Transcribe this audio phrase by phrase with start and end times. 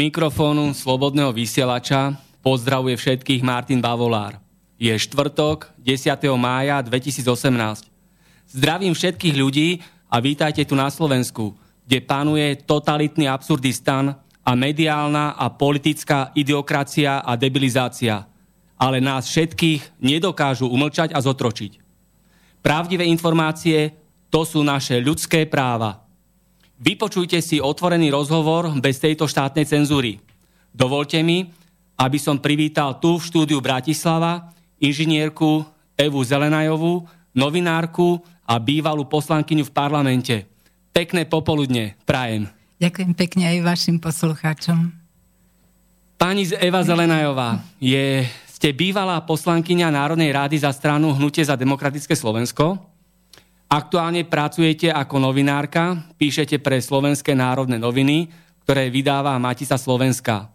[0.00, 4.40] Mikrofónu Slobodného vysielača pozdravuje všetkých Martin Bavolár.
[4.80, 6.08] Je štvrtok, 10.
[6.40, 7.84] mája 2018.
[8.48, 11.52] Zdravím všetkých ľudí a vítajte tu na Slovensku,
[11.84, 18.24] kde panuje totalitný absurdistan a mediálna a politická idiokracia a debilizácia.
[18.80, 21.76] Ale nás všetkých nedokážu umlčať a zotročiť.
[22.64, 23.92] Pravdivé informácie
[24.32, 26.00] to sú naše ľudské práva–
[26.80, 30.16] Vypočujte si otvorený rozhovor bez tejto štátnej cenzúry.
[30.72, 31.44] Dovolte mi,
[32.00, 35.60] aby som privítal tu v štúdiu Bratislava inžinierku
[35.92, 37.04] Evu Zelenajovú,
[37.36, 40.36] novinárku a bývalú poslankyňu v parlamente.
[40.90, 42.48] Pekné popoludne, prajem.
[42.80, 44.96] Ďakujem pekne aj vašim poslucháčom.
[46.16, 52.89] Pani Eva Zelenajová, je, ste bývalá poslankyňa Národnej rády za stranu Hnutie za demokratické Slovensko.
[53.70, 58.26] Aktuálne pracujete ako novinárka, píšete pre Slovenské národné noviny,
[58.66, 60.50] ktoré vydáva Matica Slovenska.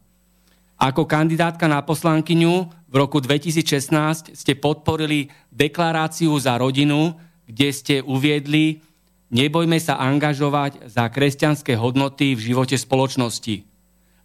[0.75, 2.53] Ako kandidátka na poslankyňu
[2.91, 7.15] v roku 2016 ste podporili deklaráciu za rodinu,
[7.47, 8.83] kde ste uviedli
[9.31, 13.63] nebojme sa angažovať za kresťanské hodnoty v živote spoločnosti.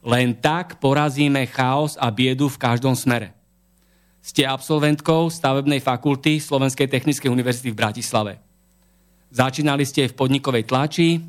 [0.02, 3.38] Len tak porazíme chaos a biedu v každom smere.
[4.18, 8.49] Ste absolventkou stavebnej fakulty Slovenskej technickej univerzity v Bratislave.
[9.30, 11.22] Začínali ste v podnikovej tlači,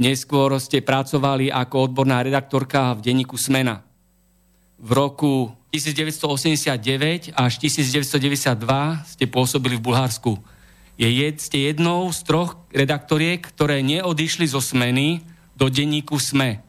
[0.00, 3.84] neskôr ste pracovali ako odborná redaktorka v denníku Smena.
[4.80, 8.56] V roku 1989 až 1992
[9.04, 10.40] ste pôsobili v Bulharsku.
[10.96, 15.20] Je, ste jednou z troch redaktoriek, ktoré neodišli zo Smeny
[15.52, 16.64] do denníku SME.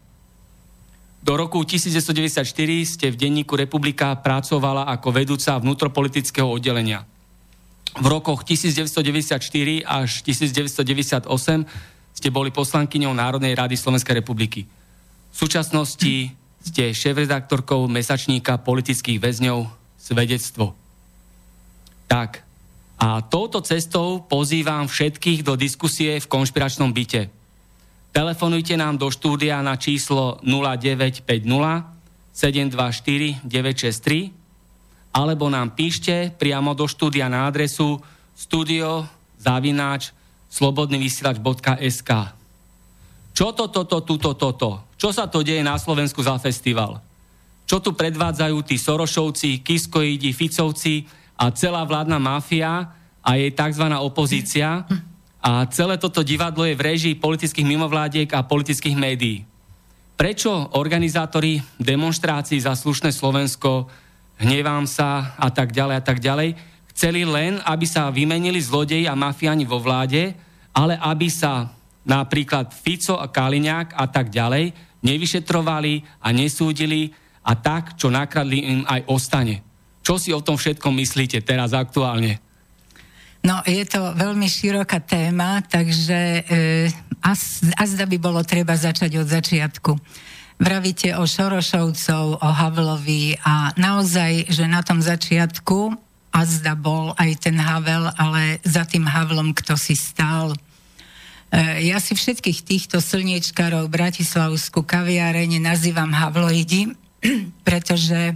[1.23, 2.44] Do roku 1994
[2.84, 7.07] ste v denníku Republika pracovala ako vedúca vnútropolitického oddelenia
[7.96, 11.28] v rokoch 1994 až 1998
[12.18, 14.66] ste boli poslankyňou Národnej rady Slovenskej republiky.
[15.31, 16.34] V súčasnosti
[16.66, 20.74] ste šéf-redaktorkou mesačníka politických väzňov Svedectvo.
[22.08, 22.44] Tak,
[22.97, 27.30] a touto cestou pozývam všetkých do diskusie v konšpiračnom byte.
[28.09, 31.22] Telefonujte nám do štúdia na číslo 0950
[32.34, 34.37] 724 963
[35.17, 37.97] alebo nám píšte priamo do štúdia na adresu
[38.38, 40.13] studiozavináč
[40.53, 42.11] slobodnyvysielač.sk
[43.33, 44.69] Čo to, toto, tuto, toto?
[44.94, 47.01] Čo sa to deje na Slovensku za festival?
[47.66, 52.93] Čo tu predvádzajú tí Sorošovci, Kiskoidi, Ficovci a celá vládna mafia
[53.25, 53.90] a jej tzv.
[53.97, 54.85] opozícia?
[55.41, 59.43] A celé toto divadlo je v režii politických mimovládiek a politických médií.
[60.17, 63.85] Prečo organizátori demonstrácií za slušné Slovensko
[64.37, 66.57] hnevám sa a tak ďalej a tak ďalej.
[66.93, 70.34] Chceli len, aby sa vymenili zlodeji a mafiáni vo vláde,
[70.73, 71.69] ale aby sa
[72.07, 77.13] napríklad Fico a Kaliňák a tak ďalej nevyšetrovali a nesúdili
[77.45, 79.61] a tak, čo nakradli im aj ostane.
[80.01, 82.39] Čo si o tom všetkom myslíte teraz aktuálne?
[83.45, 86.91] No, je to veľmi široká téma, takže e,
[87.78, 89.91] azda by bolo treba začať od začiatku.
[90.58, 95.94] Vravíte o Šorošovcov, o Havlovi a naozaj, že na tom začiatku
[96.34, 100.58] a zda bol aj ten Havel, ale za tým Havlom kto si stál.
[101.54, 106.90] E, ja si všetkých týchto slniečkarov Bratislavskú kaviareň nazývam Havloidi,
[107.68, 108.34] pretože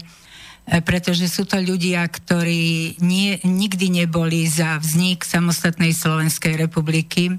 [0.62, 7.34] pretože sú to ľudia, ktorí nie, nikdy neboli za vznik samostatnej Slovenskej republiky,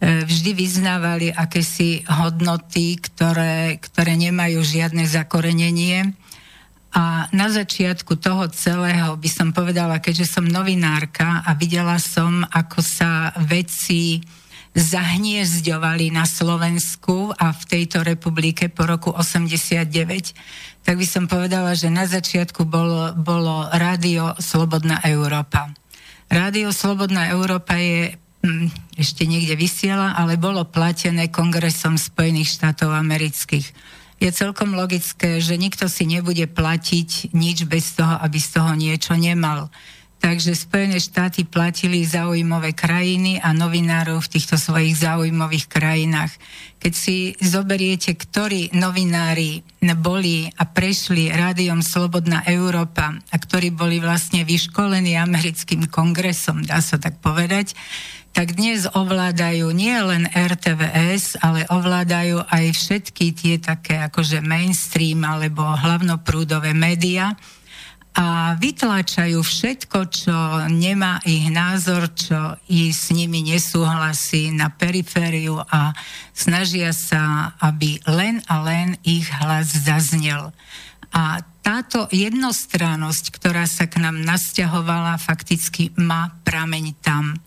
[0.00, 6.12] vždy vyznávali akési hodnoty, ktoré, ktoré nemajú žiadne zakorenenie.
[6.96, 12.80] A na začiatku toho celého by som povedala, keďže som novinárka a videla som, ako
[12.80, 14.24] sa veci
[14.76, 19.88] zahniezďovali na Slovensku a v tejto republike po roku 89,
[20.84, 25.72] tak by som povedala, že na začiatku bolo, bolo Rádio Slobodná Európa.
[26.28, 33.66] Rádio Slobodná Európa je hm, ešte niekde vysiela, ale bolo platené Kongresom Spojených štátov amerických.
[34.22, 39.18] Je celkom logické, že nikto si nebude platiť nič bez toho, aby z toho niečo
[39.18, 39.66] nemal.
[40.16, 46.32] Takže Spojené štáty platili zaujímavé krajiny a novinárov v týchto svojich zaujímavých krajinách.
[46.80, 49.60] Keď si zoberiete, ktorí novinári
[50.00, 56.96] boli a prešli rádiom Slobodná Európa a ktorí boli vlastne vyškolení americkým kongresom, dá sa
[56.96, 57.76] tak povedať,
[58.36, 65.64] tak dnes ovládajú nie len RTVS, ale ovládajú aj všetky tie také akože mainstream alebo
[65.64, 67.32] hlavnoprúdové médiá
[68.12, 70.36] a vytláčajú všetko, čo
[70.68, 75.96] nemá ich názor, čo i s nimi nesúhlasí na perifériu a
[76.36, 80.52] snažia sa, aby len a len ich hlas zaznel.
[81.08, 87.45] A táto jednostrannosť, ktorá sa k nám nasťahovala, fakticky má prameň tam.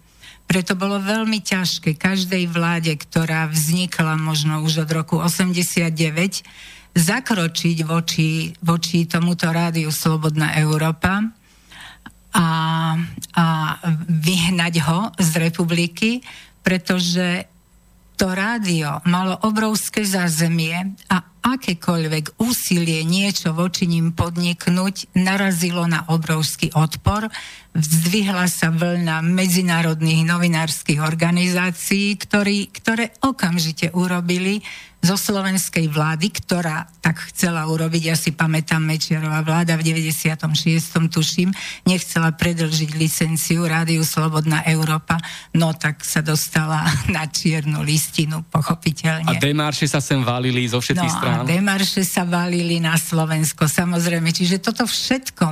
[0.49, 5.93] Preto bolo veľmi ťažké každej vláde, ktorá vznikla možno už od roku 89,
[6.97, 11.21] zakročiť voči, voči tomuto rádiu Slobodná Európa
[12.33, 12.47] a,
[13.37, 13.45] a
[14.09, 16.25] vyhnať ho z republiky,
[16.65, 17.45] pretože
[18.17, 21.23] to rádio malo obrovské zázemie a
[21.55, 27.29] akékoľvek úsilie niečo voči ním podniknúť narazilo na obrovský odpor.
[27.73, 34.61] Vzdvihla sa vlna medzinárodných novinárskych organizácií, ktorý, ktoré okamžite urobili
[34.99, 40.43] zo slovenskej vlády, ktorá tak chcela urobiť, ja si pamätám Mečiarová vláda v 96.
[41.07, 41.55] tuším,
[41.87, 45.15] nechcela predlžiť licenciu Rádiu Slobodná Európa,
[45.55, 46.83] no tak sa dostala
[47.15, 49.31] na čiernu listinu, pochopiteľne.
[49.31, 51.35] A demarše sa sem valili zo všetkých no, strán?
[51.43, 54.35] a demarše sa valili na Slovensko, samozrejme.
[54.35, 55.45] Čiže toto všetko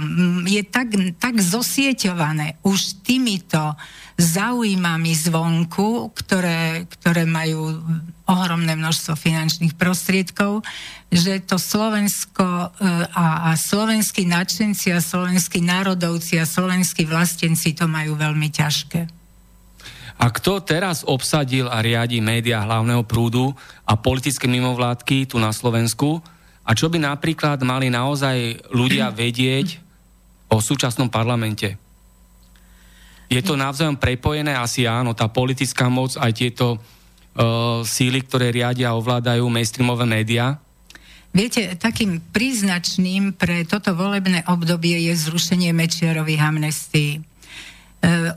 [0.44, 0.92] je tak,
[1.24, 3.80] tak zosieťované už týmito
[4.20, 7.80] zaujímami zvonku, ktoré, ktoré majú
[8.28, 10.62] ohromné množstvo finančných prostriedkov,
[11.08, 12.68] že to Slovensko e,
[13.16, 19.08] a, a slovenskí nadšenci a slovenskí národovci a slovenskí vlastenci to majú veľmi ťažké.
[20.18, 23.54] A kto teraz obsadil a riadi médiá hlavného prúdu
[23.86, 26.20] a politické mimovládky tu na Slovensku?
[26.68, 29.80] A čo by napríklad mali naozaj ľudia vedieť
[30.52, 31.80] o súčasnom parlamente?
[33.28, 34.56] Je to navzájom prepojené?
[34.56, 36.80] Asi áno, tá politická moc, aj tieto
[37.86, 40.58] síly, ktoré riadia a ovládajú mainstreamové médiá?
[41.32, 47.12] Viete, takým príznačným pre toto volebné obdobie je zrušenie Mečiarových amnestií.
[47.18, 47.22] E,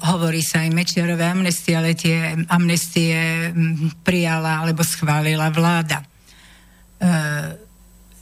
[0.05, 3.49] hovorí sa aj Mečiarové amnestie, ale tie amnestie
[4.05, 6.05] prijala alebo schválila vláda.
[6.05, 6.07] E,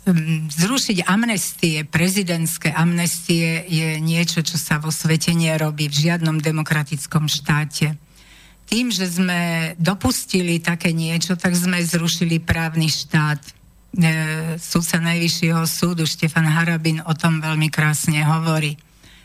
[0.08, 7.28] Hm, zrušiť amnestie, prezidentské amnestie je niečo, čo sa vo svete nerobí v žiadnom demokratickom
[7.28, 7.92] štáte.
[8.68, 13.40] Tým, že sme dopustili také niečo, tak sme zrušili právny štát.
[13.40, 13.52] E,
[14.60, 18.76] súdca Najvyššieho súdu Štefan Harabin o tom veľmi krásne hovorí.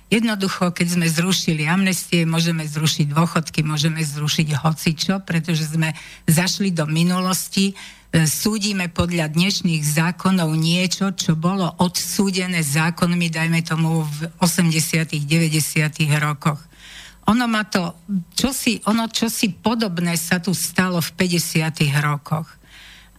[0.07, 5.91] Jednoducho, keď sme zrušili amnestie, môžeme zrušiť dôchodky, môžeme zrušiť hocičo, pretože sme
[6.29, 7.75] zašli do minulosti,
[8.13, 16.21] E, súdime podľa dnešných zákonov niečo, čo bolo odsúdené zákonmi, dajme tomu v 80 90
[16.21, 16.61] rokoch.
[17.29, 17.95] Ono má to,
[18.35, 22.47] čosi, ono čosi podobné sa tu stalo v 50 rokoch.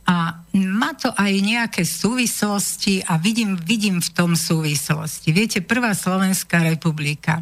[0.04, 5.32] A má to aj nejaké súvislosti a vidím, vidím v tom súvislosti.
[5.32, 7.40] Viete, prvá Slovenská republika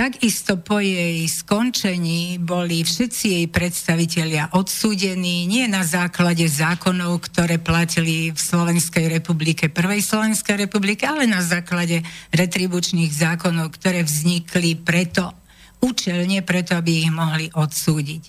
[0.00, 8.32] Takisto po jej skončení boli všetci jej predstavitelia odsúdení nie na základe zákonov, ktoré platili
[8.32, 12.00] v Slovenskej republike, prvej Slovenskej republike, ale na základe
[12.32, 15.36] retribučných zákonov, ktoré vznikli preto,
[15.80, 18.22] účelne preto, aby ich mohli odsúdiť.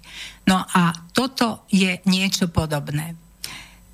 [0.47, 3.15] No a toto je niečo podobné.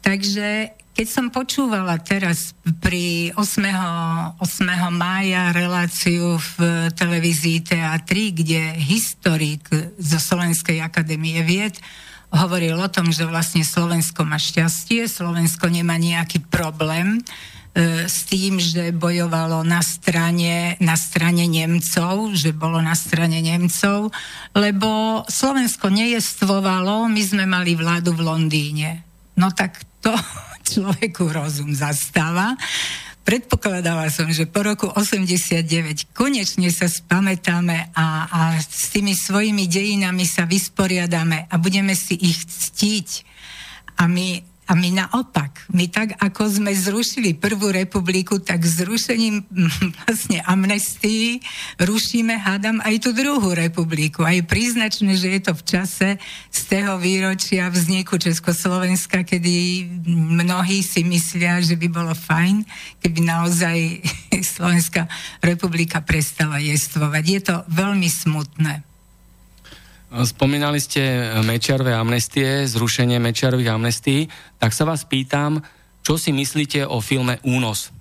[0.02, 4.42] Takže keď som počúvala teraz pri 8.
[4.42, 4.42] 8.
[4.90, 9.70] mája reláciu v televízii TA3, kde historik
[10.02, 11.78] zo Slovenskej akadémie vied
[12.34, 17.22] hovoril o tom, že vlastne Slovensko má šťastie, Slovensko nemá nejaký problém
[18.10, 24.10] s tým, že bojovalo na strane, na strane Nemcov, že bolo na strane Nemcov,
[24.58, 29.06] lebo Slovensko nejestvovalo, my sme mali vládu v Londýne.
[29.38, 30.10] No tak to
[30.74, 32.58] človeku rozum zastáva.
[33.22, 40.24] Predpokladala som, že po roku 89 konečne sa spamätáme a, a s tými svojimi dejinami
[40.24, 43.10] sa vysporiadame a budeme si ich ctiť.
[44.00, 49.48] A my a my naopak, my tak, ako sme zrušili prvú republiku, tak zrušením
[50.04, 51.40] vlastne amnestii
[51.80, 54.28] rušíme, hádam, aj tú druhú republiku.
[54.28, 56.10] A je príznačné, že je to v čase
[56.52, 59.88] z toho výročia vzniku Československa, kedy
[60.44, 62.68] mnohí si myslia, že by bolo fajn,
[63.00, 64.04] keby naozaj
[64.58, 65.08] Slovenská
[65.40, 67.24] republika prestala jestvovať.
[67.24, 68.97] Je to veľmi smutné.
[70.08, 75.60] Spomínali ste Mečiarové amnestie, zrušenie Mečiarových amnestí, tak sa vás pýtam,
[76.00, 77.92] čo si myslíte o filme Únos?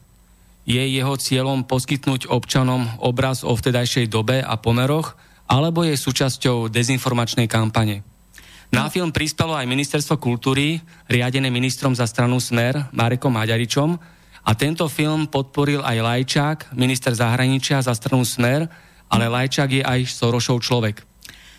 [0.62, 5.18] Je jeho cieľom poskytnúť občanom obraz o vtedajšej dobe a pomeroch,
[5.50, 8.06] alebo je súčasťou dezinformačnej kampane?
[8.70, 10.78] Na film prispelo aj Ministerstvo kultúry,
[11.10, 13.98] riadené ministrom za stranu Smer, Marekom Maďaričom,
[14.46, 18.70] a tento film podporil aj Lajčák, minister zahraničia za stranu Smer,
[19.10, 21.02] ale Lajčák je aj Sorošov človek.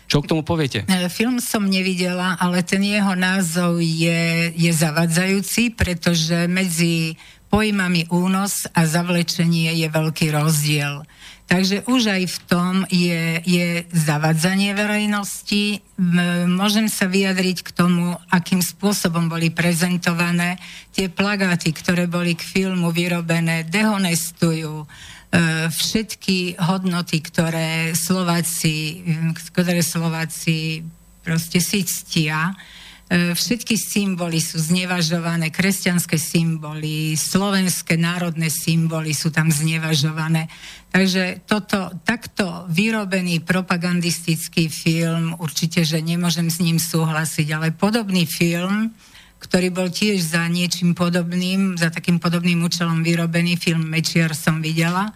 [0.08, 0.88] Čo k tomu poviete?
[0.88, 7.20] E, film som nevidela, ale ten jeho názov je, je zavadzajúci, pretože medzi
[7.52, 11.04] pojmami únos a zavlečenie je veľký rozdiel.
[11.48, 15.80] Takže už aj v tom je, je zavadzanie verejnosti.
[16.44, 20.60] Môžem sa vyjadriť k tomu, akým spôsobom boli prezentované.
[20.92, 24.84] Tie plagáty, ktoré boli k filmu vyrobené, dehonestujú,
[25.68, 29.04] všetky hodnoty, ktoré Slováci,
[29.52, 30.80] ktoré Slováci
[31.28, 32.56] proste si ctia,
[33.12, 40.48] e, všetky symboly sú znevažované, kresťanské symboly, slovenské národné symboly sú tam znevažované.
[40.88, 48.96] Takže toto, takto vyrobený propagandistický film, určite, že nemôžem s ním súhlasiť, ale podobný film,
[49.38, 55.14] ktorý bol tiež za niečím podobným, za takým podobným účelom vyrobený film Mečiar som videla.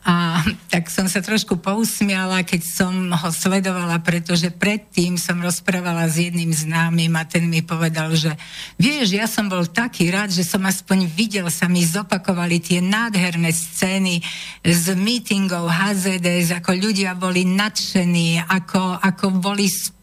[0.00, 0.40] A
[0.72, 6.48] tak som sa trošku pousmiala, keď som ho sledovala, pretože predtým som rozprávala s jedným
[6.56, 8.32] známym a ten mi povedal, že
[8.80, 13.52] vieš, ja som bol taký rád, že som aspoň videl, sa mi zopakovali tie nádherné
[13.52, 14.24] scény
[14.64, 19.99] z meetingov HZDS, ako ľudia boli nadšení, ako, ako boli spolu,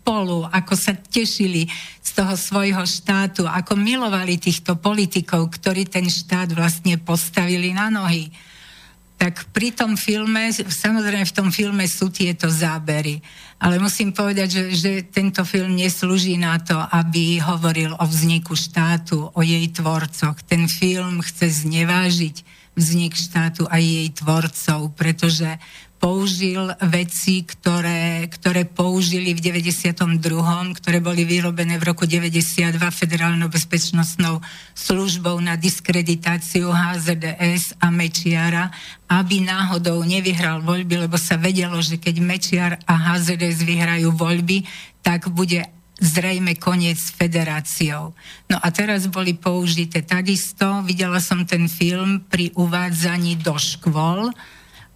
[0.48, 1.68] ako sa tešili
[2.00, 8.32] z toho svojho štátu, ako milovali týchto politikov, ktorí ten štát vlastne postavili na nohy
[9.18, 13.18] tak pri tom filme, samozrejme v tom filme sú tieto zábery,
[13.58, 19.34] ale musím povedať, že, že tento film neslúži na to, aby hovoril o vzniku štátu,
[19.34, 20.38] o jej tvorcoch.
[20.46, 22.46] Ten film chce znevážiť
[22.78, 25.50] vznik štátu a jej tvorcov, pretože
[25.98, 29.98] použil veci, ktoré, ktoré použili v 92.,
[30.78, 34.40] ktoré boli vyrobené v roku 92 federálnou bezpečnostnou
[34.78, 38.70] službou na diskreditáciu HZDS a Mečiara,
[39.10, 44.64] aby náhodou nevyhral voľby, lebo sa vedelo, že keď Mečiar a HZDS vyhrajú voľby,
[45.02, 45.66] tak bude
[45.98, 48.14] zrejme koniec s federáciou.
[48.46, 54.30] No a teraz boli použité takisto, videla som ten film pri uvádzaní do škôl,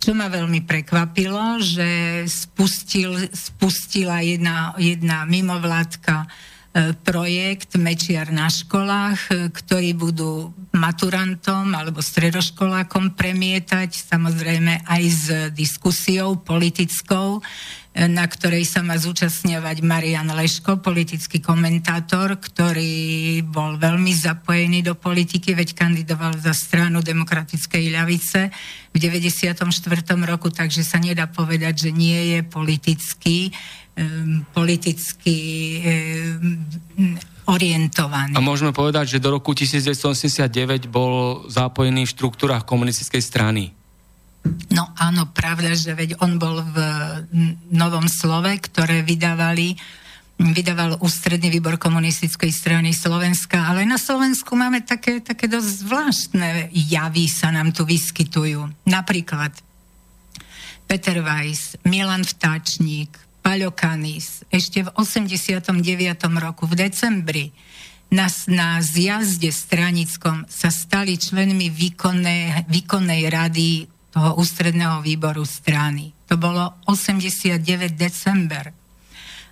[0.02, 6.28] čo ma veľmi prekvapilo, že spustil, spustila jedna, jedna mimovládka e,
[7.06, 16.34] projekt Mečiar na školách, e, ktorí budú maturantom alebo stredoškolákom premietať, samozrejme aj s diskusiou
[16.42, 17.38] politickou,
[17.92, 25.52] na ktorej sa má zúčastňovať Marian Leško, politický komentátor, ktorý bol veľmi zapojený do politiky,
[25.52, 28.48] veď kandidoval za stranu demokratickej ľavice
[28.96, 29.68] v 94.
[30.24, 33.52] roku, takže sa nedá povedať, že nie je politický,
[34.00, 35.38] um, politicky
[35.84, 37.20] um,
[37.52, 38.40] orientovaný.
[38.40, 43.76] A môžeme povedať, že do roku 1989 bol zapojený v štruktúrach komunistickej strany.
[44.74, 46.78] No áno, pravda, že veď on bol v
[47.70, 49.78] Novom slove, ktoré vydávali
[50.42, 57.30] vydával ústredný výbor komunistickej strany Slovenska, ale na Slovensku máme také, také dosť zvláštne javy
[57.30, 58.66] sa nám tu vyskytujú.
[58.90, 59.54] Napríklad
[60.90, 63.14] Peter Weiss, Milan Vtáčník,
[63.46, 65.78] Paľo Kanis, ešte v 89.
[66.42, 67.54] roku v decembri
[68.12, 76.12] na, na zjazde stranickom sa stali členmi výkonnej, výkonnej rady toho ústredného výboru strany.
[76.28, 77.64] To bolo 89
[77.96, 78.76] december.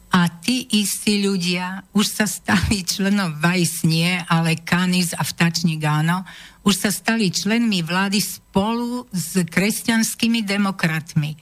[0.10, 6.26] a tí istí ľudia už sa stali členom Vajs nie, ale Kanis a Vtačník áno,
[6.66, 11.38] už sa stali členmi vlády spolu s kresťanskými demokratmi.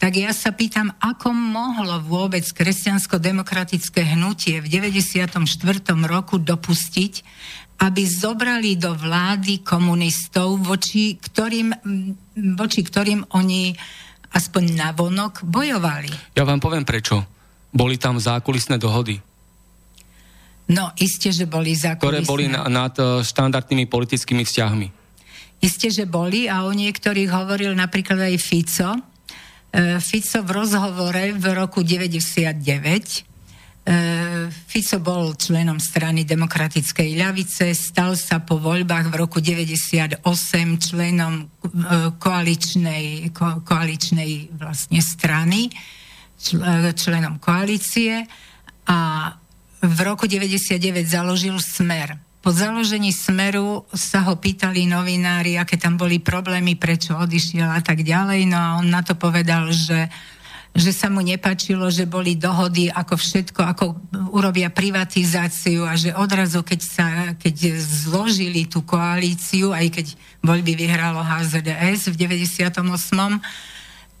[0.00, 5.36] Tak ja sa pýtam, ako mohlo vôbec kresťansko-demokratické hnutie v 94.
[6.08, 7.14] roku dopustiť,
[7.80, 11.72] aby zobrali do vlády komunistov, voči ktorým,
[12.54, 13.72] voči ktorým oni
[14.36, 16.36] aspoň navonok bojovali.
[16.36, 17.24] Ja vám poviem prečo
[17.70, 19.22] boli tam zákulisné dohody.
[20.70, 22.02] No, isté, že boli zákulisné.
[22.02, 24.86] Ktoré boli na, nad uh, štandardnými politickými vzťahmi.
[25.62, 28.90] Isté, že boli a o niektorých hovoril napríklad aj Fico.
[28.94, 33.29] Uh, Fico v rozhovore v roku 99 uh,
[34.70, 40.20] Fico bol členom strany demokratickej ľavice, stal sa po voľbách v roku 98
[40.78, 41.48] členom
[42.20, 45.72] koaličnej, ko, koaličnej vlastne strany
[46.94, 48.24] členom koalície
[48.88, 49.32] a
[49.80, 50.76] v roku 99
[51.08, 52.20] založil Smer.
[52.40, 58.00] Po založení Smeru sa ho pýtali novinári, aké tam boli problémy, prečo odišiel a tak
[58.00, 58.48] ďalej.
[58.48, 60.08] No a on na to povedal, že
[60.70, 63.84] že sa mu nepačilo, že boli dohody, ako všetko, ako
[64.30, 70.06] urobia privatizáciu a že odrazu, keď, sa, keď zložili tú koalíciu, aj keď
[70.40, 72.80] voľby vyhralo HZDS v 98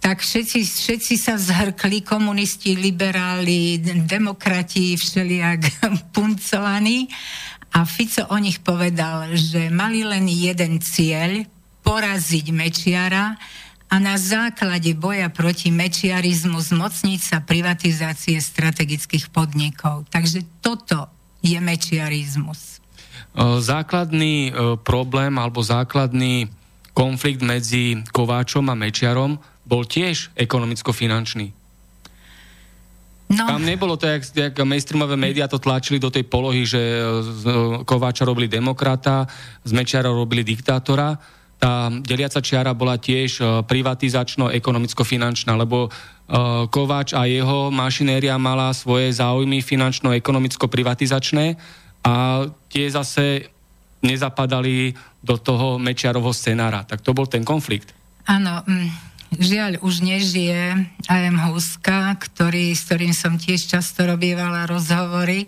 [0.00, 3.76] tak všetci, všetci sa zhrkli, komunisti, liberáli,
[4.08, 5.60] demokrati, všelijak
[6.16, 7.04] puncovaní.
[7.76, 11.44] A Fico o nich povedal, že mali len jeden cieľ,
[11.84, 13.36] poraziť Mečiara
[13.90, 20.06] a na základe boja proti mečiarizmu zmocniť sa privatizácie strategických podnikov.
[20.14, 21.10] Takže toto
[21.42, 22.78] je mečiarizmus.
[23.58, 24.54] Základný
[24.86, 26.46] problém alebo základný
[26.94, 31.54] konflikt medzi Kováčom a Mečiarom bol tiež ekonomicko-finančný.
[33.30, 33.46] No.
[33.46, 36.82] Tam nebolo to, jak, jak mainstreamové médiá to tlačili do tej polohy, že
[37.22, 37.42] z
[37.86, 39.30] Kováča robili demokrata,
[39.62, 41.14] z Mečiara robili diktátora.
[41.60, 45.88] Tá deliaca čiara bola tiež e, privatizačno-ekonomicko-finančná, lebo e,
[46.72, 51.60] Kováč a jeho mašinéria mala svoje záujmy finančno-ekonomicko-privatizačné
[52.00, 53.52] a tie zase
[54.00, 56.88] nezapadali do toho Mečiarovho scenára.
[56.88, 57.92] Tak to bol ten konflikt.
[58.24, 61.38] Áno, mm Žiaľ, už nežije A.M.
[61.38, 65.46] Huska, ktorý, s ktorým som tiež často robievala rozhovory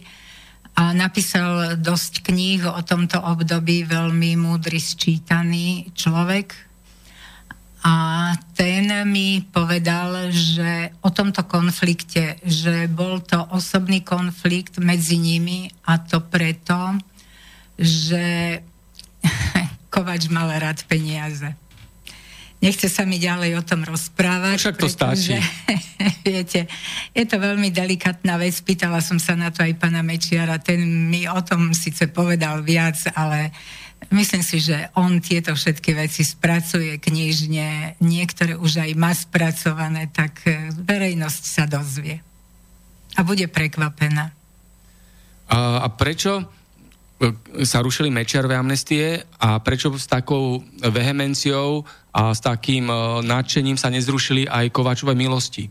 [0.72, 6.54] a napísal dosť kníh o tomto období, veľmi múdry, sčítaný človek.
[7.82, 7.94] A
[8.54, 15.98] ten mi povedal, že o tomto konflikte, že bol to osobný konflikt medzi nimi a
[15.98, 16.96] to preto,
[17.74, 18.58] že
[19.92, 21.52] Kovač mal rád peniaze.
[22.62, 24.54] Nechce sa mi ďalej o tom rozprávať.
[24.54, 25.34] Však to pretože, stačí.
[26.30, 26.60] viete,
[27.10, 28.54] je to veľmi delikatná vec.
[28.62, 30.62] Pýtala som sa na to aj pána Mečiara.
[30.62, 33.50] Ten mi o tom síce povedal viac, ale
[34.14, 37.98] myslím si, že on tieto všetky veci spracuje knižne.
[37.98, 42.22] Niektoré už aj má spracované, tak e, verejnosť sa dozvie.
[43.18, 44.30] A bude prekvapená.
[45.50, 46.61] A, a prečo
[47.62, 53.88] sa rušili Mečiarové amnestie a prečo s takou vehemenciou a s takým e, nadšením sa
[53.88, 55.70] nezrušili aj Kováčové milosti?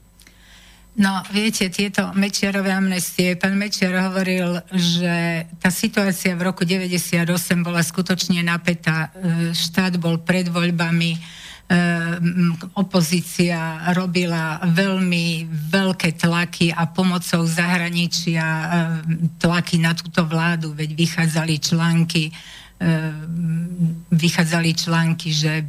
[0.92, 7.24] No, viete, tieto Mečiarové amnestie, pán Mečiar hovoril, že tá situácia v roku 98
[7.64, 9.08] bola skutočne napätá.
[9.16, 11.16] E, štát bol pred voľbami,
[12.76, 21.56] opozícia robila veľmi veľké tlaky a pomocou zahraničia ehm, tlaky na túto vládu, veď vychádzali
[21.64, 22.28] články,
[22.84, 25.64] ehm, vychádzali články, že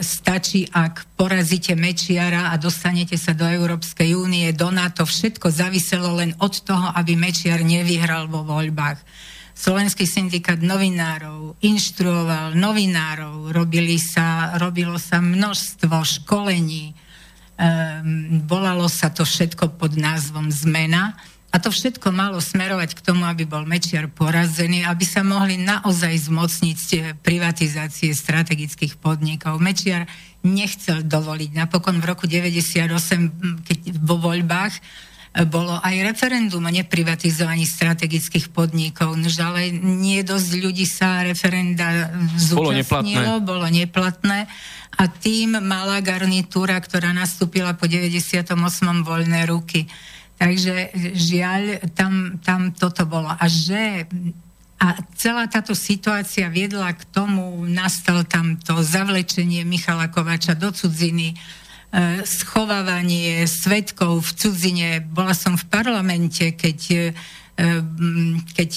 [0.00, 6.32] stačí, ak porazíte Mečiara a dostanete sa do Európskej únie, do NATO, všetko zaviselo len
[6.40, 8.96] od toho, aby Mečiar nevyhral vo voľbách.
[9.56, 19.24] Slovenský syndikát novinárov inštruoval novinárov, robili sa, robilo sa množstvo školení, um, volalo sa to
[19.24, 21.16] všetko pod názvom Zmena
[21.48, 26.28] a to všetko malo smerovať k tomu, aby bol Mečiar porazený, aby sa mohli naozaj
[26.28, 26.78] zmocniť
[27.24, 29.56] privatizácie strategických podnikov.
[29.56, 30.04] Mečiar
[30.44, 31.56] nechcel dovoliť.
[31.56, 32.92] Napokon v roku 98,
[33.64, 34.76] keď vo voľbách
[35.44, 42.08] bolo aj referendum o neprivatizovaní strategických podnikov, ale nie dosť ľudí sa referenda
[42.40, 43.44] zúčastnilo, bolo neplatné.
[43.44, 44.38] bolo neplatné
[44.96, 48.56] a tým mala garnitúra, ktorá nastúpila po 98.
[49.04, 49.84] voľné ruky.
[50.40, 53.28] Takže žiaľ, tam, tam toto bolo.
[53.28, 54.08] A že
[54.76, 61.32] a celá táto situácia viedla k tomu, nastal tam to zavlečenie Michala Kovača do cudziny,
[62.28, 64.88] schovávanie svetkov v cudzine.
[65.00, 67.12] Bola som v parlamente, keď
[68.52, 68.70] keď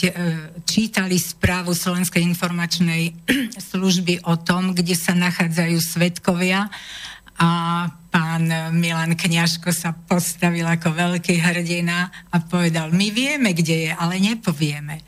[0.63, 3.11] čítali správu Slovenskej informačnej
[3.75, 6.71] služby o tom, kde sa nachádzajú svetkovia
[7.39, 7.49] a
[8.11, 14.19] pán Milan Kňažko sa postavil ako veľký hrdina a povedal, my vieme, kde je, ale
[14.19, 14.99] nepovieme.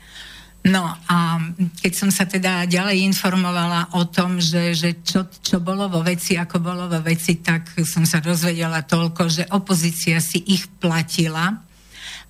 [0.62, 1.42] No a
[1.82, 6.38] keď som sa teda ďalej informovala o tom, že, že čo, čo bolo vo veci,
[6.38, 11.50] ako bolo vo veci, tak som sa dozvedela toľko, že opozícia si ich platila.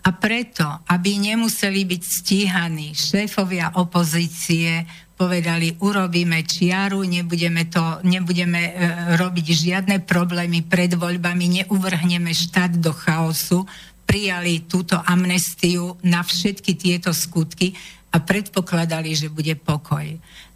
[0.03, 8.73] A preto, aby nemuseli byť stíhaní šéfovia opozície, povedali, urobíme čiaru, nebudeme, to, nebudeme e,
[9.15, 13.63] robiť žiadne problémy pred voľbami, neuvrhneme štát do chaosu,
[14.03, 17.77] prijali túto amnestiu na všetky tieto skutky
[18.13, 20.05] a predpokladali, že bude pokoj.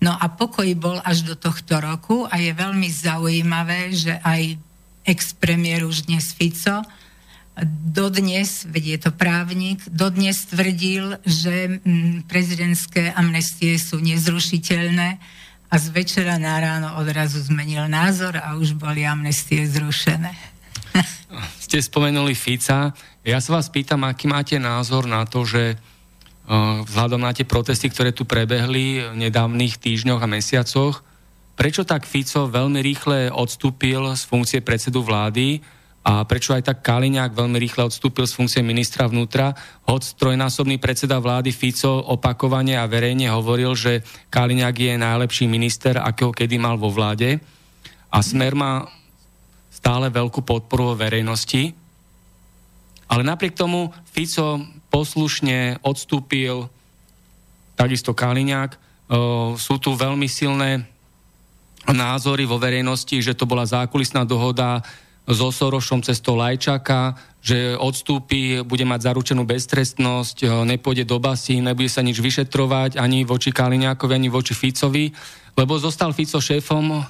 [0.04, 4.60] No a pokoj bol až do tohto roku a je veľmi zaujímavé, že aj
[5.08, 6.84] ex-premiér už dnes Fico
[7.64, 15.16] dodnes, veď je to právnik, dodnes tvrdil, že mm, prezidentské amnestie sú nezrušiteľné
[15.72, 20.36] a z večera na ráno odrazu zmenil názor a už boli amnestie zrušené.
[21.64, 22.92] Ste spomenuli Fica.
[23.24, 25.80] Ja sa vás pýtam, aký máte názor na to, že
[26.86, 31.02] vzhľadom na tie protesty, ktoré tu prebehli v nedávnych týždňoch a mesiacoch,
[31.58, 35.58] prečo tak Fico veľmi rýchle odstúpil z funkcie predsedu vlády,
[36.06, 39.58] a prečo aj tak Kaliňák veľmi rýchle odstúpil z funkcie ministra vnútra,
[39.90, 46.30] hoď trojnásobný predseda vlády Fico opakovane a verejne hovoril, že Kaliňák je najlepší minister, akého
[46.30, 47.42] kedy mal vo vláde.
[48.14, 48.86] A Smer má
[49.66, 51.74] stále veľkú podporu vo verejnosti,
[53.10, 56.70] ale napriek tomu Fico poslušne odstúpil,
[57.76, 58.78] takisto Kaliňák,
[59.54, 60.82] sú tu veľmi silné
[61.86, 64.82] názory vo verejnosti, že to bola zákulisná dohoda
[65.26, 71.90] so Sorošom cestou Lajčaka, že odstúpi, bude mať zaručenú beztrestnosť, eh, nepôjde do basy, nebude
[71.90, 75.10] sa nič vyšetrovať ani voči Kaliňákovi, ani voči Ficovi,
[75.58, 77.02] lebo zostal Fico šéfom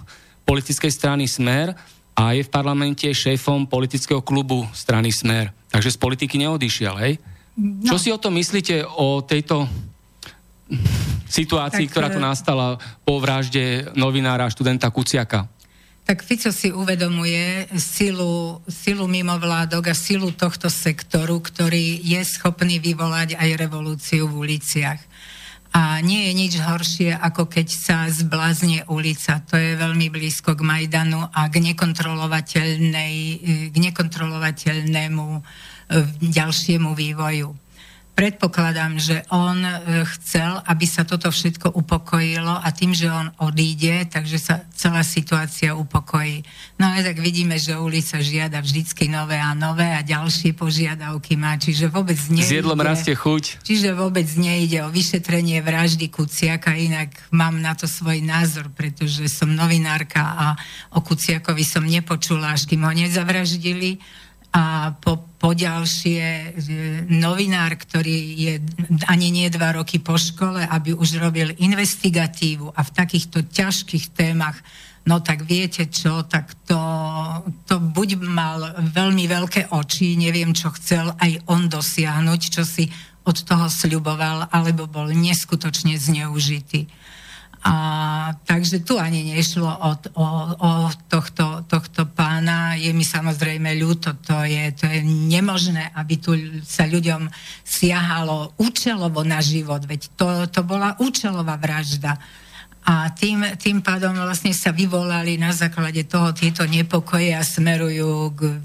[0.49, 1.77] politickej strany Smer
[2.17, 5.53] a je v parlamente šéfom politického klubu strany Smer.
[5.69, 7.21] Takže z politiky neodišiel, hej?
[7.57, 7.89] No.
[7.89, 9.65] Čo si o tom myslíte, o tejto
[11.29, 15.49] situácii, tak, ktorá tu eh, nastala po vražde novinára študenta Kuciaka?
[16.07, 23.35] tak Fico si uvedomuje silu, silu mimovládok a silu tohto sektoru, ktorý je schopný vyvolať
[23.35, 25.03] aj revolúciu v uliciach.
[25.75, 29.43] A nie je nič horšie, ako keď sa zblázne ulica.
[29.51, 33.15] To je veľmi blízko k Majdanu a k, nekontrolovateľnej,
[33.69, 35.41] k nekontrolovateľnému e,
[36.21, 37.55] ďalšiemu vývoju
[38.17, 44.09] predpokladám, že on e, chcel, aby sa toto všetko upokojilo a tým, že on odíde,
[44.09, 46.41] takže sa celá situácia upokojí.
[46.81, 51.61] No a tak vidíme, že ulica žiada vždycky nové a nové a ďalšie požiadavky má,
[51.61, 52.57] čiže vôbec nejde...
[52.57, 53.61] S jedlom rastie chuť.
[53.61, 59.53] Čiže vôbec nejde o vyšetrenie vraždy Kuciaka, inak mám na to svoj názor, pretože som
[59.53, 60.47] novinárka a
[60.97, 64.01] o Kuciakovi som nepočula, až kým ho nezavraždili
[64.57, 66.57] a po, po ďalšie
[67.13, 68.55] novinár, ktorý je
[69.05, 74.57] ani nie dva roky po škole, aby už robil investigatívu a v takýchto ťažkých témach,
[75.05, 76.81] no tak viete čo, tak to,
[77.69, 82.89] to buď mal veľmi veľké oči, neviem čo chcel aj on dosiahnuť, čo si
[83.29, 86.89] od toho sľuboval, alebo bol neskutočne zneužitý.
[87.67, 90.71] A, takže tu ani nešlo o, o, o
[91.11, 92.79] tohto, tohto pána.
[92.79, 97.27] Je mi samozrejme ľúto, to je, to je nemožné, aby tu sa ľuďom
[97.67, 102.15] siahalo účelovo na život, veď to, to bola účelová vražda.
[102.87, 108.63] A tým, tým pádom vlastne sa vyvolali na základe toho tieto nepokoje a smerujú k,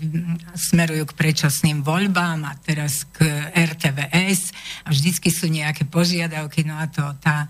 [0.53, 4.53] smerujú k predčasným voľbám a teraz k RTVS
[4.85, 7.49] a vždycky sú nejaké požiadavky, no a to tá,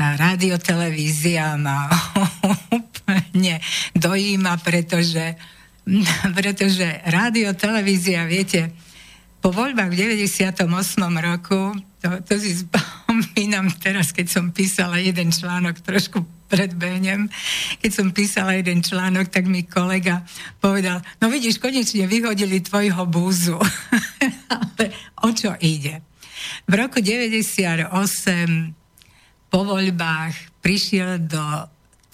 [0.00, 1.92] tá radiotelevízia ma
[2.80, 3.60] úplne
[3.92, 5.36] dojíma, pretože,
[6.40, 8.72] pretože radiotelevízia, viete,
[9.44, 10.56] po voľbách v 98.
[11.20, 17.28] roku, to, to si spomínam teraz, keď som písala jeden článok, trošku predbehnem,
[17.84, 20.24] keď som písala jeden článok, tak mi kolega
[20.64, 23.60] povedal, no vidíš, konečne vyhodili tvojho búzu.
[24.48, 26.00] Ale o čo ide?
[26.64, 28.79] V roku 98
[29.50, 31.42] po voľbách prišiel do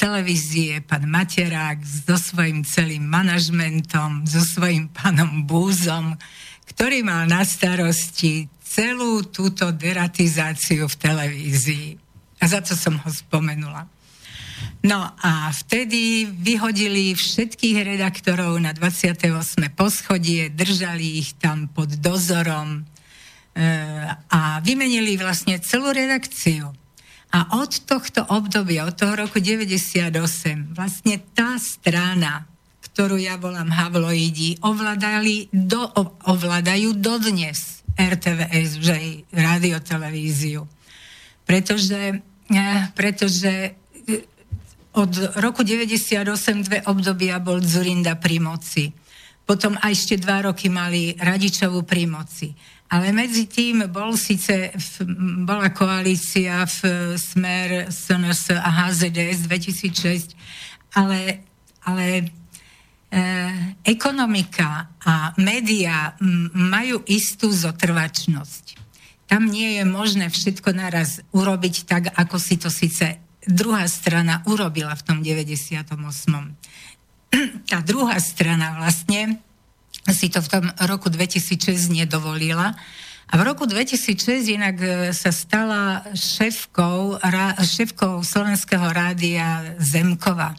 [0.00, 6.16] televízie pán Materák so svojím celým manažmentom, so svojím pánom Búzom,
[6.72, 11.88] ktorý mal na starosti celú túto deratizáciu v televízii.
[12.40, 13.88] A za to som ho spomenula.
[14.84, 19.28] No a vtedy vyhodili všetkých redaktorov na 28.
[19.76, 22.82] poschodie, držali ich tam pod dozorom e,
[24.12, 26.72] a vymenili vlastne celú redakciu.
[27.36, 30.08] A od tohto obdobia, od toho roku 98,
[30.72, 32.48] vlastne tá strana,
[32.80, 35.84] ktorú ja volám Havloidi, ovládali, do,
[36.24, 38.96] ovládajú dodnes RTVS, že
[39.36, 40.64] radiotelevíziu.
[41.44, 44.24] Pretože, eh, pretože eh,
[44.96, 48.96] od roku 98 dve obdobia bol Zurinda pri moci.
[49.44, 52.56] Potom aj ešte dva roky mali Radičovú pri moci.
[52.86, 54.70] Ale medzi tým bol síce,
[55.42, 56.78] bola koalícia v
[57.18, 60.38] Smer, SNS a HZDS 2006,
[60.94, 61.42] ale,
[61.82, 62.30] ale
[63.06, 63.52] Eh,
[63.86, 66.18] ekonomika a média
[66.52, 68.76] majú istú zotrvačnosť.
[69.30, 74.90] Tam nie je možné všetko naraz urobiť tak, ako si to síce druhá strana urobila
[74.90, 75.86] v tom 98.
[77.70, 79.38] Tá druhá strana vlastne
[80.14, 82.74] si to v tom roku 2006 nedovolila.
[83.26, 87.18] A v roku 2006 inak eh, sa stala šéfkou,
[87.58, 90.54] šéfkou Slovenského rádia Zemkova.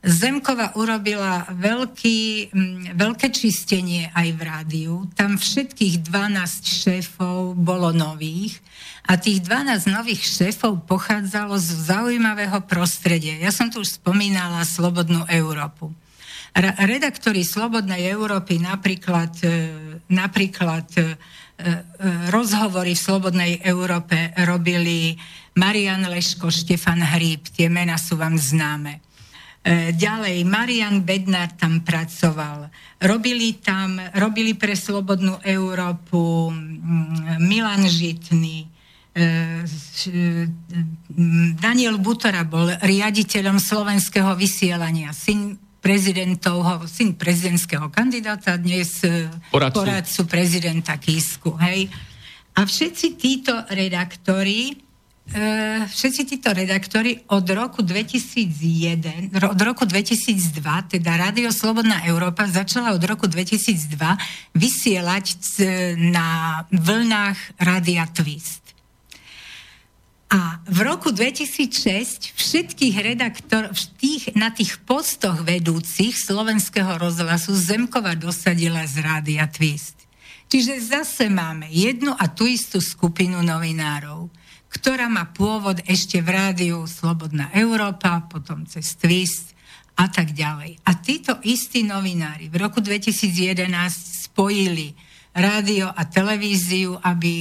[0.00, 2.48] Zemkova urobila veľký,
[2.96, 4.94] veľké čistenie aj v rádiu.
[5.12, 8.64] Tam všetkých 12 šéfov bolo nových
[9.04, 13.36] a tých 12 nových šéfov pochádzalo z zaujímavého prostredia.
[13.44, 15.92] Ja som tu už spomínala Slobodnú Európu.
[16.58, 19.50] Redaktori Slobodnej Európy napríklad, e,
[20.10, 21.06] napríklad e, e,
[22.34, 25.14] rozhovory v Slobodnej Európe robili
[25.54, 29.02] Marian Leško, Štefan Hríb, tie mená sú vám známe.
[29.92, 32.72] Ďalej, Marian Bednár tam pracoval.
[32.96, 38.64] Robili tam, robili pre Slobodnú Európu mm, Milan Žitný,
[41.60, 50.20] Daniel Butora bol riaditeľom slovenského vysielania, syn prezidentovho, syn prezidentského kandidáta, dnes e, poradcu, poradcu
[50.28, 51.56] prezidenta Kísku.
[51.56, 51.88] Hej.
[52.56, 54.76] A všetci títo redaktori
[55.30, 62.90] E, všetci títo redaktori od roku 2001, od roku 2002, teda Rádio Slobodná Európa začala
[62.90, 63.94] od roku 2002
[64.58, 65.26] vysielať
[66.10, 68.59] na vlnách Rádia Twist.
[70.30, 73.74] A v roku 2006 všetkých redaktor,
[74.38, 79.98] na tých postoch vedúcich slovenského rozhlasu Zemkova dosadila z Rádia Twist.
[80.50, 84.30] Čiže zase máme jednu a tú istú skupinu novinárov
[84.70, 89.50] ktorá má pôvod ešte v rádiu Slobodná Európa, potom cez Twist
[89.98, 90.78] a tak ďalej.
[90.86, 93.66] A títo istí novinári v roku 2011
[94.30, 94.94] spojili
[95.34, 97.34] rádio a televíziu, aby,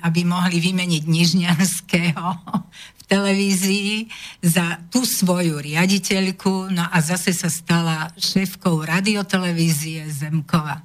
[0.00, 2.26] aby mohli vymeniť Nižňanského
[2.72, 4.08] v televízii
[4.40, 10.80] za tú svoju riaditeľku, no a zase sa stala šéfkou radiotelevízie Zemkova.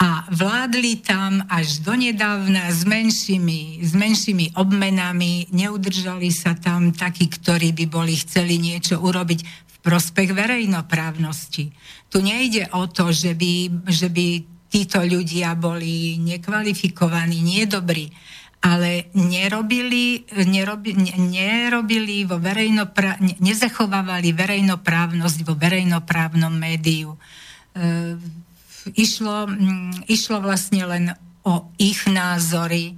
[0.00, 7.76] A vládli tam až donedávna s menšími, s menšími obmenami, neudržali sa tam takí, ktorí
[7.76, 11.76] by boli chceli niečo urobiť v prospech verejnoprávnosti.
[12.08, 14.26] Tu nejde o to, že by, že by
[14.70, 18.06] títo ľudia boli nekvalifikovaní, nedobrí,
[18.62, 27.16] ale nerobili, nerobi, nerobili vo verejnopra- nezachovávali verejnoprávnosť vo verejnoprávnom médiu.
[27.74, 28.14] E,
[28.94, 31.04] išlo, mm, išlo vlastne len
[31.42, 32.94] o ich názory,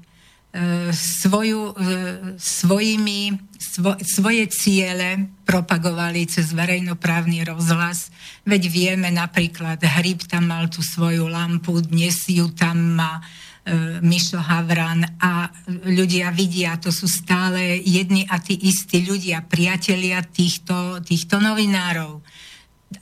[0.93, 1.97] svoju, e,
[2.37, 8.13] svojimi, svo, svoje ciele propagovali cez verejnoprávny rozhlas.
[8.45, 13.25] Veď vieme napríklad, Hryb tam mal tú svoju lampu, dnes ju tam má
[13.65, 15.49] e, Mišo Havran a
[15.89, 22.21] ľudia vidia, to sú stále jedni a tí istí ľudia, priatelia týchto, týchto novinárov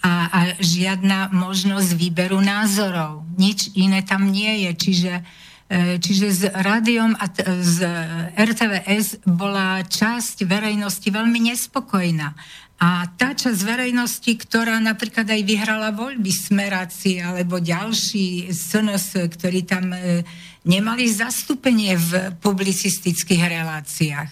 [0.07, 3.27] a, a žiadna možnosť výberu názorov.
[3.35, 4.71] Nič iné tam nie je.
[4.79, 5.23] Čiže, e,
[5.71, 7.87] čiže s rádiom a t- z
[8.35, 12.35] RTVS bola časť verejnosti veľmi nespokojná.
[12.81, 19.93] A tá časť verejnosti, ktorá napríklad aj vyhrala voľby Smeráci alebo ďalší SNS, ktorí tam
[19.93, 20.25] e,
[20.65, 24.31] nemali zastúpenie v publicistických reláciách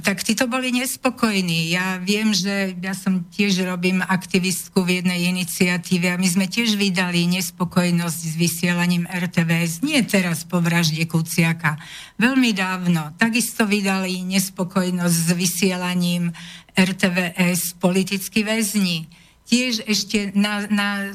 [0.00, 1.68] tak títo boli nespokojní.
[1.68, 6.80] Ja viem, že ja som tiež robím aktivistku v jednej iniciatíve a my sme tiež
[6.80, 9.84] vydali nespokojnosť s vysielaním RTVS.
[9.84, 11.76] Nie teraz po vražde Kuciaka.
[12.16, 13.12] Veľmi dávno.
[13.20, 16.32] Takisto vydali nespokojnosť s vysielaním
[16.74, 19.06] RTVS politickí väzni.
[19.44, 21.12] Tiež ešte na, na,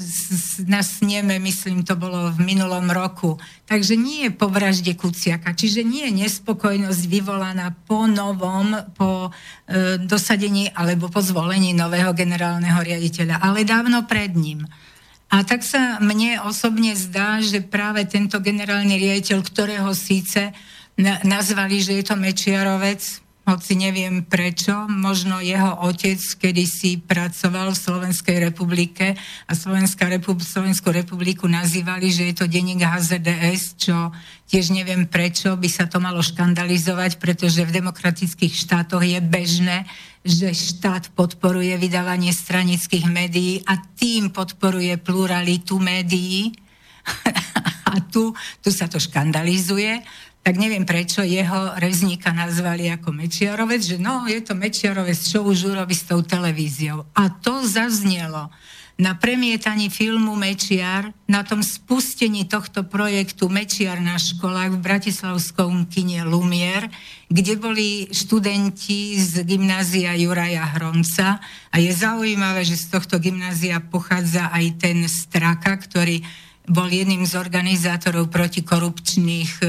[0.70, 3.42] na sneme, myslím, to bolo v minulom roku.
[3.66, 9.30] Takže nie je po vražde Kuciaka, čiže nie je nespokojnosť vyvolaná po novom, po
[9.66, 14.70] e, dosadení alebo po zvolení nového generálneho riaditeľa, ale dávno pred ním.
[15.30, 20.54] A tak sa mne osobne zdá, že práve tento generálny riaditeľ, ktorého síce
[21.22, 24.86] nazvali, že je to Mečiarovec, hoci neviem prečo.
[24.86, 29.18] Možno jeho otec kedysi pracoval v Slovenskej republike
[29.50, 34.14] a Slovenská repub- Slovenskú republiku nazývali, že je to denník HZDS, čo
[34.46, 39.90] tiež neviem prečo by sa to malo škandalizovať, pretože v demokratických štátoch je bežné,
[40.22, 46.54] že štát podporuje vydávanie stranických médií a tým podporuje pluralitu médií.
[47.90, 50.06] a tu, tu sa to škandalizuje
[50.40, 55.76] tak neviem prečo jeho rezníka nazvali ako Mečiarovec, že no, je to Mečiarovec, čo už
[55.76, 57.06] urobí s tou televíziou.
[57.14, 58.48] A to zaznelo
[59.00, 66.28] na premietaní filmu Mečiar, na tom spustení tohto projektu Mečiar na školách v Bratislavskom kine
[66.28, 66.92] Lumier,
[67.32, 71.40] kde boli študenti z gymnázia Juraja Hronca
[71.72, 76.20] a je zaujímavé, že z tohto gymnázia pochádza aj ten Straka, ktorý
[76.70, 79.66] bol jedným z organizátorov protikorupčných e,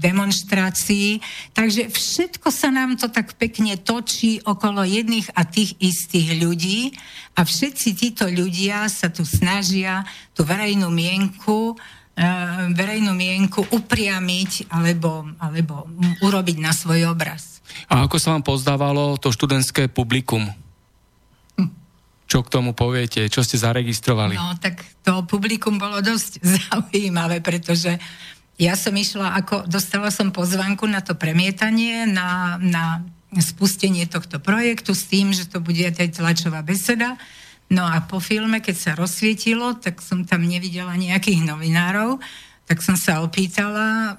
[0.00, 1.20] demonstrácií.
[1.52, 6.96] Takže všetko sa nám to tak pekne točí okolo jedných a tých istých ľudí
[7.36, 11.76] a všetci títo ľudia sa tu snažia tú verejnú mienku
[12.16, 12.26] e,
[12.72, 15.84] verejnú mienku upriamiť alebo, alebo
[16.24, 17.60] urobiť na svoj obraz.
[17.92, 20.48] A ako sa vám pozdávalo to študentské publikum?
[22.32, 23.28] Čo k tomu poviete?
[23.28, 24.32] Čo ste zaregistrovali?
[24.40, 26.40] No, tak to publikum bolo dosť
[26.72, 28.00] zaujímavé, pretože
[28.56, 33.04] ja som išla, ako dostala som pozvanku na to premietanie, na, na
[33.36, 37.20] spustenie tohto projektu s tým, že to bude aj tlačová beseda.
[37.68, 42.16] No a po filme, keď sa rozsvietilo, tak som tam nevidela nejakých novinárov
[42.66, 44.16] tak som sa opýtala,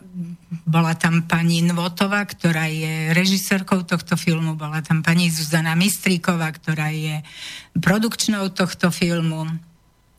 [0.67, 6.91] bola tam pani Nvotová, ktorá je režisérkou tohto filmu, bola tam pani Zuzana Mistríková, ktorá
[6.91, 7.23] je
[7.79, 9.47] produkčnou tohto filmu.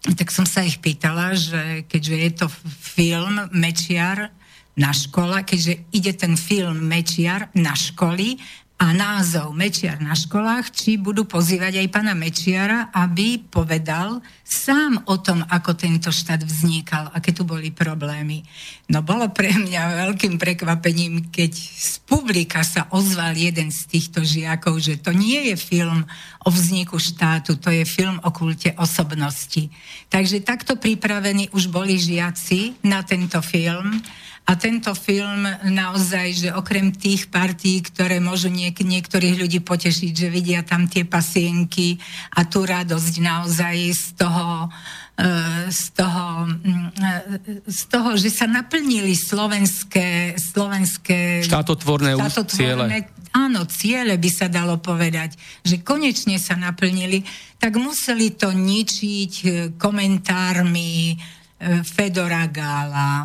[0.04, 2.46] Tak som sa ich pýtala, že keďže je to
[2.80, 4.32] film Mečiar
[4.74, 8.40] na škola, keďže ide ten film Mečiar na školy
[8.84, 15.16] a názov Mečiar na školách, či budú pozývať aj pána Mečiara, aby povedal sám o
[15.24, 18.44] tom, ako tento štát vznikal, aké tu boli problémy.
[18.92, 24.76] No bolo pre mňa veľkým prekvapením, keď z publika sa ozval jeden z týchto žiakov,
[24.76, 26.04] že to nie je film
[26.44, 29.72] o vzniku štátu, to je film o kulte osobnosti.
[30.12, 33.96] Takže takto pripravení už boli žiaci na tento film
[34.44, 40.28] a tento film naozaj, že okrem tých partí, ktoré môžu niek- niektorých ľudí potešiť, že
[40.28, 41.96] vidia tam tie pasienky
[42.36, 44.68] a tú radosť naozaj z toho,
[45.16, 45.28] e,
[45.72, 53.24] z toho, mm, e, z toho, že sa naplnili slovenské, slovenské štátotvorné, štátotvorné ciele.
[53.32, 57.24] Áno, ciele by sa dalo povedať, že konečne sa naplnili,
[57.56, 59.46] tak museli to ničiť e,
[59.80, 61.16] komentármi
[61.64, 63.24] Fedora Gála,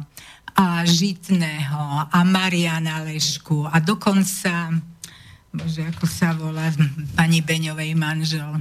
[0.59, 4.75] a Žitného a Mariana Lešku a dokonca,
[5.55, 6.67] bože, ako sa volá
[7.15, 8.59] pani Beňovej manžel,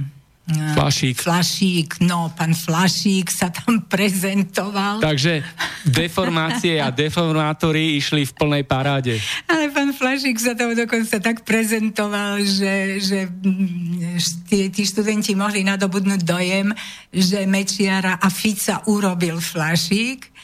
[0.49, 1.21] Flašík.
[1.21, 4.97] Flašík, no, pán Flašík sa tam prezentoval.
[4.97, 5.45] Takže
[5.85, 9.21] deformácie a deformátory išli v plnej paráde.
[9.45, 14.17] Ale pán Flašík sa tam dokonca tak prezentoval, že, že mm,
[14.49, 16.73] tí, tí študenti mohli nadobudnúť dojem,
[17.13, 20.38] že Mečiara a Fica urobil Flašík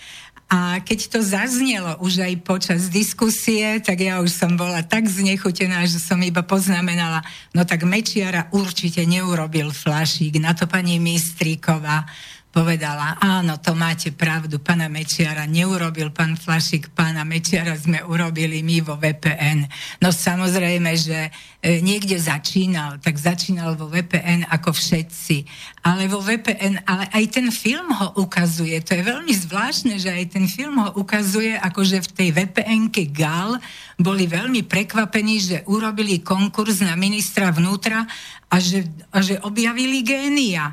[0.55, 5.83] a keď to zaznelo už aj počas diskusie, tak ja už som bola tak znechutená,
[5.83, 7.19] že som iba poznamenala,
[7.51, 10.39] no tak Mečiara určite neurobil flašík.
[10.39, 12.07] Na to pani Mistríková
[12.55, 18.79] povedala, áno, to máte pravdu, pána Mečiara neurobil pán Flašik, pána Mečiara sme urobili my
[18.79, 19.67] vo VPN.
[19.99, 25.43] No samozrejme, že e, niekde začínal, tak začínal vo VPN ako všetci.
[25.83, 30.39] Ale vo VPN, ale aj ten film ho ukazuje, to je veľmi zvláštne, že aj
[30.39, 33.59] ten film ho ukazuje, akože v tej VPN-ke GAL
[33.99, 38.07] boli veľmi prekvapení, že urobili konkurs na ministra vnútra
[38.47, 40.71] a že, a že objavili génia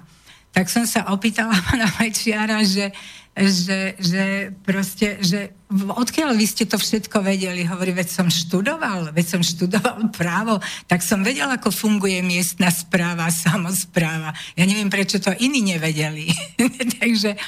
[0.52, 2.92] tak som sa opýtala pána Mečiara, že,
[3.32, 7.64] že, že proste, že odkiaľ vy ste to všetko vedeli?
[7.64, 13.32] Hovorí, veď som študoval, veď som študoval právo, tak som vedel, ako funguje miestna správa,
[13.32, 14.36] samozpráva.
[14.52, 16.28] Ja neviem, prečo to iní nevedeli.
[17.00, 17.38] Takže e,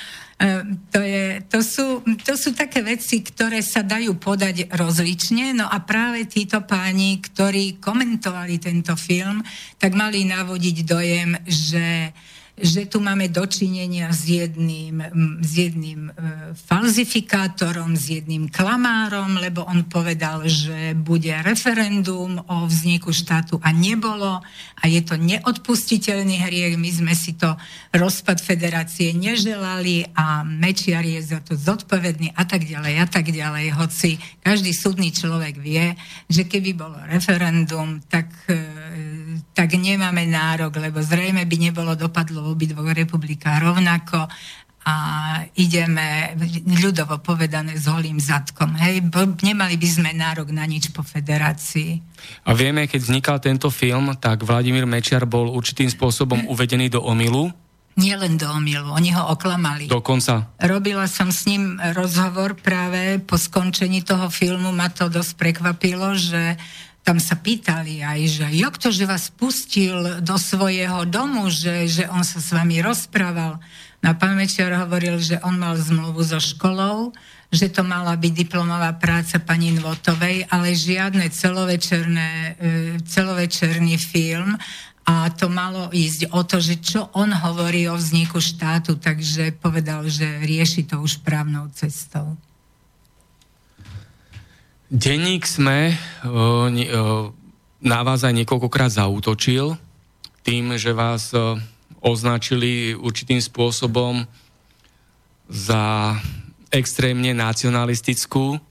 [0.88, 1.86] to, je, to, sú,
[2.24, 7.76] to sú také veci, ktoré sa dajú podať rozlične, no a práve títo páni, ktorí
[7.76, 9.44] komentovali tento film,
[9.76, 12.16] tak mali navodiť dojem, že
[12.54, 15.02] že tu máme dočinenia s jedným,
[15.42, 16.12] s jedným e,
[16.54, 24.38] falzifikátorom, s jedným klamárom, lebo on povedal, že bude referendum o vzniku štátu a nebolo
[24.78, 26.78] a je to neodpustiteľný hriech.
[26.78, 27.58] My sme si to
[27.90, 33.74] rozpad federácie neželali a Mečiar je za to zodpovedný a tak ďalej a tak ďalej.
[33.74, 34.14] Hoci
[34.46, 35.98] každý súdny človek vie,
[36.30, 38.54] že keby bolo referendum, tak e,
[39.54, 44.28] tak nemáme nárok, lebo zrejme by nebolo dopadlo v obidvoch republikách rovnako
[44.84, 44.96] a
[45.56, 46.36] ideme,
[46.68, 48.76] ľudovo povedané, s holým zadkom.
[48.76, 52.04] Hej, bo nemali by sme nárok na nič po federácii.
[52.44, 57.48] A vieme, keď vznikal tento film, tak Vladimír Mečiar bol určitým spôsobom uvedený do omilu.
[57.96, 59.88] Nie len do omilu, oni ho oklamali.
[59.88, 60.52] Dokonca.
[60.60, 66.60] Robila som s ním rozhovor práve po skončení toho filmu, ma to dosť prekvapilo, že
[67.04, 72.04] tam sa pýtali aj, že jak to, že vás pustil do svojho domu, že, že
[72.08, 73.60] on sa s vami rozprával.
[74.00, 77.12] Na Mečiar hovoril, že on mal zmluvu so školou,
[77.52, 82.52] že to mala byť diplomová práca pani Nvotovej, ale žiadne celovečerné, e,
[83.04, 84.56] celovečerný film
[85.04, 90.08] a to malo ísť o to, že čo on hovorí o vzniku štátu, takže povedal,
[90.08, 92.40] že rieši to už právnou cestou.
[94.94, 97.26] Denník sme uh, uh,
[97.82, 99.74] na vás aj niekoľkokrát zautočil
[100.46, 101.58] tým, že vás uh,
[101.98, 104.22] označili určitým spôsobom
[105.50, 106.14] za
[106.70, 108.62] extrémne nacionalistickú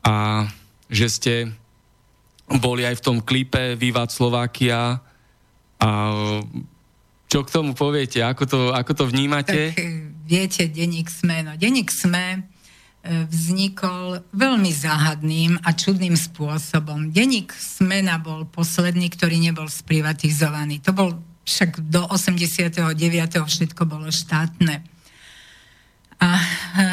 [0.00, 0.48] a
[0.88, 1.34] že ste
[2.48, 4.96] boli aj v tom klipe Vivat Slovakia
[5.76, 5.88] a
[7.28, 8.24] čo k tomu poviete?
[8.24, 9.76] Ako to, ako to vnímate?
[9.76, 9.84] Tak
[10.24, 12.48] viete, denník sme, no denník sme
[13.04, 17.14] vznikol veľmi záhadným a čudným spôsobom.
[17.14, 20.82] Denník Smena bol posledný, ktorý nebol sprivatizovaný.
[20.84, 21.10] To bol
[21.48, 22.92] však do 89.
[23.40, 24.84] všetko bolo štátne.
[26.18, 26.28] A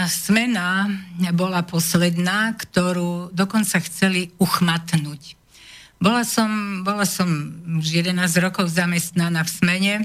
[0.06, 0.88] Smena
[1.34, 5.36] bola posledná, ktorú dokonca chceli uchmatnúť.
[5.98, 7.28] Bola som, bola som
[7.82, 9.96] už 11 rokov zamestnaná v Smene,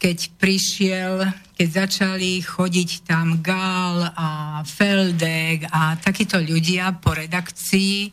[0.00, 8.10] keď prišiel, keď začali chodiť tam Gál a Feldek a takíto ľudia po redakcii, e,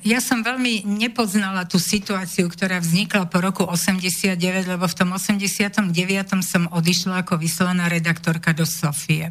[0.00, 5.92] ja som veľmi nepoznala tú situáciu, ktorá vznikla po roku 89, lebo v tom 89.
[6.40, 9.28] som odišla ako vyslaná redaktorka do Sofie.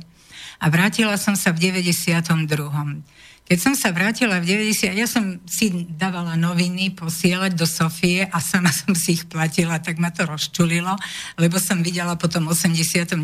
[0.61, 3.01] A vrátila som sa v 92.
[3.47, 8.43] Keď som sa vrátila v 90, ja som si dávala noviny posielať do Sofie a
[8.43, 10.91] sama som si ich platila, tak ma to rozčulilo,
[11.39, 13.23] lebo som videla potom 89.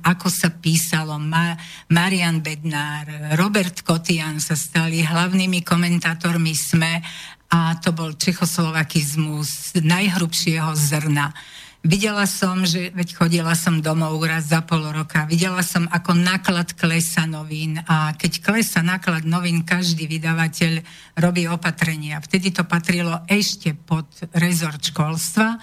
[0.00, 1.20] ako sa písalo.
[1.20, 1.52] Ma,
[1.92, 7.04] Marian Bednár, Robert Kotian sa stali hlavnými komentátormi SME
[7.52, 11.36] a to bol čechoslovakizmus najhrubšieho zrna.
[11.80, 16.76] Videla som, že veď chodila som domov raz za pol roka, videla som, ako náklad
[16.76, 20.84] klesa novín a keď klesa náklad novín, každý vydavateľ
[21.16, 22.20] robí opatrenia.
[22.20, 24.04] Vtedy to patrilo ešte pod
[24.36, 25.56] rezort školstva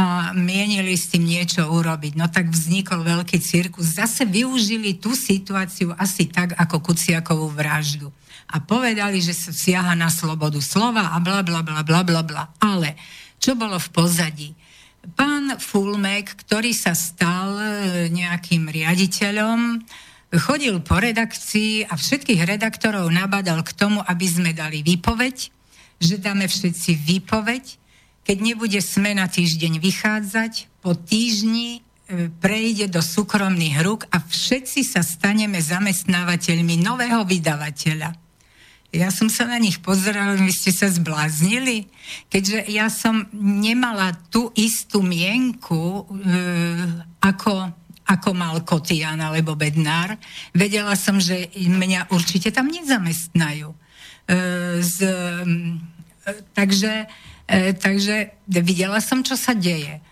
[0.00, 2.16] a mienili s tým niečo urobiť.
[2.16, 4.00] No tak vznikol veľký cirkus.
[4.00, 8.08] Zase využili tú situáciu asi tak, ako Kuciakovú vraždu.
[8.48, 12.48] A povedali, že sa siaha na slobodu slova a bla bla bla bla bla bla.
[12.64, 12.96] Ale
[13.36, 14.50] čo bolo v pozadí?
[15.00, 17.66] Pán Fulmek, ktorý sa stal e,
[18.12, 19.80] nejakým riaditeľom,
[20.36, 25.36] chodil po redakcii a všetkých redaktorov nabadal k tomu, aby sme dali výpoveď,
[25.98, 27.64] že dáme všetci výpoveď,
[28.28, 34.84] keď nebude sme na týždeň vychádzať, po týždni e, prejde do súkromných rúk a všetci
[34.84, 38.29] sa staneme zamestnávateľmi nového vydavateľa.
[38.90, 41.86] Ja som sa na nich pozerala, vy ste sa zbláznili,
[42.26, 46.34] keďže ja som nemala tú istú mienku, e,
[47.22, 47.70] ako,
[48.02, 50.18] ako mal Kotian alebo Bednár.
[50.50, 53.70] Vedela som, že mňa určite tam nezamestnajú.
[53.70, 53.78] E,
[54.82, 57.06] z, e, takže,
[57.46, 60.02] e, takže videla som, čo sa deje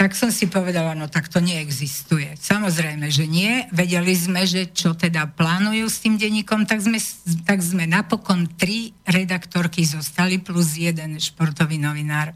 [0.00, 2.32] tak som si povedala, no tak to neexistuje.
[2.40, 3.68] Samozrejme, že nie.
[3.68, 6.96] Vedeli sme, že čo teda plánujú s tým denníkom, tak sme,
[7.44, 12.32] tak sme napokon tri redaktorky zostali plus jeden športový novinár.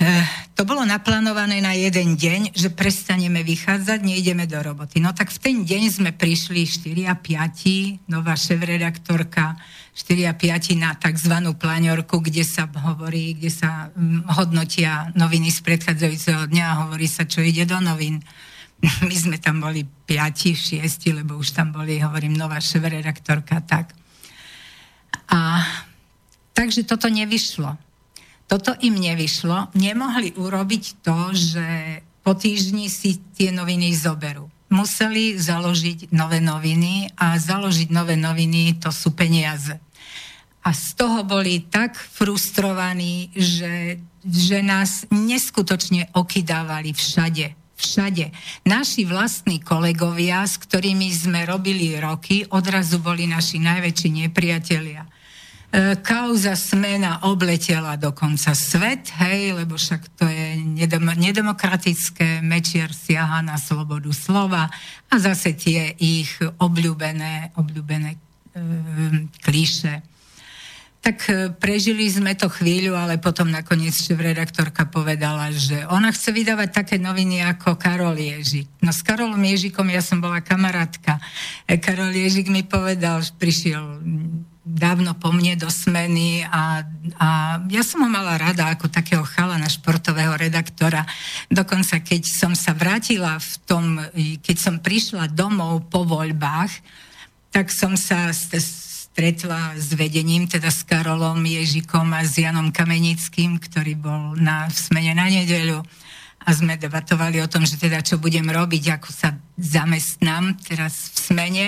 [0.00, 0.24] Eh,
[0.56, 4.96] to bolo naplánované na jeden deň, že prestaneme vychádzať, nejdeme do roboty.
[4.96, 9.60] No tak v ten deň sme prišli 4 a 5, nová šéf-redaktorka,
[9.92, 11.52] 4 a 5 na tzv.
[11.52, 17.28] plaňorku, kde sa hovorí, kde sa hm, hodnotia noviny z predchádzajúceho dňa a hovorí sa,
[17.28, 18.24] čo ide do novín.
[19.04, 23.92] My sme tam boli 5, 6, lebo už tam boli, hovorím, nová šéf-redaktorka, tak.
[25.28, 25.60] A
[26.56, 27.89] takže toto nevyšlo
[28.50, 31.66] toto im nevyšlo, nemohli urobiť to, že
[32.26, 34.50] po týždni si tie noviny zoberú.
[34.74, 39.78] Museli založiť nové noviny a založiť nové noviny to sú peniaze.
[40.66, 48.28] A z toho boli tak frustrovaní, že, že nás neskutočne okydávali všade všade.
[48.68, 55.08] Naši vlastní kolegovia, s ktorými sme robili roky, odrazu boli naši najväčší nepriatelia.
[55.70, 63.38] E, kauza smena obletela dokonca svet, hej, lebo však to je nedem- nedemokratické, Mečiar siaha
[63.38, 64.66] na slobodu slova
[65.06, 68.18] a zase tie ich obľúbené, obľúbené e,
[69.46, 70.02] klíše.
[71.06, 76.82] Tak e, prežili sme to chvíľu, ale potom nakoniec redaktorka povedala, že ona chce vydávať
[76.82, 78.66] také noviny ako Karol Ježik.
[78.82, 81.22] No s Karolom Ježikom ja som bola kamarátka.
[81.70, 84.02] E, Karol Ježik mi povedal, že prišiel
[84.60, 86.84] dávno po mne do smeny a,
[87.16, 87.28] a
[87.72, 91.08] ja som ho mala rada ako takého chalana športového redaktora.
[91.48, 93.84] Dokonca keď som sa vrátila v tom,
[94.44, 96.70] keď som prišla domov po voľbách,
[97.50, 103.96] tak som sa stretla s vedením, teda s Karolom Ježikom a s Janom Kamenickým, ktorý
[103.96, 105.82] bol na, v smene na nedeľu
[106.40, 111.16] a sme debatovali o tom, že teda čo budem robiť, ako sa zamestnám teraz v
[111.20, 111.66] smene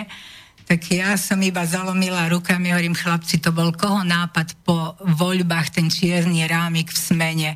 [0.73, 5.93] tak ja som iba zalomila rukami, hovorím, chlapci, to bol koho nápad po voľbách, ten
[5.93, 7.51] čierny rámik v smene.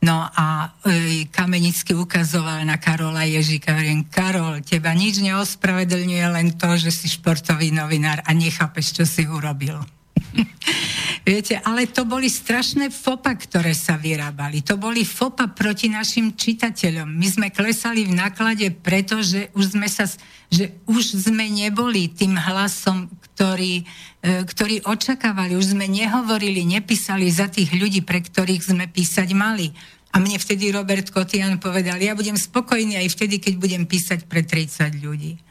[0.00, 6.72] No a e, Kamenický ukazoval na Karola Ježika, hovorím, Karol, teba nič neospravedlňuje, len to,
[6.80, 9.84] že si športový novinár a nechápeš, čo si urobil.
[11.28, 14.60] Viete, ale to boli strašné fopa, ktoré sa vyrábali.
[14.68, 17.08] To boli fopa proti našim čitateľom.
[17.08, 20.04] My sme klesali v náklade, pretože už sme, sa,
[20.52, 23.82] že už sme neboli tým hlasom, ktorý,
[24.20, 25.56] e, ktorý očakávali.
[25.56, 29.72] Už sme nehovorili, nepísali za tých ľudí, pre ktorých sme písať mali.
[30.14, 34.46] A mne vtedy Robert Kotian povedal, ja budem spokojný aj vtedy, keď budem písať pre
[34.46, 35.42] 30 ľudí.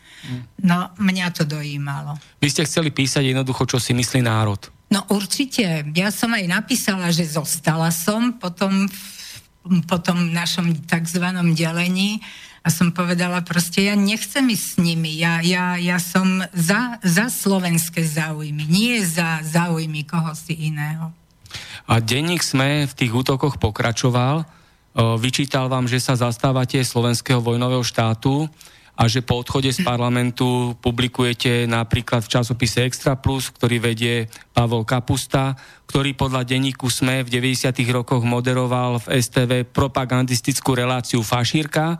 [0.63, 2.15] No, mňa to dojímalo.
[2.39, 4.59] Vy ste chceli písať jednoducho, čo si myslí národ.
[4.87, 5.83] No určite.
[5.97, 8.87] Ja som aj napísala, že zostala som potom
[9.87, 11.25] po tom našom tzv.
[11.55, 12.19] delení
[12.63, 17.27] a som povedala proste, ja nechcem ísť s nimi, ja, ja, ja som za, za
[17.27, 21.11] slovenské záujmy, nie za záujmy koho si iného.
[21.91, 24.47] A denník sme v tých útokoch pokračoval,
[25.19, 28.47] vyčítal vám, že sa zastávate slovenského vojnového štátu,
[28.93, 34.85] a že po odchode z parlamentu publikujete napríklad v časopise Extra Plus, ktorý vedie Pavol
[34.85, 35.57] Kapusta,
[35.89, 37.73] ktorý podľa denníku SME v 90.
[37.89, 41.97] rokoch moderoval v STV propagandistickú reláciu Fašírka.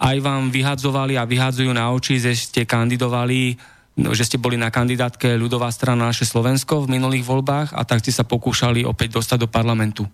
[0.00, 3.56] Aj vám vyhadzovali a vyhadzujú na oči, že ste kandidovali
[3.96, 8.04] no, že ste boli na kandidátke ľudová strana naše Slovensko v minulých voľbách a tak
[8.04, 10.04] ste sa pokúšali opäť dostať do parlamentu.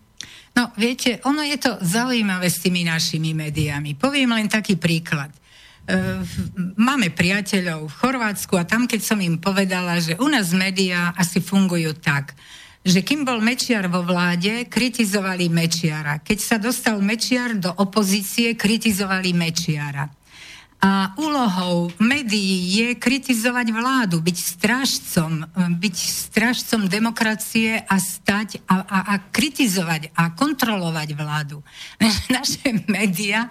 [0.56, 3.92] No, viete, ono je to zaujímavé s tými našimi médiami.
[3.92, 5.28] Poviem len taký príklad.
[6.74, 11.38] Máme priateľov v Chorvátsku a tam, keď som im povedala, že u nás médiá asi
[11.38, 12.34] fungujú tak,
[12.86, 16.22] že kým bol Mečiar vo vláde, kritizovali Mečiara.
[16.22, 20.06] Keď sa dostal Mečiar do opozície, kritizovali Mečiara.
[20.76, 25.48] A úlohou médií je kritizovať vládu, byť strážcom,
[25.82, 31.64] byť strážcom demokracie a stať a, a, a kritizovať a kontrolovať vládu.
[32.36, 33.50] Naše médiá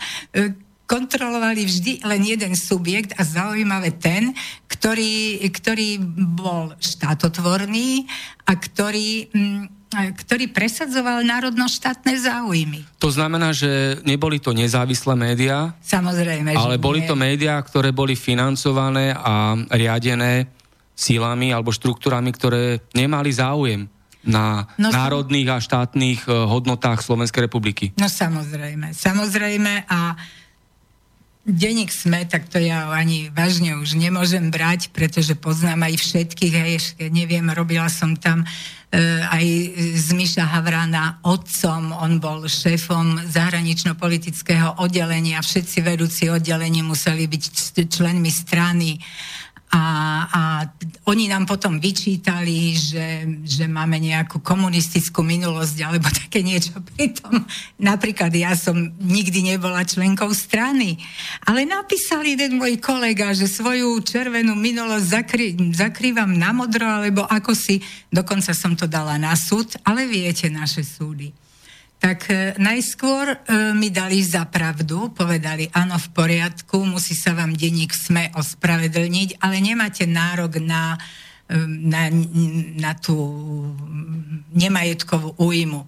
[0.85, 4.33] kontrolovali vždy len jeden subjekt a zaujímavé ten,
[4.69, 5.97] ktorý, ktorý
[6.37, 8.05] bol štátotvorný
[8.45, 9.63] a ktorý, mm,
[9.93, 12.85] ktorý presadzoval národno-štátne záujmy.
[13.01, 15.73] To znamená, že neboli to nezávislé médiá?
[15.81, 16.53] Samozrejme.
[16.53, 17.09] Ale boli nie.
[17.09, 20.53] to médiá, ktoré boli financované a riadené
[20.95, 23.89] sílami alebo štruktúrami, ktoré nemali záujem
[24.25, 27.93] na no, národných a štátnych eh, hodnotách Slovenskej republiky.
[28.01, 30.17] No samozrejme, samozrejme a
[31.45, 36.73] Deník sme, tak to ja ani vážne už nemôžem brať, pretože poznám aj všetkých, aj
[37.13, 38.49] neviem, robila som tam e,
[39.21, 39.45] aj
[39.93, 47.43] z Miša Havrana otcom, on bol šéfom zahranično-politického oddelenia, všetci vedúci oddelení museli byť
[47.93, 48.97] členmi strany
[49.75, 49.83] a,
[50.31, 50.41] a
[51.11, 56.79] oni nám potom vyčítali, že, že máme nejakú komunistickú minulosť alebo také niečo.
[56.95, 57.43] Pritom
[57.75, 60.95] napríklad ja som nikdy nebola členkou strany.
[61.43, 67.51] Ale napísal jeden môj kolega, že svoju červenú minulosť zakry, zakrývam na modro, alebo ako
[67.51, 71.44] si, dokonca som to dala na súd, ale viete naše súdy
[71.99, 73.35] tak e, najskôr e,
[73.73, 79.63] mi dali za pravdu, povedali, áno, v poriadku, musí sa vám denník SME ospravedlniť, ale
[79.63, 80.99] nemáte nárok na,
[81.47, 82.11] e, na,
[82.77, 83.15] na tú
[84.53, 85.81] nemajetkovú újmu.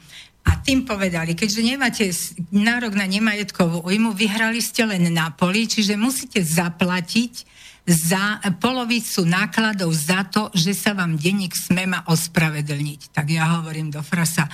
[0.48, 2.06] A tým povedali, keďže nemáte
[2.56, 7.44] nárok na nemajetkovú ujmu, vyhrali ste len na poli, čiže musíte zaplatiť
[7.88, 13.12] za polovicu nákladov za to, že sa vám denník SME má ospravedlniť.
[13.16, 14.48] Tak ja hovorím do frasa,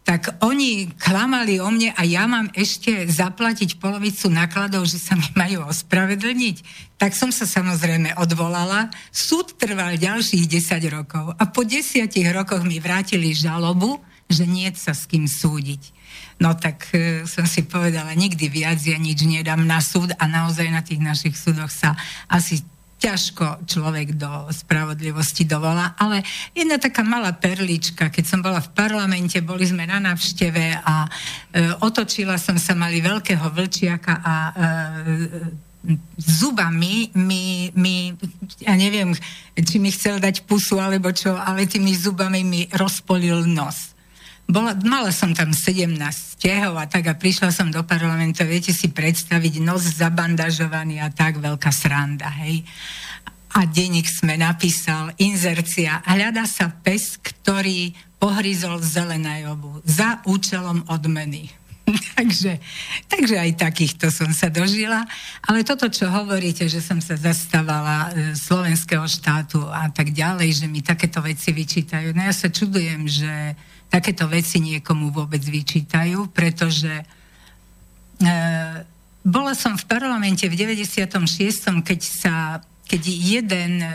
[0.00, 5.28] tak oni klamali o mne a ja mám ešte zaplatiť polovicu nákladov, že sa mi
[5.36, 6.56] majú ospravedlniť.
[6.96, 8.90] Tak som sa samozrejme odvolala.
[9.12, 14.96] Súd trval ďalších 10 rokov a po desiatich rokoch mi vrátili žalobu, že nie sa
[14.96, 16.00] s kým súdiť.
[16.40, 20.66] No tak e, som si povedala, nikdy viac ja nič nedám na súd a naozaj
[20.72, 21.92] na tých našich súdoch sa
[22.32, 22.64] asi
[23.00, 26.20] ťažko človek do spravodlivosti dovolá, ale
[26.52, 31.10] jedna taká malá perlička, keď som bola v parlamente, boli sme na návšteve a e,
[31.80, 34.52] otočila som sa, mali veľkého vlčiaka a e,
[36.20, 38.12] zubami mi, mi,
[38.60, 39.16] ja neviem,
[39.56, 43.96] či mi chcel dať pusu alebo čo, ale tými zubami mi rozpolil nos.
[44.50, 48.90] Bola, mala som tam 17 stehov a tak a prišla som do parlamentu, viete si
[48.90, 52.66] predstaviť, nos zabandažovaný a tak veľká sranda, hej.
[53.54, 61.46] A denník sme napísal, inzercia, hľada sa pes, ktorý pohryzol zelenajovu za účelom odmeny.
[62.18, 62.58] takže,
[63.06, 65.06] takže aj takýchto som sa dožila.
[65.46, 70.66] Ale toto, čo hovoríte, že som sa zastávala e, slovenského štátu a tak ďalej, že
[70.66, 73.54] mi takéto veci vyčítajú, no ja sa čudujem, že
[73.90, 77.04] takéto veci niekomu vôbec vyčítajú, pretože e,
[79.26, 81.10] bola som v parlamente v 96.,
[81.84, 82.34] keď sa
[82.90, 83.86] keď jeden,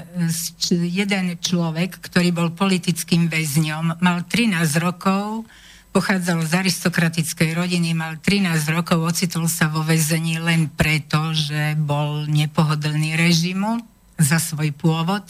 [0.71, 5.43] jeden človek, ktorý bol politickým väzňom, mal 13 rokov,
[5.91, 12.23] pochádzal z aristokratickej rodiny, mal 13 rokov, ocitol sa vo väzení len preto, že bol
[12.31, 13.83] nepohodlný režimu
[14.15, 15.27] za svoj pôvod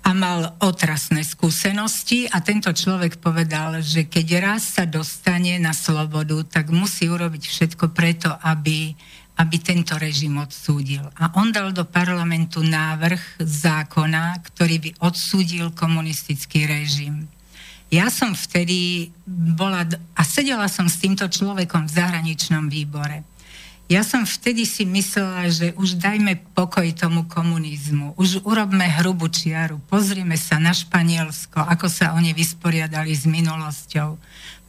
[0.00, 6.40] a mal otrasné skúsenosti a tento človek povedal, že keď raz sa dostane na slobodu,
[6.48, 8.96] tak musí urobiť všetko preto, aby,
[9.36, 11.04] aby tento režim odsúdil.
[11.20, 17.28] A on dal do parlamentu návrh zákona, ktorý by odsúdil komunistický režim.
[17.90, 19.82] Ja som vtedy bola
[20.14, 23.29] a sedela som s týmto človekom v zahraničnom výbore.
[23.90, 29.82] Ja som vtedy si myslela, že už dajme pokoj tomu komunizmu, už urobme hrubú čiaru,
[29.90, 34.14] pozrime sa na Španielsko, ako sa oni vysporiadali s minulosťou.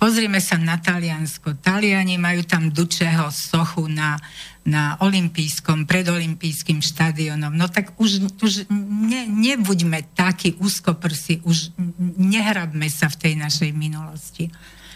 [0.02, 1.54] Pozrime sa na Taliansko.
[1.62, 4.18] Taliani majú tam Dučeho sochu na,
[4.66, 7.54] na olympijskom, predolimpijským štadionom.
[7.54, 11.78] No tak už, už ne, nebuďme takí úzkoprsi, už
[12.18, 14.50] nehrabme sa v tej našej minulosti.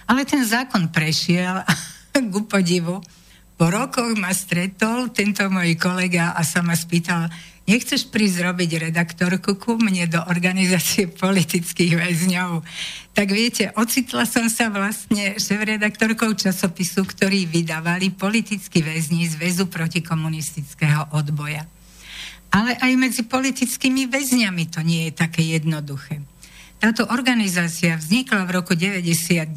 [0.10, 1.62] Ale ten zákon prešiel,
[2.34, 3.06] ku podivu,
[3.56, 7.32] po rokoch ma stretol tento môj kolega a sa ma spýtal,
[7.66, 12.62] nechceš prísť robiť redaktorku ku mne do organizácie politických väzňov.
[13.16, 21.16] Tak viete, ocitla som sa vlastne šéf-redaktorkou časopisu, ktorý vydávali politickí väzni z väzu protikomunistického
[21.16, 21.64] odboja.
[22.52, 26.24] Ale aj medzi politickými väzňami to nie je také jednoduché.
[26.80, 29.48] Táto organizácia vznikla v roku 99.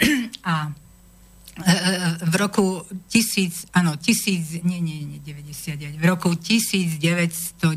[0.48, 0.72] A
[2.22, 2.80] v roku
[3.12, 7.76] 1000, áno, 1000, nie, nie, nie, 99, v roku 1990.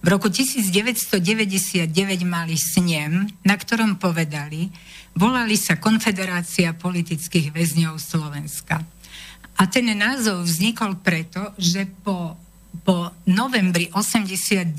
[0.00, 1.92] V roku 1999
[2.24, 4.72] mali snem, na ktorom povedali,
[5.16, 8.80] volali sa Konfederácia politických väzňov Slovenska.
[9.60, 12.36] A ten názov vznikol preto, že po
[12.86, 14.70] po novembri 89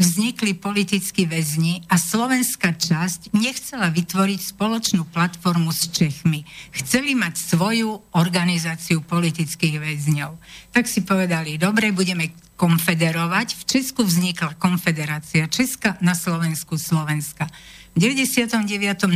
[0.00, 6.48] vznikli politickí väzni a slovenská časť nechcela vytvoriť spoločnú platformu s Čechmi.
[6.72, 10.40] Chceli mať svoju organizáciu politických väzňov.
[10.72, 13.56] Tak si povedali, dobre, budeme konfederovať.
[13.56, 17.48] V Česku vznikla konfederácia Česka na Slovensku Slovenska.
[17.96, 18.62] V 99.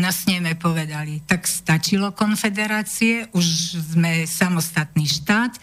[0.00, 3.46] na sneme povedali, tak stačilo konfederácie, už
[3.94, 5.60] sme samostatný štát,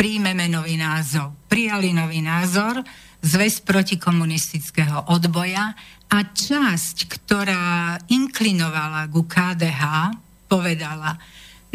[0.00, 1.36] príjmeme nový názov.
[1.44, 2.80] Prijali nový názor,
[3.20, 5.76] zväz protikomunistického odboja
[6.08, 10.16] a časť, ktorá inklinovala ku KDH,
[10.48, 11.20] povedala,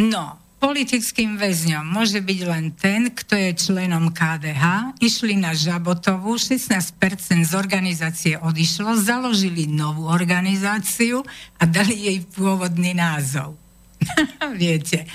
[0.01, 4.97] no, politickým väzňom môže byť len ten, kto je členom KDH.
[5.05, 11.21] Išli na Žabotovu, 16% z organizácie odišlo, založili novú organizáciu
[11.61, 13.53] a dali jej pôvodný názov.
[14.57, 15.05] Viete.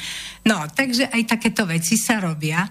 [0.46, 2.70] No, takže aj takéto veci sa robia.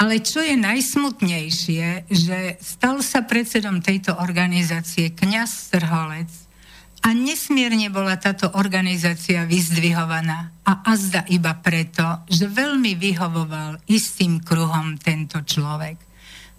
[0.00, 6.32] Ale čo je najsmutnejšie, že stal sa predsedom tejto organizácie kňaz Strholec
[7.04, 14.96] a nesmierne bola táto organizácia vyzdvihovaná a azda iba preto, že veľmi vyhovoval istým kruhom
[14.96, 16.00] tento človek.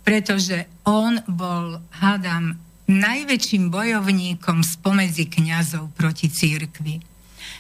[0.05, 7.10] Pretože on bol, hádam, najväčším bojovníkom spomedzi kňazov proti církvi.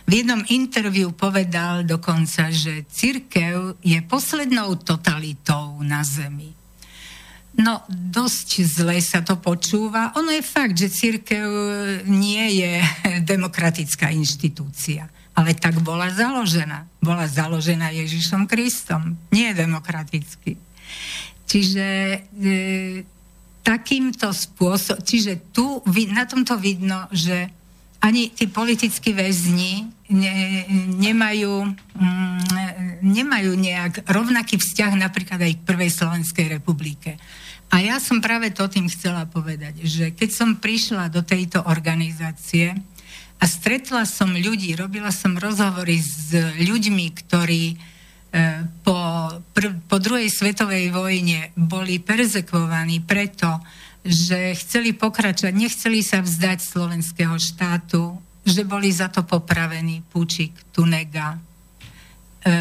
[0.05, 6.51] V jednom interviu povedal dokonca, že církev je poslednou totalitou na zemi.
[7.51, 10.15] No, dosť zle sa to počúva.
[10.15, 11.47] Ono je fakt, že církev
[12.07, 12.73] nie je
[13.31, 15.11] demokratická inštitúcia.
[15.31, 16.87] Ale tak bola založená.
[16.99, 19.15] Bola založená Ježišom Kristom.
[19.31, 20.59] Nie demokraticky.
[21.47, 22.19] Čiže e,
[23.63, 27.51] takýmto spôsobom, čiže tu na tomto vidno, že
[28.01, 30.65] ani tí politickí väzni ne,
[30.97, 37.21] nemajú, mm, nemajú nejak rovnaký vzťah napríklad aj k Prvej Slovenskej republike.
[37.71, 42.75] A ja som práve to tým chcela povedať, že keď som prišla do tejto organizácie
[43.39, 47.75] a stretla som ľudí, robila som rozhovory s ľuďmi, ktorí e,
[48.83, 48.97] po,
[49.55, 53.63] pr- po druhej svetovej vojne boli perzekvovaní preto,
[54.01, 61.37] že chceli pokračovať, nechceli sa vzdať slovenského štátu, že boli za to popravení Púčik, Tunega,
[61.37, 61.39] e,
[62.49, 62.51] e,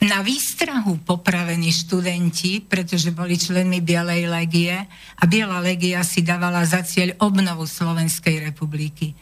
[0.00, 4.74] na výstrahu popravení študenti, pretože boli členmi Bielej legie
[5.14, 9.14] a Biela legia si dávala za cieľ obnovu Slovenskej republiky.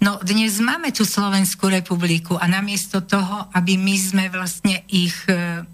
[0.00, 5.66] No dnes máme tú Slovenskú republiku a namiesto toho, aby my sme vlastne ich, e,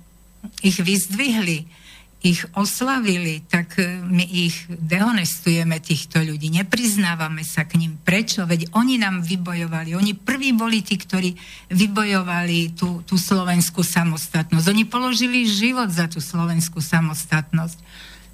[0.67, 1.80] ich vyzdvihli,
[2.21, 6.53] ich oslavili, tak e, my ich dehonestujeme, týchto ľudí.
[6.53, 7.97] Nepriznávame sa k ním.
[7.97, 8.45] Prečo?
[8.45, 9.97] Veď oni nám vybojovali.
[9.97, 11.33] Oni prví boli tí, ktorí
[11.73, 14.66] vybojovali tú, tú slovenskú samostatnosť.
[14.68, 17.81] Oni položili život za tú slovenskú samostatnosť.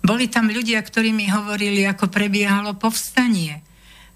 [0.03, 3.63] Boli tam ľudia, ktorí mi hovorili, ako prebiehalo povstanie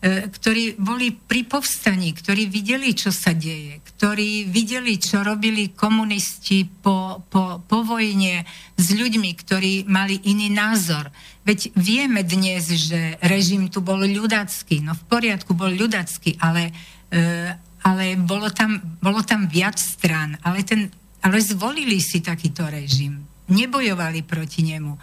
[0.01, 6.65] E, ktorí boli pri povstaní, ktorí videli, čo sa deje, ktorí videli, čo robili komunisti
[6.65, 11.13] po, po, po vojne s ľuďmi, ktorí mali iný názor.
[11.45, 16.73] Veď vieme dnes, že režim tu bol ľudacký, no v poriadku bol ľudacký, ale,
[17.13, 17.53] e,
[17.85, 20.89] ale bolo, tam, bolo tam viac strán, ale, ten,
[21.21, 23.21] ale zvolili si takýto režim,
[23.53, 24.97] nebojovali proti nemu.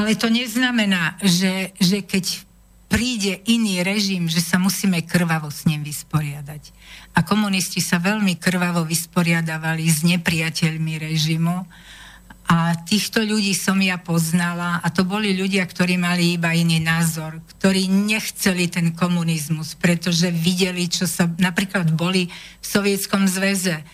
[0.00, 2.24] Ale to neznamená, že, že keď
[2.92, 6.72] príde iný režim, že sa musíme krvavo s ním vysporiadať.
[7.12, 11.56] A komunisti sa veľmi krvavo vysporiadavali s nepriateľmi režimu
[12.52, 17.38] a týchto ľudí som ja poznala a to boli ľudia, ktorí mali iba iný názor,
[17.56, 22.28] ktorí nechceli ten komunizmus, pretože videli, čo sa napríklad boli
[22.60, 23.84] v Sovietskom zväze, e,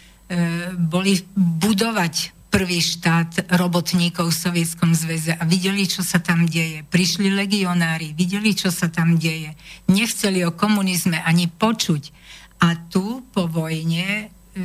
[0.75, 6.83] boli budovať prvý štát robotníkov v Sovietskom zväze a videli, čo sa tam deje.
[6.89, 9.53] Prišli legionári, videli, čo sa tam deje.
[9.93, 12.18] Nechceli o komunizme ani počuť.
[12.59, 14.63] A tu po vojne e,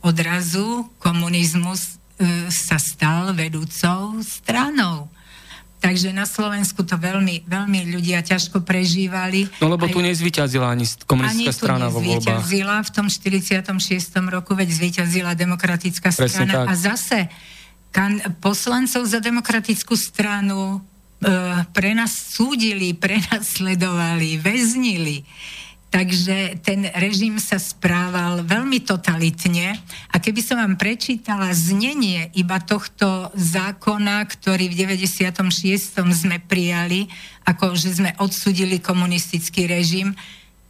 [0.00, 5.12] odrazu komunizmus e, sa stal vedúcou stranou.
[5.84, 9.44] Takže na Slovensku to veľmi, veľmi ľudia ťažko prežívali.
[9.60, 12.40] No lebo tu nezvyťazila ani komunistická ani strana vo voľbách.
[12.40, 13.68] Ani v tom 46.
[14.32, 16.64] roku, veď zvyťazila demokratická Presne strana.
[16.64, 16.66] Tak.
[16.66, 17.18] A zase
[17.92, 20.80] kan, poslancov za demokratickú stranu
[21.20, 21.28] e,
[21.76, 25.20] pre nás súdili, prenasledovali, väznili.
[25.94, 29.78] Takže ten režim sa správal veľmi totalitne
[30.10, 35.38] a keby som vám prečítala znenie iba tohto zákona, ktorý v 96.
[35.94, 37.06] sme prijali,
[37.46, 40.18] ako že sme odsudili komunistický režim,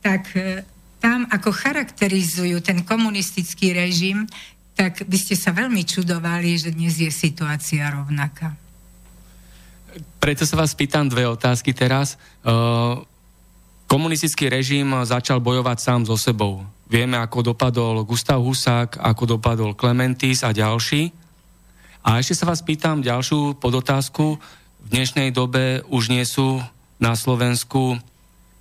[0.05, 0.61] tak e,
[1.01, 4.29] tam, ako charakterizujú ten komunistický režim,
[4.77, 8.53] tak by ste sa veľmi čudovali, že dnes je situácia rovnaká.
[10.21, 12.21] Preto sa vás pýtam dve otázky teraz.
[12.45, 13.09] Uh
[13.85, 16.65] Komunistický režim začal bojovať sám so sebou.
[16.89, 21.13] Vieme, ako dopadol Gustav Husák, ako dopadol Klementis a ďalší.
[22.05, 24.37] A ešte sa vás pýtam ďalšiu podotázku.
[24.85, 26.61] V dnešnej dobe už nie sú
[27.01, 27.97] na Slovensku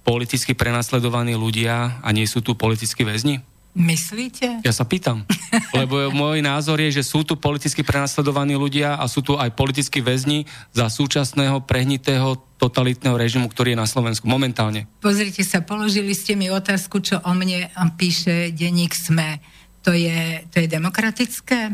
[0.08, 3.44] politicky prenasledovaní ľudia a nie sú tu politickí väzni?
[3.74, 4.62] Myslíte?
[4.62, 5.26] Ja sa pýtam.
[5.74, 9.98] Lebo môj názor je, že sú tu politicky prenasledovaní ľudia a sú tu aj politickí
[10.06, 14.86] väzni za súčasného prehnitého totalitného režimu, ktorý je na Slovensku momentálne.
[15.02, 19.42] Pozrite sa, položili ste mi otázku, čo o mne píše denník SME.
[19.84, 21.74] To je, to je demokratické?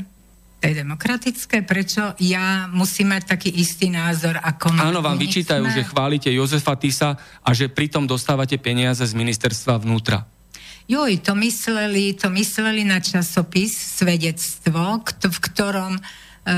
[0.59, 1.67] To je demokratické?
[1.67, 5.75] Prečo ja musím mať taký istý názor ako Áno, vám vyčítajú, sme?
[5.75, 10.27] že chválite Jozefa Tisa a že pritom dostávate peniaze z ministerstva vnútra.
[10.89, 16.01] Joj, to mysleli, to mysleli na časopis Svedectvo, v ktorom e,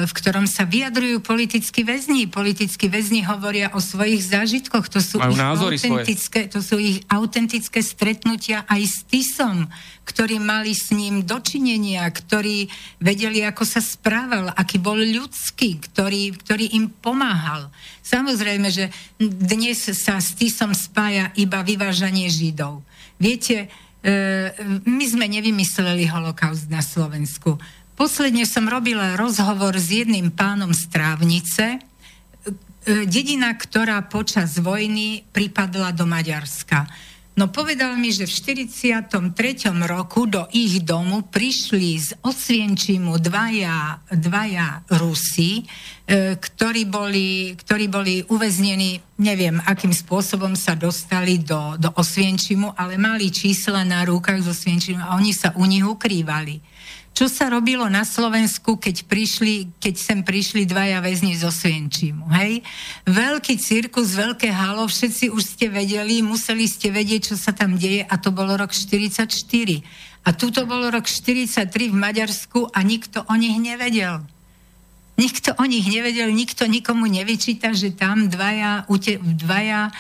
[0.08, 2.32] v ktorom sa vyjadrujú politickí väzni.
[2.32, 4.88] Politickí väzni hovoria o svojich zážitkoch.
[4.88, 9.68] To sú, ich autentické, to sú ich autentické stretnutia aj s Tisom,
[10.08, 12.72] ktorí mali s ním dočinenia, ktorí
[13.04, 17.68] vedeli, ako sa správal, aký bol ľudský, ktorý, ktorý im pomáhal.
[18.00, 22.88] Samozrejme, že dnes sa s Tisom spája iba vyvážanie Židov.
[23.20, 23.68] Viete,
[24.82, 27.62] my sme nevymysleli holokaust na Slovensku.
[27.94, 31.80] Posledne som robila rozhovor s jedným pánom z Trávnice, e,
[33.06, 36.90] dedina, ktorá počas vojny pripadla do Maďarska.
[37.32, 39.08] No povedal mi, že v 43.
[39.88, 48.20] roku do ich domu prišli z Osvienčimu dvaja, dvaja Rusi, e, ktorí, boli, ktorí boli
[48.28, 54.52] uväznení, neviem, akým spôsobom sa dostali do, do Osvienčimu, ale mali čísla na rukách z
[54.52, 56.71] Osvienčimu a oni sa u nich ukrývali
[57.12, 62.32] čo sa robilo na Slovensku, keď, prišli, keď sem prišli dvaja väzni zo Svienčimu.
[62.32, 62.64] Hej?
[63.04, 68.08] Veľký cirkus, veľké halo, všetci už ste vedeli, museli ste vedieť, čo sa tam deje
[68.08, 69.28] a to bolo rok 44.
[70.22, 74.24] A tuto bolo rok 43 v Maďarsku a nikto o nich nevedel.
[75.20, 78.88] Nikto o nich nevedel, nikto nikomu nevyčíta, že tam dvaja,
[79.36, 79.92] dvaja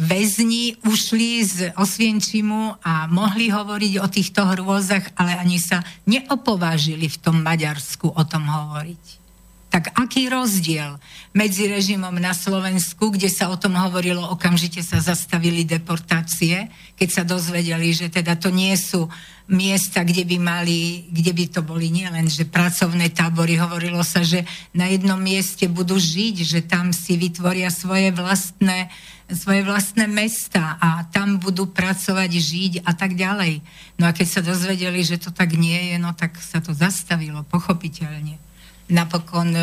[0.00, 7.20] väzni ušli z Osvienčimu a mohli hovoriť o týchto hrôzach, ale ani sa neopovážili v
[7.20, 9.28] tom Maďarsku o tom hovoriť.
[9.68, 10.96] Tak aký rozdiel
[11.36, 17.22] medzi režimom na Slovensku, kde sa o tom hovorilo, okamžite sa zastavili deportácie, keď sa
[17.28, 19.04] dozvedeli, že teda to nie sú
[19.52, 24.48] miesta, kde by mali, kde by to boli nielen, že pracovné tábory, hovorilo sa, že
[24.72, 30.78] na jednom mieste budú žiť, že tam si vytvoria svoje vlastné uh, svoje vlastné mesta
[30.78, 33.58] a tam budú pracovať, žiť a tak ďalej.
[33.98, 37.42] No a keď sa dozvedeli, že to tak nie je, no tak sa to zastavilo,
[37.50, 38.38] pochopiteľne.
[38.86, 39.62] Napokon e,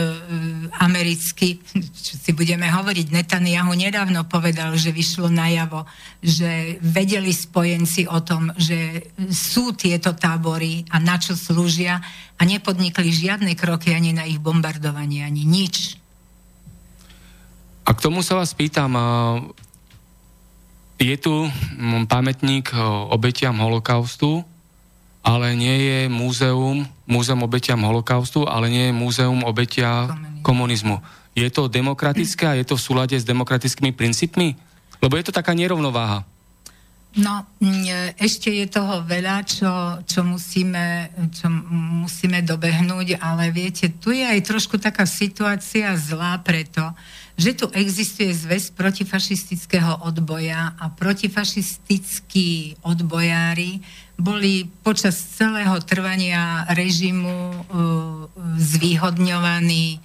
[0.83, 1.63] americký,
[2.11, 5.87] čo si budeme hovoriť, Netanyahu nedávno povedal, že vyšlo najavo,
[6.19, 12.03] že vedeli spojenci o tom, že sú tieto tábory a na čo slúžia
[12.35, 16.02] a nepodnikli žiadne kroky ani na ich bombardovanie, ani nič.
[17.83, 18.95] A k tomu sa vás pýtam,
[20.95, 22.71] je tu mm, pamätník
[23.11, 24.47] obetiam holokaustu,
[25.23, 30.11] ale nie je múzeum, múzeum obetiam holokaustu, ale nie je múzeum obetia
[30.43, 30.99] komunizmu.
[31.35, 34.55] Je to demokratické a je to v súlade s demokratickými princípmi?
[35.03, 36.23] Lebo je to taká nerovnováha.
[37.13, 41.45] No, mm, ešte je toho veľa, čo, čo, musíme, čo
[42.01, 46.81] musíme dobehnúť, ale viete, tu je aj trošku taká situácia zlá preto,
[47.33, 53.81] že tu existuje zväz protifašistického odboja a protifašistickí odbojári
[54.13, 57.57] boli počas celého trvania režimu uh,
[58.61, 59.97] zvýhodňovaní,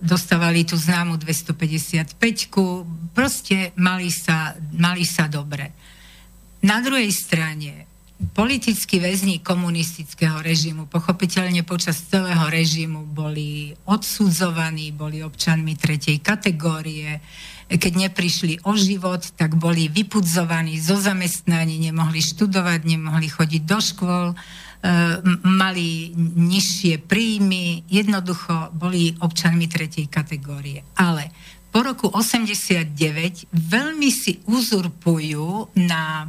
[0.00, 2.16] dostávali tú známu 255
[3.12, 5.76] proste mali sa, mali sa dobre.
[6.64, 7.89] Na druhej strane,
[8.20, 17.24] politickí väzni komunistického režimu pochopiteľne počas celého režimu boli odsudzovaní, boli občanmi tretej kategórie.
[17.70, 24.26] Keď neprišli o život, tak boli vypudzovaní zo zamestnaní, nemohli študovať, nemohli chodiť do škôl,
[24.32, 24.36] e,
[25.46, 30.84] mali nižšie príjmy, jednoducho boli občanmi tretej kategórie.
[30.98, 31.32] Ale
[31.70, 36.26] po roku 89 veľmi si uzurpujú na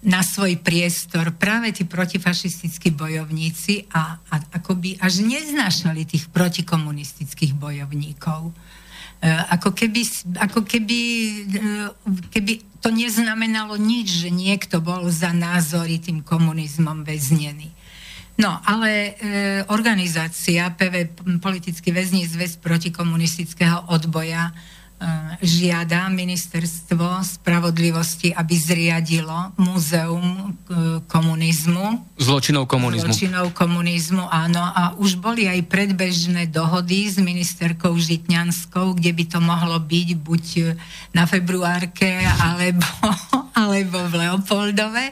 [0.00, 8.48] na svoj priestor práve tí protifašistickí bojovníci a, a akoby až neznášali tých protikomunistických bojovníkov.
[8.48, 8.52] E,
[9.28, 10.00] ako keby,
[10.40, 11.00] ako keby,
[11.52, 11.64] e,
[12.32, 17.68] keby to neznamenalo nič, že niekto bol za názory tým komunizmom väznený.
[18.40, 19.10] No, ale e,
[19.68, 21.12] organizácia PV,
[21.44, 24.56] politický väzní zväz protikomunistického odboja,
[25.40, 32.04] žiada ministerstvo spravodlivosti, aby zriadilo múzeum e, komunizmu.
[32.20, 33.08] Zločinov komunizmu.
[33.08, 34.60] Zločinov komunizmu, áno.
[34.60, 40.44] A už boli aj predbežné dohody s ministerkou Žitňanskou, kde by to mohlo byť buď
[41.16, 42.84] na februárke, alebo,
[43.64, 45.06] alebo v Leopoldove.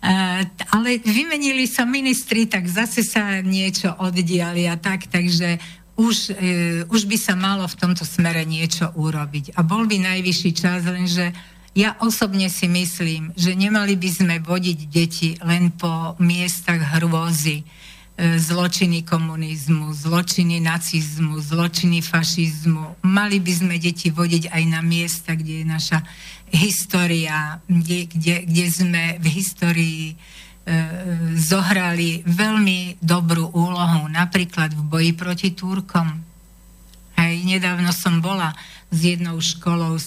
[0.00, 0.40] Uh,
[0.72, 5.60] ale vymenili sa ministri, tak zase sa niečo oddiali a tak, takže
[6.00, 9.52] už, e, už by sa malo v tomto smere niečo urobiť.
[9.52, 11.36] A bol by najvyšší čas, lenže
[11.76, 17.64] ja osobne si myslím, že nemali by sme vodiť deti len po miestach hrôzy, e,
[18.40, 23.04] zločiny komunizmu, zločiny nacizmu, zločiny fašizmu.
[23.04, 26.00] Mali by sme deti vodiť aj na miesta, kde je naša
[26.50, 30.04] história, kde, kde, kde sme v histórii
[31.34, 36.22] zohrali veľmi dobrú úlohu, napríklad v boji proti Turkom.
[37.18, 38.54] Hej, nedávno som bola
[38.92, 39.98] s jednou školou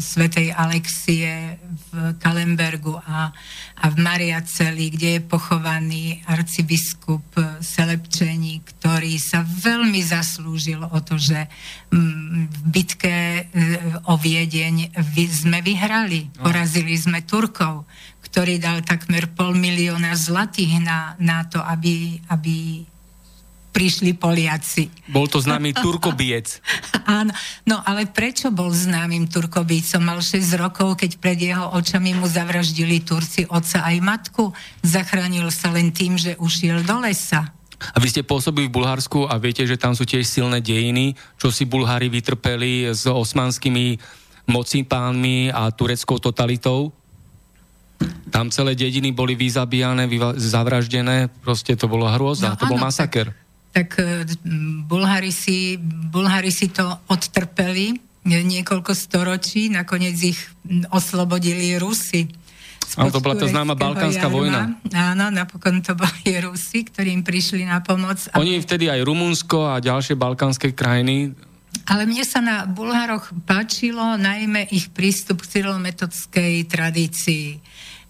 [0.00, 1.60] svätej Alexie
[1.92, 3.28] v Kalembergu a,
[3.76, 7.24] a v Mariaceli, kde je pochovaný arcibiskup
[7.60, 11.36] Selepčení, ktorý sa veľmi zaslúžil o to, že
[11.92, 13.42] v bitke e,
[14.08, 14.96] o Viedeň
[15.28, 16.48] sme vyhrali, no.
[16.48, 17.84] porazili sme Turkov,
[18.26, 22.82] ktorý dal takmer pol milióna zlatých na, na to, aby, aby
[23.76, 24.88] prišli Poliaci.
[25.12, 26.64] Bol to známy Turkobiec.
[27.04, 27.28] Áno,
[27.68, 30.00] no ale prečo bol známym Turkobícom?
[30.00, 34.56] Mal 6 rokov, keď pred jeho očami mu zavraždili Turci otca aj matku.
[34.80, 37.52] Zachránil sa len tým, že ušiel do lesa.
[37.92, 41.52] A vy ste pôsobili v Bulharsku a viete, že tam sú tiež silné dejiny, čo
[41.52, 44.00] si Bulhári vytrpeli s osmanskými
[44.48, 46.96] mocipánmi a tureckou totalitou?
[48.30, 53.32] Tam celé dediny boli vyzabíjane, zavraždené, proste to bolo hrôza, no, to bol masaker.
[53.32, 54.24] Tak tak e,
[54.88, 55.76] Bulhári si,
[56.08, 60.40] Bulhári si to odtrpeli niekoľko storočí, nakoniec ich
[60.90, 62.26] oslobodili Rusy.
[62.96, 64.80] Áno, to bola tá známa Balkánska vojna.
[64.90, 68.18] Áno, napokon to boli Rusi, ktorým prišli na pomoc.
[68.34, 71.36] Oni vtedy aj Rumunsko a ďalšie balkánske krajiny
[71.84, 77.60] ale mne sa na Bulhároch páčilo najmä ich prístup k cyrilometodskej tradícii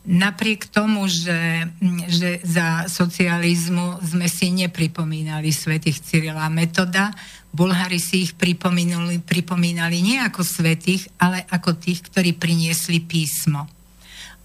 [0.06, 1.66] napriek tomu, že,
[2.06, 7.10] že za socializmu sme si nepripomínali svetých Cyrila metoda,
[7.56, 13.64] Bulhári si ich pripomínali, pripomínali nie ako svetých, ale ako tých, ktorí priniesli písmo.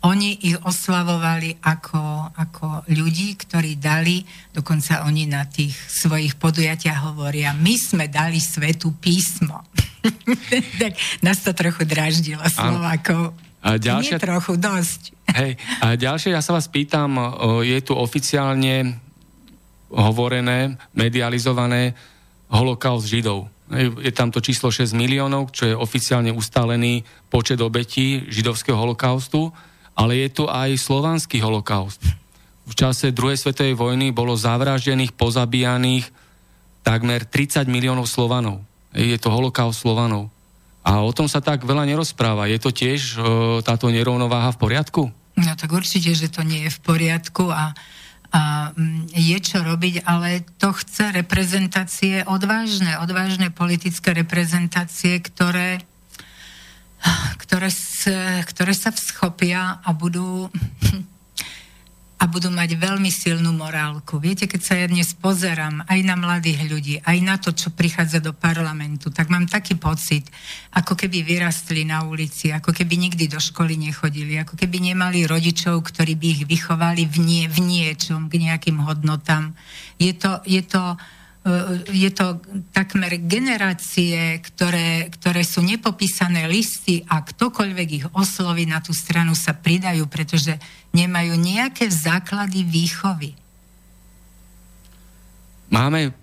[0.08, 7.54] Oni ich oslavovali ako, ako ľudí, ktorí dali, dokonca oni na tých svojich podujatiach hovoria,
[7.54, 9.62] my sme dali svetu písmo.
[11.26, 13.51] Nás to trochu draždilo Slovákov.
[13.62, 14.18] A ďalšia...
[14.18, 15.02] Nie trochu, dosť.
[15.40, 17.16] Hej, a ďalšie, ja sa vás pýtam,
[17.62, 19.00] je tu oficiálne
[19.92, 21.94] hovorené, medializované
[22.52, 23.48] holokaust Židov.
[24.04, 29.48] Je tam to číslo 6 miliónov, čo je oficiálne ustálený počet obetí židovského holokaustu,
[29.96, 32.04] ale je tu aj slovanský holokaust.
[32.68, 36.12] V čase druhej svetovej vojny bolo zavraždených, pozabíjaných
[36.84, 38.60] takmer 30 miliónov Slovanov.
[38.92, 40.28] Je to holokaust Slovanov.
[40.82, 42.50] A o tom sa tak veľa nerozpráva.
[42.50, 43.22] Je to tiež
[43.62, 45.02] táto nerovnováha v poriadku?
[45.38, 47.72] No tak určite, že to nie je v poriadku a,
[48.34, 48.42] a
[48.74, 55.86] mm, je čo robiť, ale to chce reprezentácie odvážne, odvážne politické reprezentácie, ktoré,
[57.42, 57.70] ktoré,
[58.46, 60.50] ktoré sa vschopia a budú
[62.22, 64.22] a budú mať veľmi silnú morálku.
[64.22, 68.22] Viete, keď sa ja dnes pozerám aj na mladých ľudí, aj na to, čo prichádza
[68.22, 70.30] do parlamentu, tak mám taký pocit,
[70.70, 75.82] ako keby vyrastli na ulici, ako keby nikdy do školy nechodili, ako keby nemali rodičov,
[75.82, 79.58] ktorí by ich vychovali v, nie, v niečom, k nejakým hodnotám.
[79.98, 81.02] Je to, je to,
[81.90, 82.38] je to
[82.70, 89.58] takmer generácie, ktoré, ktoré sú nepopísané listy a ktokoľvek ich osloví na tú stranu sa
[89.58, 90.54] pridajú, pretože
[90.94, 93.34] nemajú nejaké základy výchovy.
[95.74, 96.14] Máme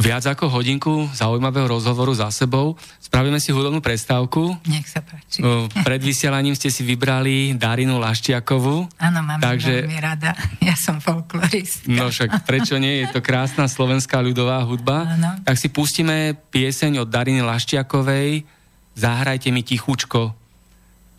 [0.00, 2.74] viac ako hodinku zaujímavého rozhovoru za sebou.
[2.98, 4.56] Spravíme si hudobnú prestávku.
[4.64, 5.44] Nech sa páči.
[5.84, 8.88] Pred vysielaním ste si vybrali Darinu Laščiakovú.
[8.96, 9.84] Áno, mám takže...
[9.84, 10.32] veľmi rada.
[10.64, 11.92] Ja som folkloristka.
[11.92, 13.04] No však prečo nie?
[13.04, 15.04] Je to krásna slovenská ľudová hudba.
[15.04, 15.30] Áno.
[15.44, 18.60] Tak si pustíme pieseň od Dariny Laščiakovej
[19.00, 20.36] Zahrajte mi tichučko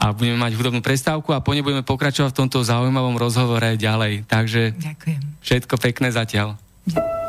[0.01, 4.25] a budeme mať hudobnú prestávku a po nej budeme pokračovať v tomto zaujímavom rozhovore ďalej.
[4.29, 5.21] Takže Ďakujem.
[5.41, 6.61] všetko pekné zatiaľ.
[6.85, 7.20] Ďakujem.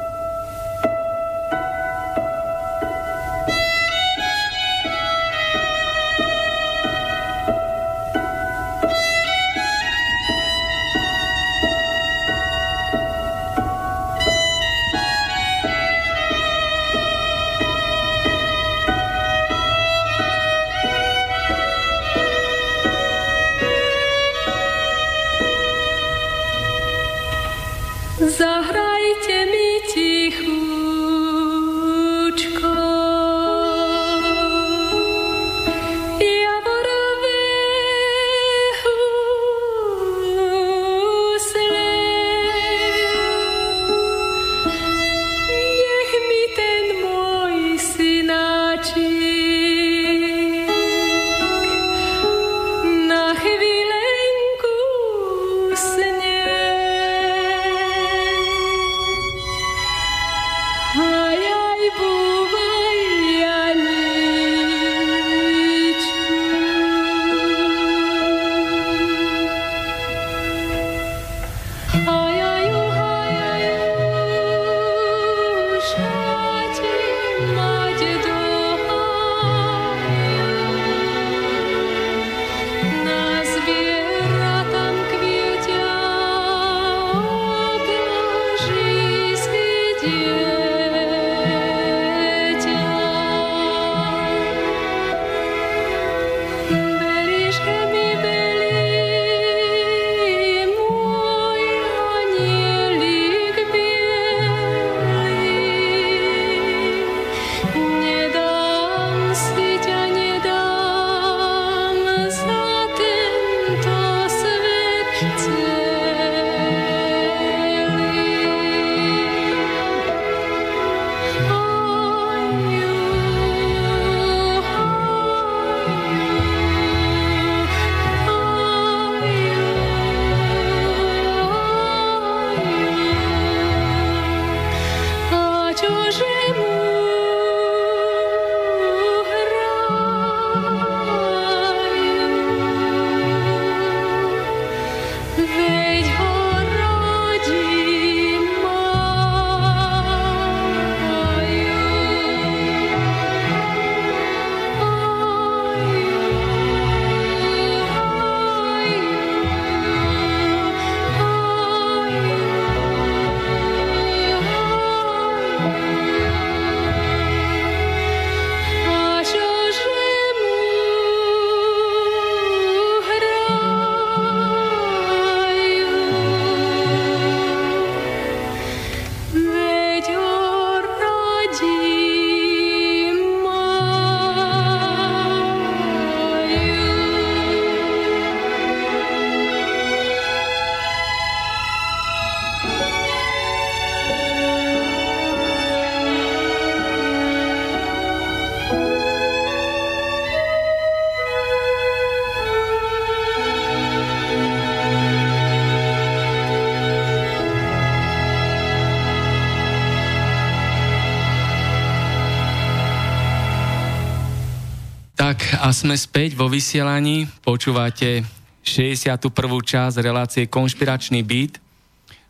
[215.83, 217.27] Sme späť vo vysielaní.
[217.43, 218.23] Počúvate
[218.63, 219.19] 61.
[219.67, 221.59] časť relácie Konšpiračný byt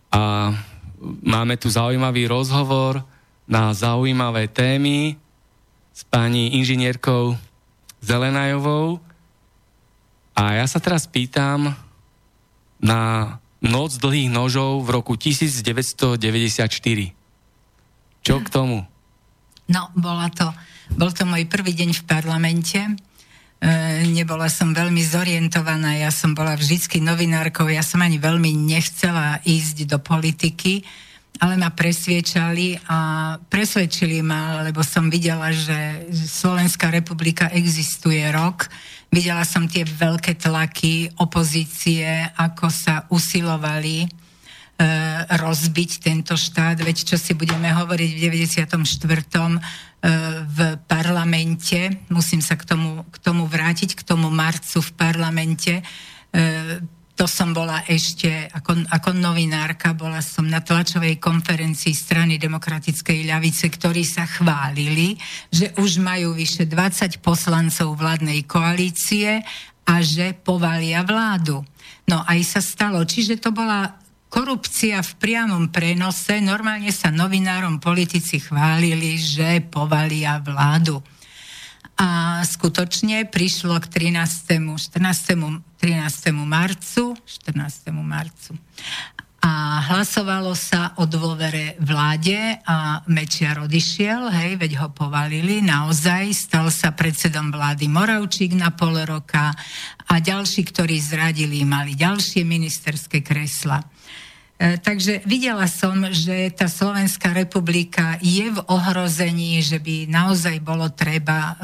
[0.08, 0.56] a
[1.20, 3.04] máme tu zaujímavý rozhovor
[3.44, 5.20] na zaujímavé témy
[5.92, 7.36] s pani inžinierkou
[8.00, 9.04] Zelenajovou.
[10.32, 11.76] A ja sa teraz pýtam
[12.80, 16.16] na Noc dlhých nožov v roku 1994.
[18.24, 18.88] Čo k tomu?
[19.68, 20.48] No, bola to,
[20.96, 22.80] bol to môj prvý deň v parlamente
[24.10, 29.86] nebola som veľmi zorientovaná, ja som bola vždycky novinárkou, ja som ani veľmi nechcela ísť
[29.86, 30.82] do politiky,
[31.38, 32.98] ale ma presviečali a
[33.38, 38.66] presvedčili ma, lebo som videla, že Slovenská republika existuje rok.
[39.14, 44.21] Videla som tie veľké tlaky opozície, ako sa usilovali E,
[45.30, 48.20] rozbiť tento štát, veď čo si budeme hovoriť v
[48.50, 48.74] 94.
[48.74, 49.60] E,
[50.42, 50.58] v
[50.90, 55.82] parlamente, musím sa k tomu, k tomu vrátiť, k tomu marcu v parlamente, e,
[57.12, 63.68] to som bola ešte ako, ako novinárka, bola som na tlačovej konferencii strany demokratickej ľavice,
[63.68, 65.14] ktorí sa chválili,
[65.52, 69.44] že už majú vyše 20 poslancov vládnej koalície
[69.86, 71.62] a že povalia vládu.
[72.08, 73.04] No aj sa stalo.
[73.06, 74.01] Čiže to bola
[74.32, 76.40] korupcia v priamom prenose.
[76.40, 81.04] Normálne sa novinárom politici chválili, že povalia vládu.
[82.00, 84.56] A skutočne prišlo k 13.
[84.96, 84.96] 14.
[85.76, 86.32] 13.
[86.48, 87.92] marcu, 14.
[88.00, 88.56] marcu.
[89.42, 96.70] A hlasovalo sa o dôvere vláde a Mečiar odišiel, hej, veď ho povalili, naozaj stal
[96.70, 99.50] sa predsedom vlády Moravčík na pol roka
[100.06, 103.82] a ďalší, ktorí zradili, mali ďalšie ministerské kresla.
[104.62, 110.86] E, takže videla som, že tá Slovenská republika je v ohrození, že by naozaj bolo
[110.94, 111.58] treba,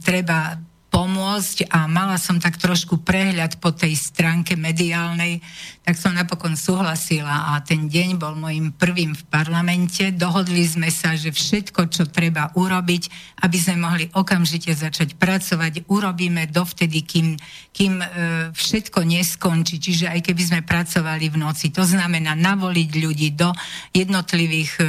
[0.00, 0.56] treba
[0.90, 5.38] pomôcť a mala som tak trošku prehľad po tej stránke mediálnej,
[5.86, 10.10] tak som napokon súhlasila a ten deň bol môjim prvým v parlamente.
[10.10, 13.02] Dohodli sme sa, že všetko, čo treba urobiť,
[13.46, 17.38] aby sme mohli okamžite začať pracovať, urobíme dovtedy, kým,
[17.70, 18.06] kým e,
[18.50, 19.78] všetko neskončí.
[19.78, 23.54] Čiže aj keby sme pracovali v noci, to znamená navoliť ľudí do
[23.94, 24.86] jednotlivých, e,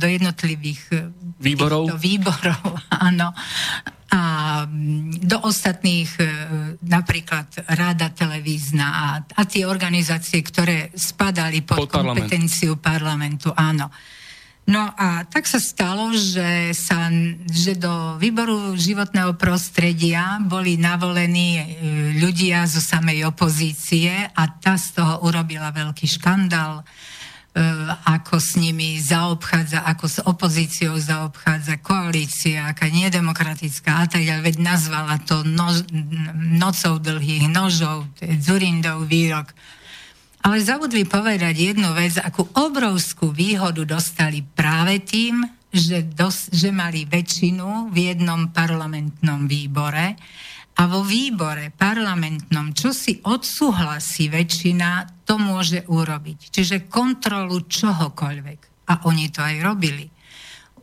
[0.00, 0.96] do jednotlivých e,
[1.36, 2.00] výborov.
[2.00, 2.80] výborov,
[3.12, 3.36] áno
[4.14, 4.22] a
[4.62, 6.24] mm, do ostatných e,
[6.86, 13.90] napríklad Rada televízna a, a tie organizácie, ktoré spadali pod, pod kompetenciu parlamentu, áno.
[14.64, 17.12] No a tak sa stalo, že, sa,
[17.52, 21.64] že do výboru životného prostredia boli navolení e,
[22.16, 26.86] ľudia zo samej opozície a tá z toho urobila veľký škandál.
[27.54, 27.62] E,
[28.10, 34.56] ako s nimi zaobchádza, ako s opozíciou zaobchádza koalícia, aká nedemokratická a tak ďalej, veď
[34.58, 35.86] nazvala to nož,
[36.34, 38.10] nocou dlhých nožov,
[38.42, 39.54] Zurindov výrok.
[40.42, 47.06] Ale zabudli povedať jednu vec, akú obrovskú výhodu dostali práve tým, že, dos, že mali
[47.06, 50.18] väčšinu v jednom parlamentnom výbore,
[50.74, 56.50] a vo výbore parlamentnom, čo si odsúhlasí väčšina, to môže urobiť.
[56.50, 58.60] Čiže kontrolu čohokoľvek.
[58.90, 60.04] A oni to aj robili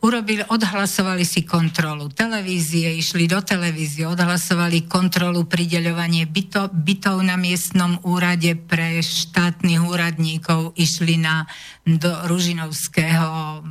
[0.01, 8.01] urobili, odhlasovali si kontrolu televízie, išli do televízie, odhlasovali kontrolu prideľovanie bytov, bytov na miestnom
[8.01, 11.45] úrade pre štátnych úradníkov, išli na,
[11.85, 13.61] do Ružinovského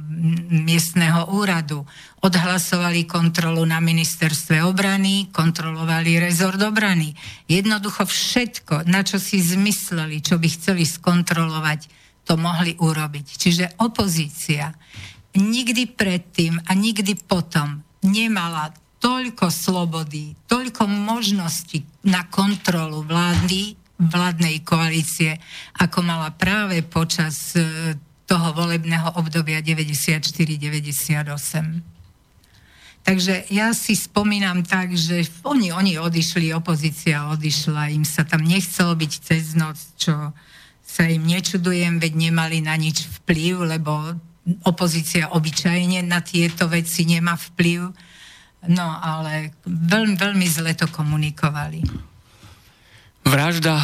[0.50, 1.82] miestneho úradu,
[2.22, 7.10] odhlasovali kontrolu na ministerstve obrany, kontrolovali rezort obrany.
[7.50, 11.90] Jednoducho všetko, na čo si zmysleli, čo by chceli skontrolovať,
[12.22, 13.26] to mohli urobiť.
[13.26, 14.70] Čiže opozícia
[15.34, 25.40] nikdy predtým a nikdy potom nemala toľko slobody, toľko možností na kontrolu vlády, vládnej koalície,
[25.80, 27.94] ako mala práve počas e,
[28.24, 31.80] toho volebného obdobia 94-98.
[33.00, 38.92] Takže ja si spomínam tak, že oni, oni odišli, opozícia odišla, im sa tam nechcelo
[38.92, 40.36] byť cez noc, čo
[40.84, 44.20] sa im nečudujem, veď nemali na nič vplyv, lebo
[44.64, 47.80] opozícia obyčajne na tieto veci nemá vplyv.
[48.68, 51.80] No ale veľmi, veľmi zle to komunikovali.
[53.24, 53.76] Vražda,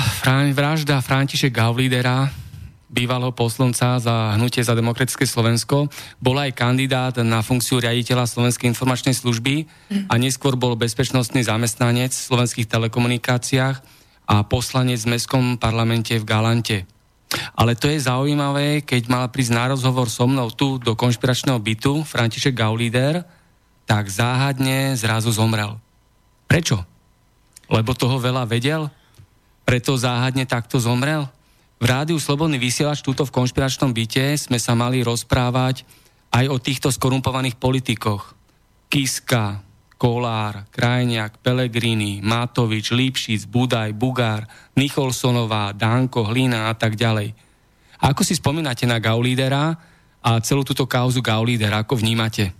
[0.52, 2.32] vražda František Gaulidera,
[2.88, 9.12] bývalého poslanca za hnutie za demokratické Slovensko, bol aj kandidát na funkciu riaditeľa Slovenskej informačnej
[9.12, 9.68] služby
[10.08, 13.76] a neskôr bol bezpečnostný zamestnanec v slovenských telekomunikáciách
[14.26, 16.95] a poslanec v Mestskom parlamente v Galante.
[17.58, 22.06] Ale to je zaujímavé, keď mal prísť na rozhovor so mnou tu do konšpiračného bytu
[22.06, 23.26] František Gaulider,
[23.86, 25.78] tak záhadne zrazu zomrel.
[26.46, 26.86] Prečo?
[27.66, 28.86] Lebo toho veľa vedel?
[29.66, 31.26] Preto záhadne takto zomrel?
[31.76, 35.82] V rádiu Slobodný vysielač túto v konšpiračnom byte sme sa mali rozprávať
[36.30, 38.32] aj o týchto skorumpovaných politikoch.
[38.86, 39.65] Kiska,
[39.96, 44.44] Kolár, Krajniak, Pelegrini, Matovič, Lipšic, Budaj, Bugár,
[44.76, 47.32] Nicholsonová, Danko, Hlina a tak ďalej.
[48.04, 49.72] Ako si spomínate na Gaulídera
[50.20, 52.52] a celú túto kauzu Gaulídera, ako vnímate?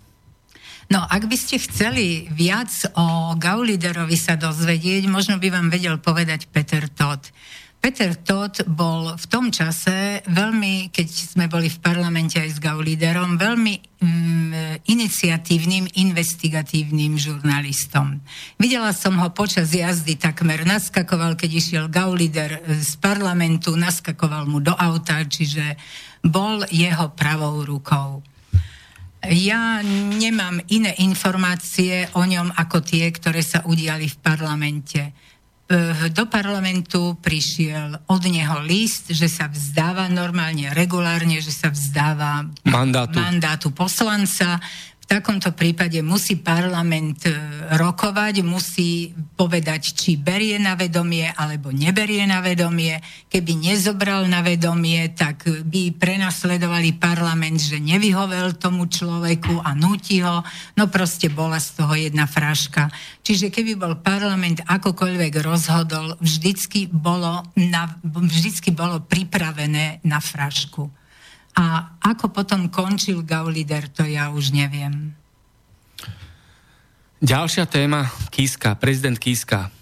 [0.87, 6.47] No, ak by ste chceli viac o Gauliderovi sa dozvedieť, možno by vám vedel povedať
[6.49, 7.27] Peter Todd.
[7.87, 13.39] Peter Todd bol v tom čase veľmi, keď sme boli v parlamente aj s Gauliderom,
[13.39, 18.19] veľmi mm, iniciatívnym, investigatívnym žurnalistom.
[18.59, 24.75] Videla som ho počas jazdy takmer naskakoval, keď išiel Gaulider z parlamentu, naskakoval mu do
[24.75, 25.79] auta, čiže
[26.27, 28.19] bol jeho pravou rukou.
[29.31, 35.15] Ja nemám iné informácie o ňom ako tie, ktoré sa udiali v parlamente.
[36.15, 43.19] Do parlamentu prišiel od neho list, že sa vzdáva normálne, regulárne, že sa vzdáva mandátu,
[43.19, 44.63] mandátu poslanca
[45.07, 47.33] v takomto prípade musí parlament e,
[47.79, 52.99] rokovať, musí povedať, či berie na vedomie alebo neberie na vedomie.
[53.31, 60.43] Keby nezobral na vedomie, tak by prenasledovali parlament, že nevyhovel tomu človeku a nutí ho.
[60.75, 62.91] No proste bola z toho jedna fraška.
[63.23, 71.06] Čiže keby bol parlament akokoľvek rozhodol, vždycky bolo, na, vždycky bolo pripravené na frašku.
[71.57, 75.17] A ako potom končil Gaulider, to ja už neviem.
[77.25, 79.73] Ďalšia téma, Kiska, prezident Kiska.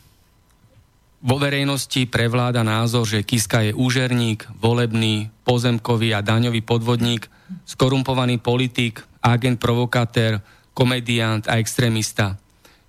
[1.25, 7.27] Vo verejnosti prevláda názor, že Kiska je úžerník, volebný, pozemkový a daňový podvodník,
[7.67, 10.45] skorumpovaný politik, agent provokatér,
[10.77, 12.39] komediant a extrémista.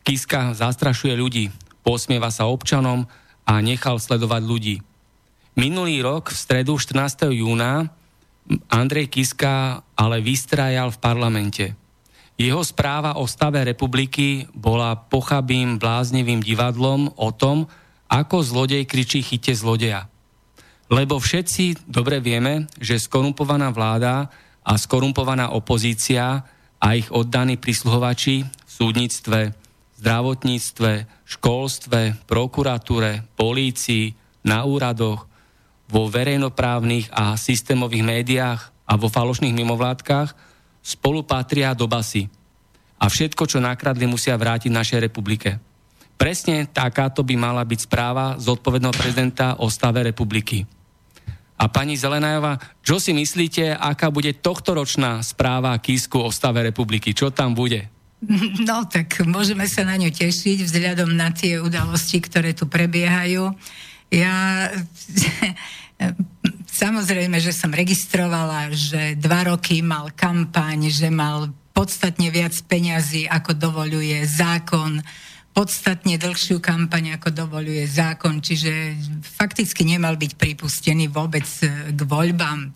[0.06, 1.50] Kiska zastrašuje ľudí,
[1.82, 3.10] posmieva sa občanom
[3.50, 4.76] a nechal sledovať ľudí.
[5.58, 7.32] Minulý rok v stredu 14.
[7.34, 7.90] júna
[8.70, 11.66] Andrej Kiska ale vystrajal v parlamente.
[12.36, 17.66] Jeho správa o stave republiky bola pochabým, bláznivým divadlom o tom,
[18.12, 20.12] ako zlodej kričí chyte zlodeja.
[20.92, 24.30] Lebo všetci dobre vieme, že skorumpovaná vláda
[24.62, 26.46] a skorumpovaná opozícia
[26.78, 29.40] a ich oddaní prisluhovači v súdnictve,
[29.98, 30.92] zdravotníctve,
[31.26, 34.14] školstve, prokuratúre, polícii,
[34.46, 35.26] na úradoch,
[35.86, 40.34] vo verejnoprávnych a systémových médiách a vo falošných mimovládkach
[40.86, 42.30] spolupatria do basy.
[43.02, 45.58] A všetko, čo nakradli, musia vrátiť našej republike.
[46.16, 50.64] Presne takáto by mala byť správa zodpovedného prezidenta o stave republiky.
[51.56, 57.16] A pani Zelenajová, čo si myslíte, aká bude tohtoročná správa Kisku o stave republiky?
[57.16, 57.92] Čo tam bude?
[58.68, 63.54] No tak môžeme sa na ňu tešiť vzhľadom na tie udalosti, ktoré tu prebiehajú.
[64.16, 64.72] Ja
[66.82, 73.52] samozrejme, že som registrovala, že dva roky mal kampaň, že mal podstatne viac peňazí, ako
[73.52, 75.04] dovoluje zákon,
[75.52, 78.96] podstatne dlhšiu kampaň, ako dovoluje zákon, čiže
[79.36, 81.48] fakticky nemal byť pripustený vôbec
[81.92, 82.72] k voľbám.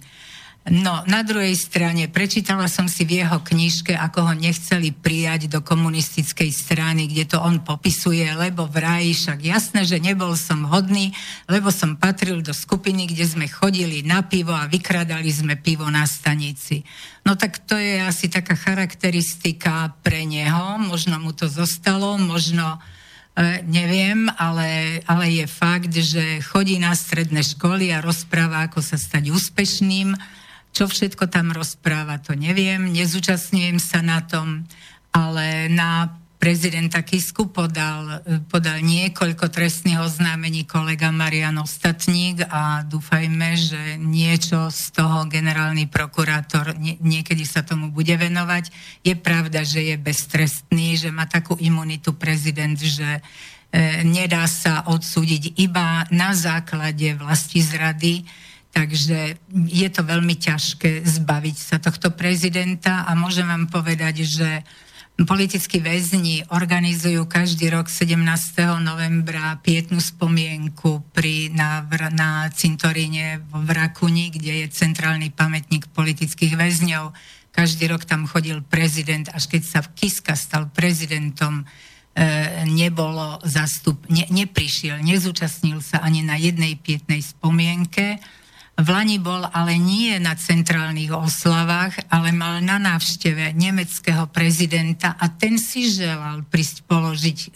[0.68, 5.64] No, na druhej strane, prečítala som si v jeho knižke, ako ho nechceli prijať do
[5.64, 11.16] komunistickej strany, kde to on popisuje, lebo vraj však jasné, že nebol som hodný,
[11.48, 16.04] lebo som patril do skupiny, kde sme chodili na pivo a vykradali sme pivo na
[16.04, 16.84] stanici.
[17.24, 22.78] No tak to je asi taká charakteristika pre neho, možno mu to zostalo, možno
[23.34, 29.00] e, neviem, ale, ale je fakt, že chodí na stredné školy a rozpráva, ako sa
[29.02, 30.14] stať úspešným,
[30.72, 34.64] čo všetko tam rozpráva, to neviem, nezúčastňujem sa na tom,
[35.12, 44.00] ale na prezidenta Kisku podal, podal niekoľko trestných oznámení kolega Marian Ostatník a dúfajme, že
[44.00, 48.72] niečo z toho generálny prokurátor nie, niekedy sa tomu bude venovať.
[49.04, 53.22] Je pravda, že je beztrestný, že má takú imunitu prezident, že e,
[54.08, 58.24] nedá sa odsúdiť iba na základe vlasti zrady,
[58.70, 64.62] Takže je to veľmi ťažké zbaviť sa tohto prezidenta a môžem vám povedať, že
[65.26, 68.16] politickí väzni organizujú každý rok 17.
[68.80, 71.84] novembra pietnú spomienku pri, na,
[72.16, 77.12] na cintoríne v Rakuni, kde je centrálny pamätník politických väzňov.
[77.52, 81.66] Každý rok tam chodil prezident, až keď sa Kiska stal prezidentom,
[82.16, 88.24] e, nebolo zastup, ne, neprišiel, nezúčastnil sa ani na jednej pietnej spomienke
[88.80, 95.28] V Lani bol ale nie na centrálnych oslavách, ale mal na návšteve nemeckého prezidenta a
[95.28, 97.48] ten si želal prísť položiť e,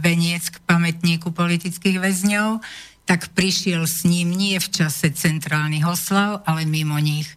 [0.00, 2.64] veniec k pamätníku politických väzňov,
[3.04, 7.28] tak prišiel s ním nie v čase centrálnych oslav, ale mimo nich.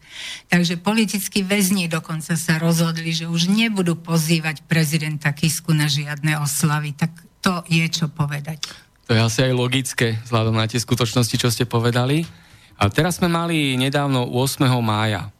[0.48, 6.96] Takže politickí väzni dokonca sa rozhodli, že už nebudú pozývať prezidenta Kisku na žiadne oslavy.
[6.96, 7.12] Tak
[7.44, 8.72] to je čo povedať.
[9.10, 12.24] To je asi aj logické, vzhľadom na tie skutočnosti, čo ste povedali.
[12.84, 14.60] A teraz sme mali nedávno 8.
[14.84, 15.32] mája.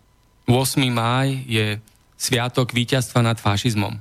[0.48, 0.80] 8.
[0.88, 1.76] máj je
[2.16, 4.00] sviatok víťazstva nad fašizmom.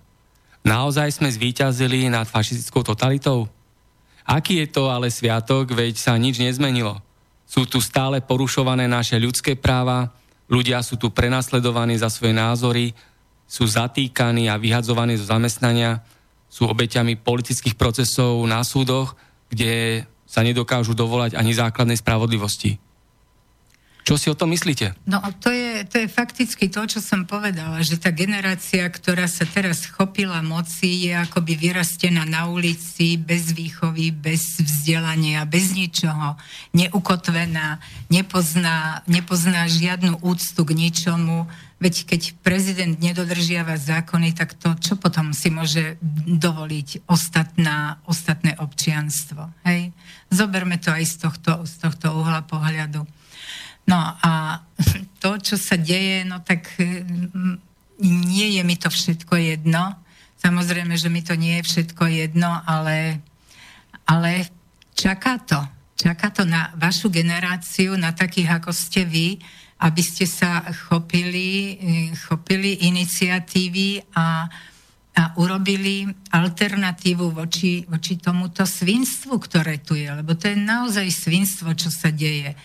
[0.62, 3.50] Naozaj sme zvíťazili nad fašistickou totalitou?
[4.22, 7.02] Aký je to ale sviatok, veď sa nič nezmenilo.
[7.42, 10.14] Sú tu stále porušované naše ľudské práva,
[10.46, 12.94] ľudia sú tu prenasledovaní za svoje názory,
[13.50, 15.98] sú zatýkaní a vyhadzovaní zo zamestnania,
[16.46, 19.18] sú obeťami politických procesov na súdoch,
[19.50, 22.91] kde sa nedokážu dovolať ani základnej spravodlivosti.
[24.02, 24.98] Čo si o tom myslíte?
[25.06, 29.46] No to je, to je fakticky to, čo som povedala, že tá generácia, ktorá sa
[29.46, 36.34] teraz chopila moci, je akoby vyrastená na ulici, bez výchovy, bez vzdelania, bez ničoho,
[36.74, 37.78] neukotvená,
[38.10, 41.46] nepozná, nepozná žiadnu úctu k ničomu.
[41.78, 45.94] Veď keď prezident nedodržiava zákony, tak to čo potom si môže
[46.26, 49.46] dovoliť ostatná, ostatné občianstvo?
[49.62, 49.94] Hej?
[50.26, 53.06] Zoberme to aj z tohto, z tohto uhla pohľadu.
[53.86, 54.62] No a
[55.22, 57.56] to, čo sa deje, no tak mm,
[58.02, 59.94] nie je mi to všetko jedno.
[60.42, 63.22] Samozrejme, že mi to nie je všetko jedno, ale,
[64.06, 64.50] ale
[64.94, 65.62] čaká to.
[65.94, 69.38] Čaká to na vašu generáciu, na takých, ako ste vy,
[69.82, 71.78] aby ste sa chopili,
[72.26, 74.50] chopili iniciatívy a,
[75.14, 80.10] a urobili alternatívu voči, voči tomuto svinstvu, ktoré tu je.
[80.10, 82.58] Lebo to je naozaj svinstvo, čo sa deje.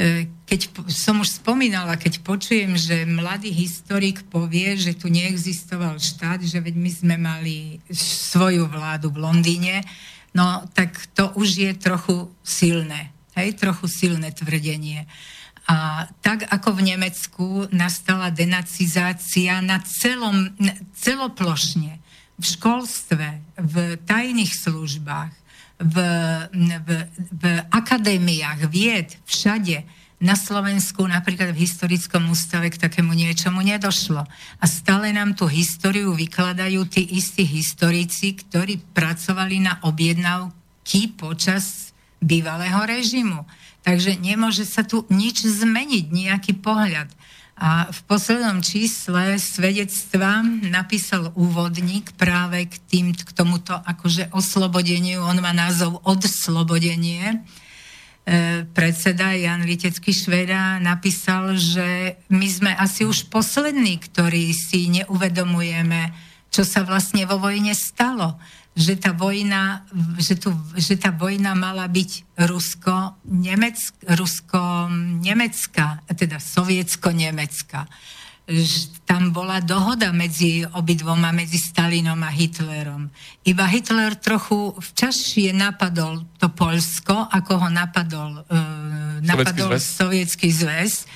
[0.00, 6.40] E, keď som už spomínala, keď počujem, že mladý historik povie, že tu neexistoval štát,
[6.40, 7.56] že veď my sme mali
[7.92, 9.84] svoju vládu v Londýne,
[10.32, 13.12] no tak to už je trochu silné.
[13.36, 15.08] Hej, trochu silné tvrdenie.
[15.68, 20.52] A tak ako v Nemecku nastala denacizácia na celom,
[20.96, 22.02] celoplošne,
[22.36, 23.28] v školstve,
[23.60, 25.32] v tajných službách,
[25.82, 25.96] v,
[26.54, 26.88] v,
[27.34, 27.42] v
[27.74, 29.82] akadémiách, vied, všade.
[30.22, 34.22] Na Slovensku napríklad v historickom ústave k takému niečomu nedošlo.
[34.62, 41.90] A stále nám tú históriu vykladajú tí istí historici, ktorí pracovali na objednávky počas
[42.22, 43.42] bývalého režimu.
[43.82, 47.10] Takže nemôže sa tu nič zmeniť, nejaký pohľad.
[47.62, 55.22] A v poslednom čísle svedectva napísal úvodník práve k, tým, k tomuto akože oslobodeniu.
[55.22, 57.22] On má názov Odslobodenie.
[57.22, 66.10] E, predseda Jan Litecký Šveda napísal, že my sme asi už poslední, ktorí si neuvedomujeme,
[66.52, 68.36] čo sa vlastne vo vojne stalo.
[68.72, 69.84] Že tá vojna,
[70.16, 77.84] že, tu, že tá vojna mala byť rusko-nemecká, rusko-nemecká, teda sovietsko-nemecká
[79.06, 83.06] tam bola dohoda medzi obidvoma, medzi Stalinom a Hitlerom.
[83.46, 91.06] Iba Hitler trochu včasšie napadol to Polsko, ako ho napadol, e, napadol Sovietský zväz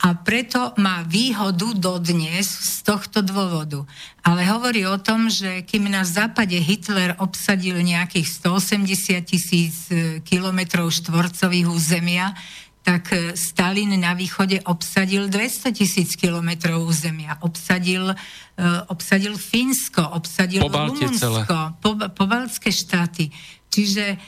[0.00, 3.84] a preto má výhodu dodnes z tohto dôvodu.
[4.24, 10.88] Ale hovorí o tom, že kým na západe Hitler obsadil nejakých 180 tisíc e, kilometrov
[10.88, 12.32] štvorcových územia,
[12.80, 17.40] tak e, Stalin na východe obsadil 200 tisíc kilometrov územia.
[17.40, 23.32] Obsadil, uh, obsadil Fínsko, obsadil Rumunsko, po, pobaltské štáty.
[23.70, 24.18] Čiže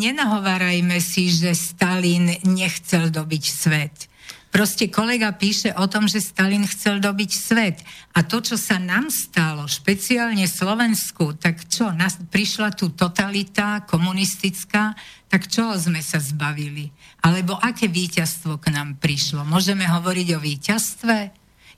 [0.00, 4.09] nenahovárajme si, že Stalin nechcel dobiť svet.
[4.50, 7.78] Proste kolega píše o tom, že Stalin chcel dobiť svet.
[8.18, 14.98] A to, čo sa nám stalo, špeciálne Slovensku, tak čo, nás, prišla tu totalita komunistická,
[15.30, 16.90] tak čo sme sa zbavili?
[17.22, 19.46] Alebo aké víťazstvo k nám prišlo?
[19.46, 21.16] Môžeme hovoriť o víťazstve?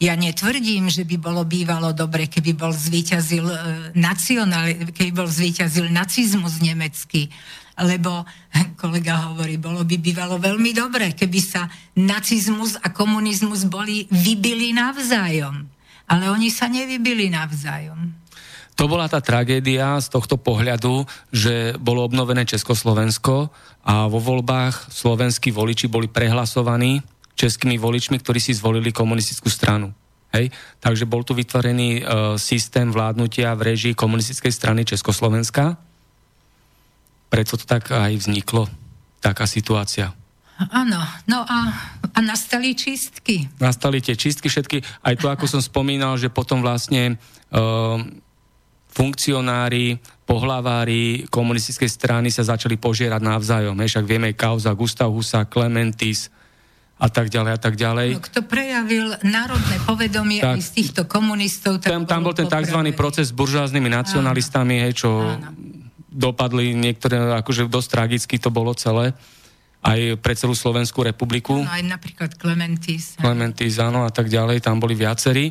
[0.01, 3.57] Ja netvrdím, že by bolo bývalo dobre, keby bol zvíťazil, e,
[3.95, 7.31] nacionál, keby bol zvíťazil nacizmus nemecký,
[7.81, 8.25] lebo
[8.83, 15.65] kolega hovorí, bolo by bývalo veľmi dobre, keby sa nacizmus a komunizmus boli vybili navzájom.
[16.13, 18.21] Ale oni sa nevybili navzájom.
[18.77, 23.53] To bola tá tragédia z tohto pohľadu, že bolo obnovené Československo
[23.85, 27.05] a vo voľbách slovenskí voliči boli prehlasovaní
[27.37, 29.93] českými voličmi, ktorí si zvolili komunistickú stranu.
[30.33, 30.49] Hej?
[30.81, 32.03] Takže bol tu vytvorený e,
[32.41, 35.77] systém vládnutia v režii komunistickej strany Československa.
[37.33, 38.69] Preto to tak aj vzniklo,
[39.25, 40.13] taká situácia.
[40.69, 41.59] Áno, no a,
[42.13, 43.49] a nastali čistky.
[43.57, 47.17] Nastali tie čistky všetky, aj to, ako som spomínal, že potom vlastne
[47.57, 47.97] uh,
[48.93, 49.97] funkcionári,
[50.29, 53.81] pohlavári komunistickej strany sa začali požierať navzájom.
[53.81, 56.29] Však vieme kauza Gustav Husa, Clementis
[57.01, 58.09] a tak ďalej a tak ďalej.
[58.15, 62.47] No, kto prejavil národné povedomie tak, aj z týchto komunistov, tak tam, tam bol ten
[62.47, 62.79] tzv.
[62.93, 65.72] proces s buržáznými nacionalistami, hej, čo Áno.
[66.13, 69.17] Dopadli niektoré, akože dosť tragicky to bolo celé
[69.83, 71.59] aj pre celú Slovenskú republiku.
[71.59, 73.19] No, aj napríklad Clementis.
[73.19, 75.51] Clementis, áno, a tak ďalej, tam boli viacerí.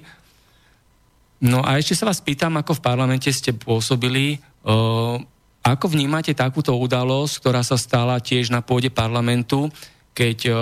[1.44, 5.20] No a ešte sa vás pýtam, ako v parlamente ste pôsobili, uh,
[5.66, 9.68] ako vnímate takúto udalosť, ktorá sa stala tiež na pôde parlamentu,
[10.16, 10.56] keď uh,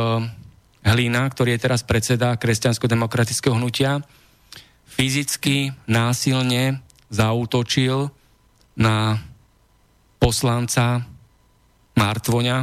[0.82, 4.02] Hlina, ktorý je teraz predseda kresťansko-demokratického hnutia,
[4.88, 6.82] fyzicky, násilne
[7.14, 8.10] zautočil
[8.80, 9.20] na
[10.20, 11.02] poslanca
[11.96, 12.58] Martvoňa,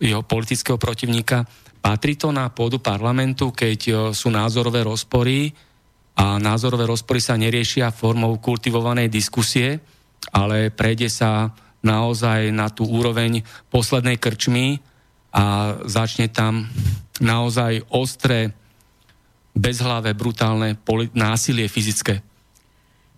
[0.00, 1.44] jeho politického protivníka.
[1.84, 5.52] Patrí to na pôdu parlamentu, keď e, sú názorové rozpory
[6.16, 9.80] a názorové rozpory sa neriešia formou kultivovanej diskusie,
[10.32, 11.52] ale prejde sa
[11.84, 14.80] naozaj na tú úroveň poslednej krčmy
[15.36, 16.64] a začne tam
[17.20, 18.56] naozaj ostré,
[19.54, 20.74] bezhlavé, brutálne
[21.14, 22.24] násilie fyzické.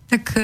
[0.07, 0.43] Tak e,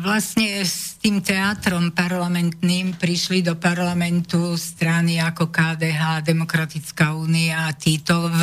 [0.00, 0.62] vlastne
[1.02, 8.40] tým teátrom parlamentným prišli do parlamentu strany ako KDH, Demokratická únia a títo v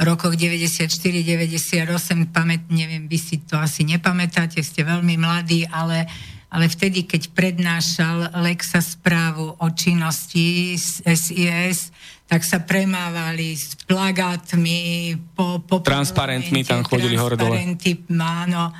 [0.00, 1.84] rokoch 94-98,
[2.32, 6.08] pamät, neviem, vy si to asi nepamätáte, ste veľmi mladí, ale,
[6.48, 11.92] ale vtedy, keď prednášal Lexa správu o činnosti SIS,
[12.24, 17.60] tak sa premávali s plagátmi, po, po transparentmi tam chodili hore dole.
[18.18, 18.72] Áno,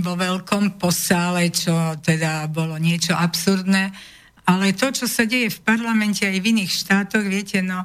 [0.00, 3.92] vo veľkom posále, čo teda bolo niečo absurdné.
[4.48, 7.84] Ale to, čo sa deje v parlamente aj v iných štátoch, viete, no,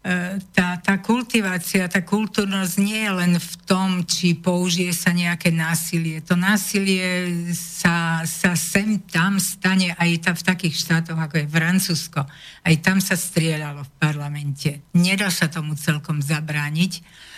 [0.00, 5.50] e, tá, tá kultivácia, tá kultúrnosť nie je len v tom, či použije sa nejaké
[5.50, 6.22] násilie.
[6.24, 12.20] To násilie sa, sa sem tam stane aj ta, v takých štátoch, ako je Francúzsko.
[12.62, 14.86] Aj tam sa strieľalo v parlamente.
[14.96, 17.28] Nedá sa tomu celkom zabrániť.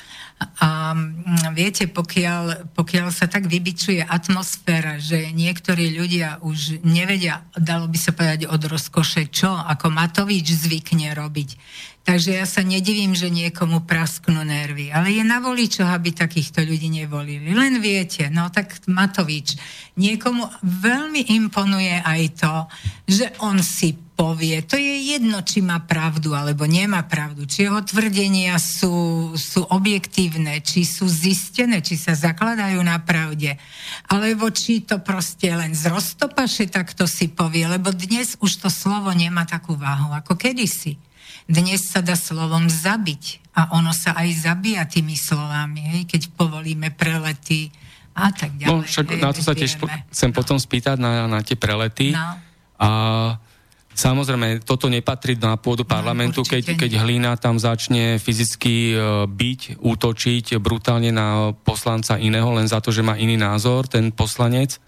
[0.59, 7.87] A mm, viete, pokiaľ, pokiaľ sa tak vybičuje atmosféra, že niektorí ľudia už nevedia, dalo
[7.87, 11.51] by sa povedať od rozkoše čo, ako Matovič zvykne robiť.
[12.03, 14.91] Takže ja sa nedivím, že niekomu prasknú nervy.
[14.91, 17.55] Ale je na voličoch, aby takýchto ľudí nevolili.
[17.55, 19.55] Len viete, no tak Matovič,
[19.95, 22.55] niekomu veľmi imponuje aj to,
[23.07, 24.63] že on si povie.
[24.71, 27.43] To je jedno, či má pravdu alebo nemá pravdu.
[27.43, 33.59] Či jeho tvrdenia sú, sú objektívne, či sú zistené, či sa zakladajú na pravde.
[34.07, 37.67] Alebo či to proste len z roztopaše takto si povie.
[37.67, 40.95] Lebo dnes už to slovo nemá takú váhu ako kedysi.
[41.51, 43.43] Dnes sa dá slovom zabiť.
[43.59, 47.75] A ono sa aj zabíja tými slovami, hej, keď povolíme prelety
[48.15, 48.71] a tak ďalej.
[48.71, 49.77] No však hej, na to sa tiež
[50.15, 50.37] chcem no.
[50.39, 52.15] potom spýtať na, na tie prelety.
[52.15, 52.39] No.
[52.79, 52.89] A
[53.93, 59.85] Samozrejme, toto nepatrí na pôdu parlamentu, no, keď, keď Hlína tam začne fyzicky e, byť,
[59.85, 64.81] útočiť brutálne na poslanca iného, len za to, že má iný názor, ten poslanec.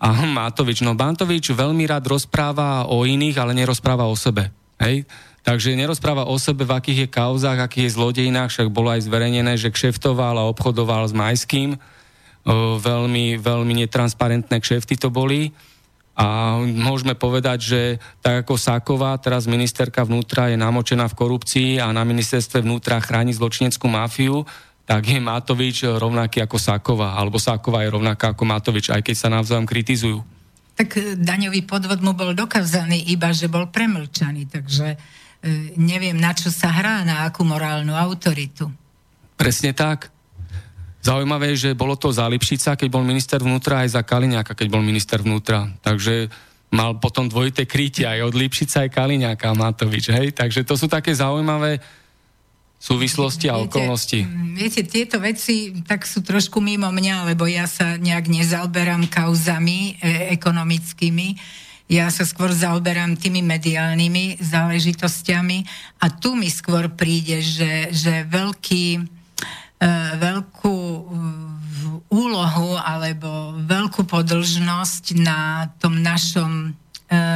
[0.00, 4.48] A Matovič, no Bantovič veľmi rád rozpráva o iných, ale nerozpráva o sebe.
[4.80, 5.04] Hej?
[5.44, 9.60] Takže nerozpráva o sebe, v akých je kauzách, akých je zlodejinách, však bolo aj zverejnené,
[9.60, 11.76] že kšeftoval a obchodoval s Majským.
[11.76, 11.78] E,
[12.80, 15.52] veľmi, veľmi netransparentné kšefty to boli.
[16.20, 17.80] A môžeme povedať, že
[18.20, 23.32] tak ako Sáková, teraz ministerka vnútra je namočená v korupcii a na ministerstve vnútra chráni
[23.32, 24.44] zločineckú mafiu,
[24.84, 29.32] tak je Matovič rovnaký ako Sáková, alebo Sáková je rovnaká ako Matovič, aj keď sa
[29.32, 30.20] navzájom kritizujú.
[30.76, 34.96] Tak e, daňový podvod mu bol dokázaný iba, že bol premlčaný, takže e,
[35.80, 38.68] neviem, na čo sa hrá, na akú morálnu autoritu.
[39.40, 40.12] Presne tak.
[41.00, 44.68] Zaujímavé je, že bolo to za Lipšica, keď bol minister vnútra, aj za Kaliňáka, keď
[44.68, 45.72] bol minister vnútra.
[45.80, 46.28] Takže
[46.70, 50.36] mal potom dvojité krytie aj od Lipšica, aj Kaliňáka Matovič, hej?
[50.36, 51.80] Takže to sú také zaujímavé
[52.80, 54.20] súvislosti a viete, okolnosti.
[54.56, 60.32] Viete, tieto veci tak sú trošku mimo mňa, lebo ja sa nejak nezaoberám kauzami e,
[60.32, 61.36] ekonomickými.
[61.92, 65.58] Ja sa skôr zaoberám tými mediálnymi záležitosťami
[66.00, 69.19] a tu mi skôr príde, že, že veľký
[70.20, 71.02] veľkú e,
[72.12, 76.70] úlohu alebo veľkú podlžnosť na tom našom e,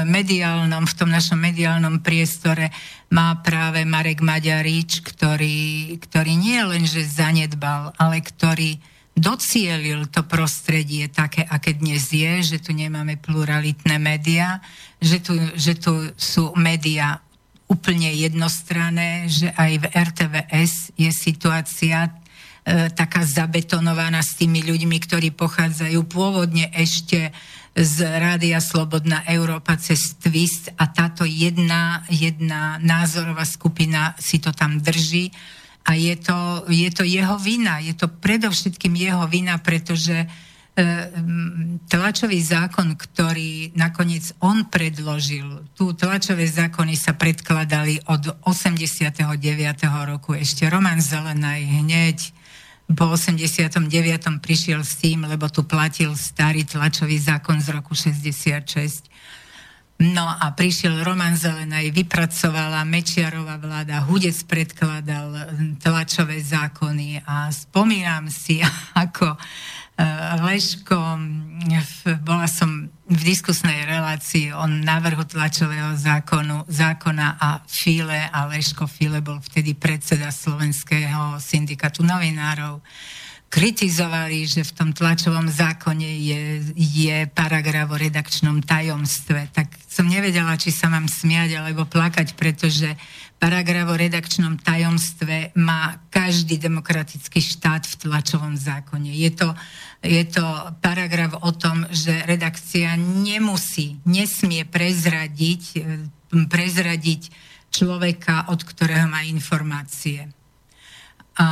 [0.04, 2.68] mediálnom, v tom našom mediálnom priestore
[3.08, 8.76] má práve Marek Maďarič, ktorý, ktorý nie len, že zanedbal, ale ktorý
[9.14, 14.58] docielil to prostredie také, aké dnes je, že tu nemáme pluralitné médiá,
[14.98, 17.22] že tu, že tu sú médiá
[17.70, 22.10] úplne jednostranné, že aj v RTVS je situácia
[22.64, 27.28] taká zabetonovaná s tými ľuďmi, ktorí pochádzajú pôvodne ešte
[27.76, 34.80] z Rádia Slobodná Európa cez Twist a táto jedna, jedna názorová skupina si to tam
[34.80, 35.28] drží
[35.84, 40.53] a je to, je to jeho vina, je to predovšetkým jeho vina, pretože E,
[41.86, 49.22] tlačový zákon, ktorý nakoniec on predložil, tu tlačové zákony sa predkladali od 89.
[49.86, 50.34] roku.
[50.34, 52.18] Ešte Roman Zelenaj hneď
[52.90, 53.86] po 89.
[54.42, 59.14] prišiel s tým, lebo tu platil starý tlačový zákon z roku 66.
[59.94, 68.58] No a prišiel Roman Zelenaj, vypracovala Mečiarová vláda, Hudec predkladal tlačové zákony a spomínam si,
[69.06, 69.38] ako
[69.94, 70.98] Eh, Leško,
[72.26, 79.22] bola som v diskusnej relácii o návrhu tlačového zákonu, zákona a File a Leško File
[79.22, 82.82] bol vtedy predseda Slovenského syndikátu novinárov
[83.54, 86.42] kritizovali, že v tom tlačovom zákone je,
[86.74, 89.54] je paragraf o redakčnom tajomstve.
[89.54, 92.90] Tak som nevedela, či sa mám smiať alebo plakať, pretože
[93.38, 99.14] paragraf o redakčnom tajomstve má každý demokratický štát v tlačovom zákone.
[99.14, 99.54] Je to,
[100.02, 100.42] je to
[100.82, 105.62] paragraf o tom, že redakcia nemusí, nesmie prezradiť,
[106.50, 107.30] prezradiť
[107.70, 110.26] človeka, od ktorého má informácie
[111.34, 111.48] a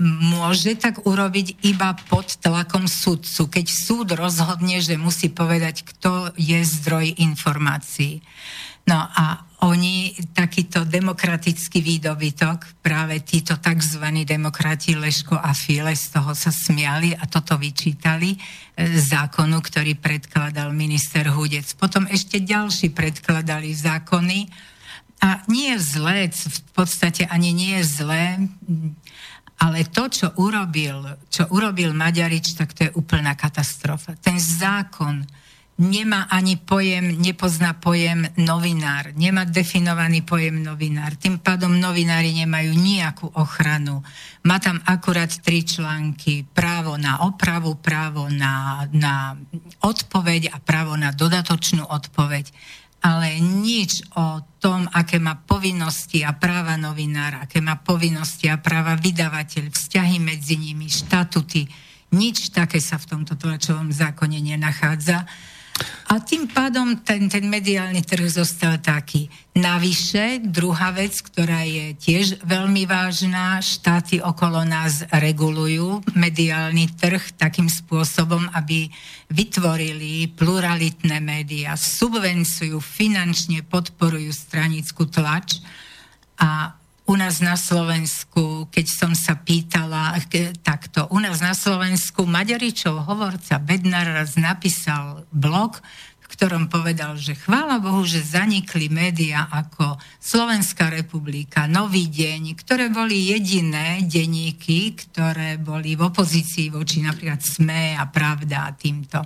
[0.00, 6.56] môže tak urobiť iba pod tlakom sudcu, keď súd rozhodne, že musí povedať, kto je
[6.64, 8.24] zdroj informácií.
[8.88, 14.00] No a oni, takýto demokratický výdobytok, práve títo tzv.
[14.24, 18.38] demokrati Leško a File z toho sa smiali a toto vyčítali e,
[18.96, 21.68] zákonu, ktorý predkladal minister Hudec.
[21.76, 24.48] Potom ešte ďalší predkladali zákony,
[25.18, 28.38] a nie je zlé, v podstate ani nie je zlé,
[29.58, 34.14] ale to, čo urobil, čo urobil Maďarič, tak to je úplná katastrofa.
[34.22, 35.26] Ten zákon
[35.78, 41.14] nemá ani pojem, nepozná pojem novinár, nemá definovaný pojem novinár.
[41.14, 44.02] Tým pádom novinári nemajú nejakú ochranu.
[44.42, 46.42] Má tam akurát tri články.
[46.50, 49.38] Právo na opravu, právo na, na
[49.86, 52.50] odpoveď a právo na dodatočnú odpoveď
[52.98, 58.98] ale nič o tom, aké má povinnosti a práva novinár, aké má povinnosti a práva
[58.98, 61.68] vydavateľ, vzťahy medzi nimi, štatuty,
[62.14, 65.28] nič také sa v tomto tlačovom zákone nenachádza.
[66.08, 69.28] A tým pádom ten, ten mediálny trh zostal taký.
[69.58, 77.66] Navyše, druhá vec, ktorá je tiež veľmi vážna, štáty okolo nás regulujú mediálny trh takým
[77.66, 78.88] spôsobom, aby
[79.28, 85.60] vytvorili pluralitné médiá, subvencujú, finančne podporujú stranickú tlač
[86.38, 86.77] a
[87.08, 90.12] u nás na Slovensku, keď som sa pýtala
[90.60, 95.80] takto, u nás na Slovensku Maďaričov hovorca Bednar raz napísal blog,
[96.20, 102.92] v ktorom povedal, že chvála Bohu, že zanikli médiá ako Slovenská republika, Nový deň, ktoré
[102.92, 109.24] boli jediné denníky, ktoré boli v opozícii voči napríklad SME a Pravda a týmto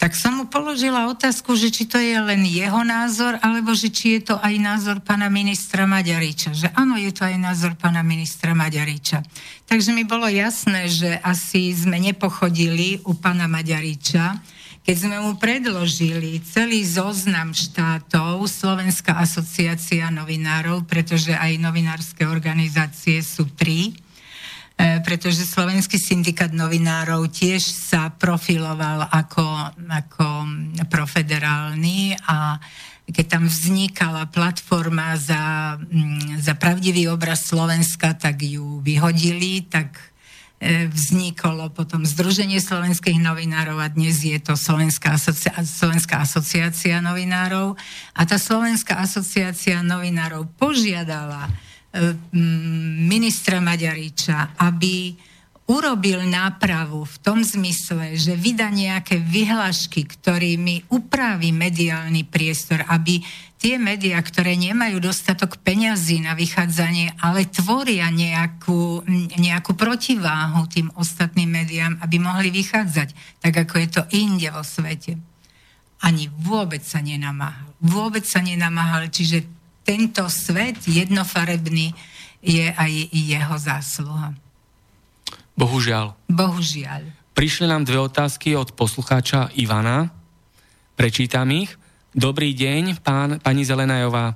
[0.00, 4.16] tak som mu položila otázku, že či to je len jeho názor, alebo že či
[4.16, 6.56] je to aj názor pána ministra Maďariča.
[6.56, 9.20] Že áno, je to aj názor pána ministra Maďariča.
[9.68, 14.40] Takže mi bolo jasné, že asi sme nepochodili u pána Maďariča,
[14.80, 23.52] keď sme mu predložili celý zoznam štátov, Slovenská asociácia novinárov, pretože aj novinárske organizácie sú
[23.52, 23.92] tri,
[25.04, 29.44] pretože Slovenský syndikát novinárov tiež sa profiloval ako,
[29.92, 30.26] ako
[30.88, 32.56] profederálny a
[33.10, 39.98] keď tam vznikala platforma za, mm, za pravdivý obraz Slovenska, tak ju vyhodili, tak
[40.60, 47.80] e, vzniklo potom Združenie slovenských novinárov a dnes je to Slovenská, asocia- Slovenská asociácia novinárov.
[48.12, 51.48] A tá Slovenská asociácia novinárov požiadala
[53.06, 55.14] ministra Maďariča, aby
[55.70, 63.22] urobil nápravu v tom zmysle, že vydá nejaké vyhlašky, ktorými upraví mediálny priestor, aby
[63.54, 69.06] tie médiá, ktoré nemajú dostatok peňazí na vychádzanie, ale tvoria nejakú,
[69.38, 75.20] nejakú protiváhu tým ostatným médiám, aby mohli vychádzať, tak ako je to inde vo svete.
[76.02, 77.70] Ani vôbec sa nenamáhal.
[77.78, 81.92] Vôbec sa nenamáhal, čiže tento svet jednofarebný
[82.40, 84.32] je aj jeho zásluha.
[85.56, 86.16] Bohužiaľ.
[86.24, 87.12] Bohužiaľ.
[87.36, 90.12] Prišli nám dve otázky od poslucháča Ivana.
[90.96, 91.72] Prečítam ich.
[92.10, 94.34] Dobrý deň, pán, pani Zelenajová.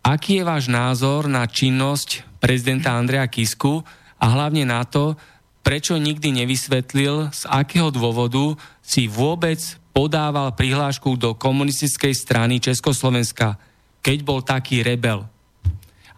[0.00, 3.84] Aký je váš názor na činnosť prezidenta Andreja Kisku
[4.16, 5.16] a hlavne na to,
[5.60, 9.60] prečo nikdy nevysvetlil, z akého dôvodu si vôbec
[9.92, 13.60] podával prihlášku do komunistickej strany Československa,
[14.00, 15.24] keď bol taký rebel.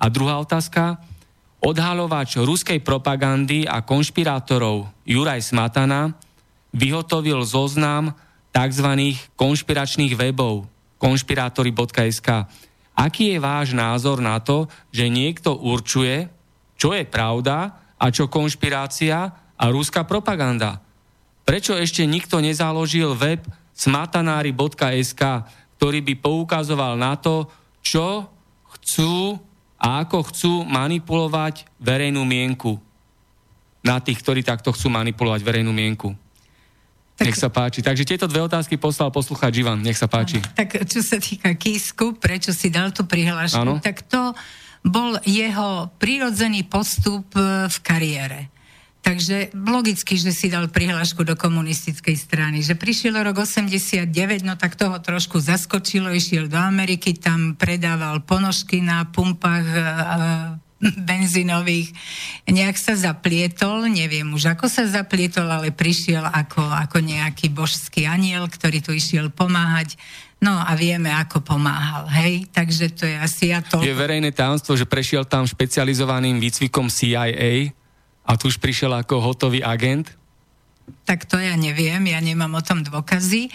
[0.03, 0.99] A druhá otázka.
[1.63, 6.11] Odhalovač ruskej propagandy a konšpirátorov Juraj Smatana
[6.75, 8.11] vyhotovil zoznam
[8.51, 9.15] tzv.
[9.39, 10.67] konšpiračných webov
[10.99, 12.29] konšpirátory.sk.
[12.99, 16.27] Aký je váš názor na to, že niekto určuje,
[16.75, 20.83] čo je pravda a čo konšpirácia a ruská propaganda?
[21.43, 23.43] Prečo ešte nikto nezaložil web
[23.75, 25.23] smatanári.sk,
[25.79, 27.51] ktorý by poukazoval na to,
[27.83, 28.31] čo
[28.79, 29.37] chcú
[29.83, 32.79] a ako chcú manipulovať verejnú mienku
[33.83, 36.15] na tých, ktorí takto chcú manipulovať verejnú mienku.
[37.19, 37.85] Tak, nech sa páči.
[37.85, 39.83] Takže tieto dve otázky poslal poslucháč Ivan.
[39.83, 40.41] Nech sa páči.
[40.55, 44.33] Tak čo sa týka Kisku, prečo si dal tú prihlášku, tak to
[44.83, 48.51] bol jeho prirodzený postup e, v kariére.
[49.03, 52.63] Takže logicky, že si dal prihlášku do komunistickej strany.
[52.63, 54.07] Že prišiel rok 89,
[54.47, 59.83] no tak toho trošku zaskočilo, išiel do Ameriky, tam predával ponožky na pumpách e,
[61.03, 61.91] benzínových,
[62.47, 68.47] nejak sa zaplietol, neviem už ako sa zaplietol, ale prišiel ako, ako nejaký božský aniel,
[68.47, 69.99] ktorý tu išiel pomáhať.
[70.43, 72.51] No a vieme, ako pomáhal, hej?
[72.51, 73.79] Takže to je asi ja to...
[73.83, 77.82] Je verejné tajomstvo, že prešiel tam špecializovaným výcvikom CIA
[78.23, 80.11] a tu už prišiel ako hotový agent?
[81.07, 83.51] Tak to ja neviem, ja nemám o tom dôkazy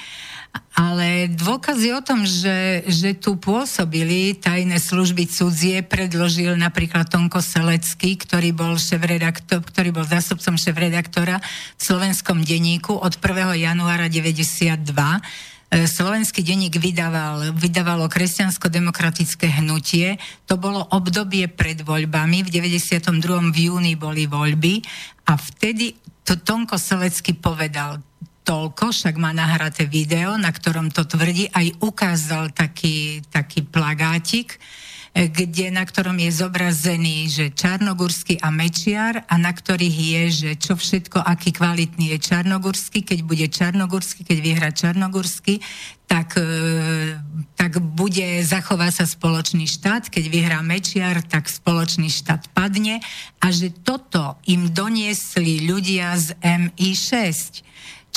[0.77, 8.13] ale dôkazy o tom, že, že tu pôsobili tajné služby cudzie, predložil napríklad Tonko Selecký,
[8.13, 11.41] ktorý bol, šéf-redaktor, ktorý bol zástupcom šéf-redaktora
[11.77, 13.57] v slovenskom denníku od 1.
[13.57, 15.19] januára 92 e,
[15.67, 20.15] Slovenský denník vydával, vydávalo kresťansko-demokratické hnutie.
[20.47, 22.47] To bolo obdobie pred voľbami.
[22.47, 23.11] V 92.
[23.51, 24.79] v júni boli voľby
[25.27, 27.99] a vtedy to Tonko Selecký povedal,
[28.47, 34.86] toľko, však má nahraté video, na ktorom to tvrdí, aj ukázal taký, taký plagátik, e,
[35.15, 40.73] kde, na ktorom je zobrazený, že Čarnogurský a Mečiar a na ktorých je, že čo
[40.75, 45.63] všetko, aký kvalitný je Čarnogurský, keď bude Čarnogurský, keď vyhra Čarnogurský,
[46.07, 47.19] tak, e,
[47.59, 53.03] tak bude, zachová sa spoločný štát, keď vyhrá Mečiar, tak spoločný štát padne.
[53.43, 57.67] A že toto im doniesli ľudia z MI6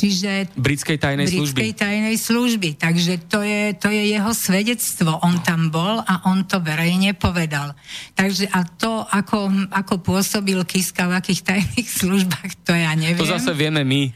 [0.01, 0.57] Čiže...
[0.57, 1.57] Britskej tajnej britskej služby.
[1.61, 2.69] Britskej tajnej služby.
[2.81, 5.21] Takže to je, to je jeho svedectvo.
[5.21, 7.77] On tam bol a on to verejne povedal.
[8.17, 13.21] Takže a to, ako, ako pôsobil Kiska v akých tajných službách, to ja neviem.
[13.21, 14.09] To zase vieme my.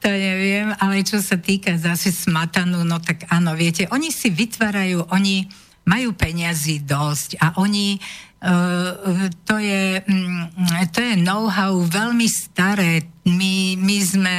[0.00, 5.12] To neviem, ale čo sa týka zase Smatanu, no tak áno, viete, oni si vytvárajú,
[5.12, 5.44] oni
[5.84, 8.00] majú peniazy dosť a oni
[8.40, 10.48] Uh, to je, um,
[10.96, 13.04] to je know-how veľmi staré.
[13.30, 14.36] My, my, sme,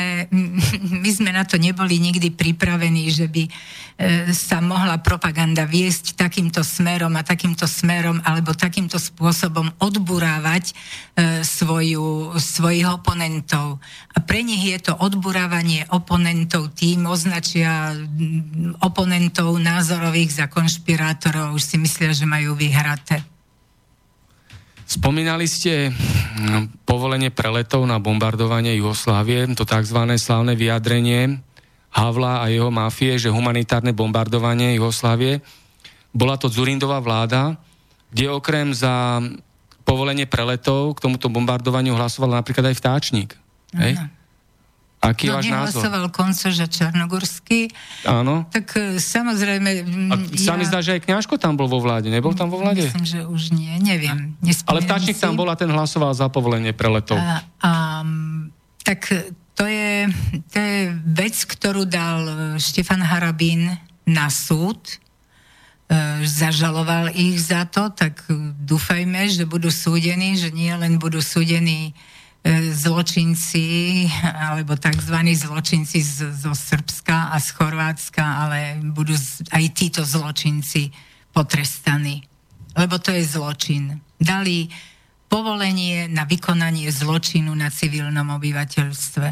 [1.03, 3.53] my sme na to neboli nikdy pripravení, že by uh,
[4.35, 12.35] sa mohla propaganda viesť takýmto smerom a takýmto smerom alebo takýmto spôsobom odburávať uh, svoju,
[12.35, 13.79] svojich oponentov.
[14.11, 17.95] A pre nich je to odburávanie oponentov tým, označia
[18.83, 23.23] oponentov názorových za konšpirátorov, už si myslia, že majú vyhraté.
[24.91, 29.99] Spomínali ste hm, povolenie preletov na bombardovanie Jugoslávie, to tzv.
[30.19, 31.39] slávne vyjadrenie
[31.95, 35.39] Havla a jeho mafie, že humanitárne bombardovanie Jugoslávie
[36.11, 37.55] bola to Zurindová vláda,
[38.11, 39.23] kde okrem za
[39.87, 43.29] povolenie preletov k tomuto bombardovaniu hlasoval napríklad aj vtáčnik.
[43.71, 43.95] Hej?
[45.01, 45.81] Aký no, váš názor?
[45.81, 47.73] nehlasoval Koncoža Čarnogorský.
[48.05, 48.45] Áno.
[48.53, 49.69] Tak e, samozrejme...
[50.13, 50.59] A sa ja...
[50.61, 52.13] mi zdá, že aj Kňažko tam bol vo vláde.
[52.13, 52.85] Nebol tam vo vláde?
[52.85, 53.73] Myslím, že už nie.
[53.81, 54.37] Neviem.
[54.69, 57.17] Ale vtáčnik tam bol a ten hlasoval za povolenie preletov.
[57.17, 57.71] A, a,
[58.85, 59.09] tak
[59.57, 60.05] to je,
[60.53, 63.73] to je vec, ktorú dal e, Štefan Harabín
[64.05, 64.85] na súd.
[64.85, 64.95] E,
[66.29, 68.21] zažaloval ich za to, tak
[68.53, 72.20] dúfajme, že budú súdení, že nie len budú súdení E,
[72.73, 73.65] zločinci,
[74.25, 75.15] alebo tzv.
[75.37, 79.13] zločinci z, zo Srbska a z Chorvátska, ale budú
[79.53, 80.89] aj títo zločinci
[81.29, 82.25] potrestaní.
[82.73, 84.01] Lebo to je zločin.
[84.17, 84.71] Dali
[85.29, 89.27] povolenie na vykonanie zločinu na civilnom obyvateľstve.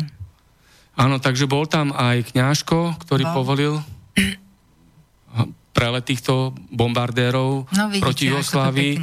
[0.99, 3.35] Áno, takže bol tam aj kňažko, ktorý bol.
[3.35, 3.73] povolil
[5.71, 8.93] prelet týchto bombardérov no, vidíte, proti Jugoslávii.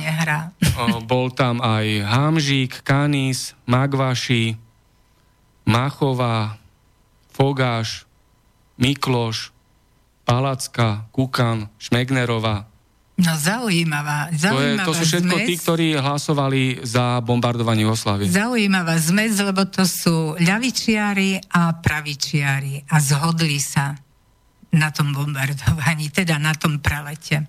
[1.07, 4.59] Bol tam aj Hamžík, Kanis, Magvaši,
[5.67, 6.59] Machová,
[7.33, 8.05] Fogáš,
[8.77, 9.51] Mikloš,
[10.27, 12.67] Palacka, Kukan, Šmegnerová.
[13.17, 15.47] No zaujímavá, zaujímavá to, je, to sú všetko zmes.
[15.49, 18.29] tí, ktorí hlasovali za bombardovanie Jugoslávie.
[18.29, 23.97] Zaujímavá zmes, lebo to sú ľavičiari a pravičiari a zhodli sa
[24.73, 27.47] na tom bombardovaní, teda na tom prelete.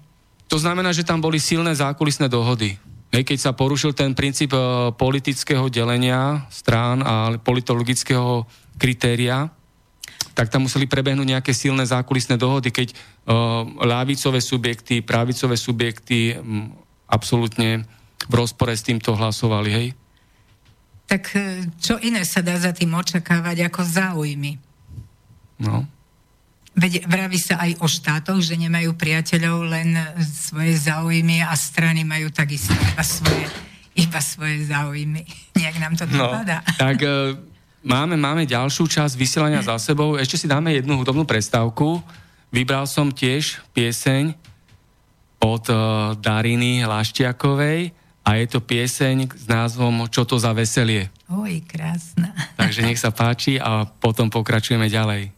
[0.48, 2.80] To znamená, že tam boli silné zákulisné dohody.
[3.12, 4.60] Hej, keď sa porušil ten princíp e,
[4.96, 8.44] politického delenia strán a politologického
[8.76, 9.48] kritéria,
[10.38, 16.70] tak tam museli prebehnúť nejaké silné zákulisné dohody, keď uh, ľavicové subjekty, pravicové subjekty um,
[17.10, 17.90] absolútne
[18.30, 19.88] v rozpore s týmto hlasovali, hej?
[21.10, 24.62] Tak e, čo iné sa dá za tým očakávať ako záujmy?
[25.58, 25.90] No.
[26.78, 32.30] Veď vraví sa aj o štátoch, že nemajú priateľov, len svoje záujmy a strany majú
[32.30, 33.50] takisto iba svoje,
[33.98, 35.26] iba svoje záujmy.
[35.58, 36.62] Nejak nám to no, dopadá.
[36.78, 37.34] Tak uh,
[37.82, 40.22] máme, máme ďalšiu časť vysielania za sebou.
[40.22, 41.98] Ešte si dáme jednu hudobnú prestávku.
[42.54, 44.38] Vybral som tiež pieseň
[45.42, 47.90] od uh, Dariny Laščiakovej
[48.22, 51.10] a je to pieseň s názvom Čo to za veselie.
[51.32, 52.38] Oj, krásna.
[52.54, 55.37] Takže nech sa páči a potom pokračujeme ďalej.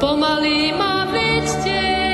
[0.00, 2.07] Pomaly ma vedzte,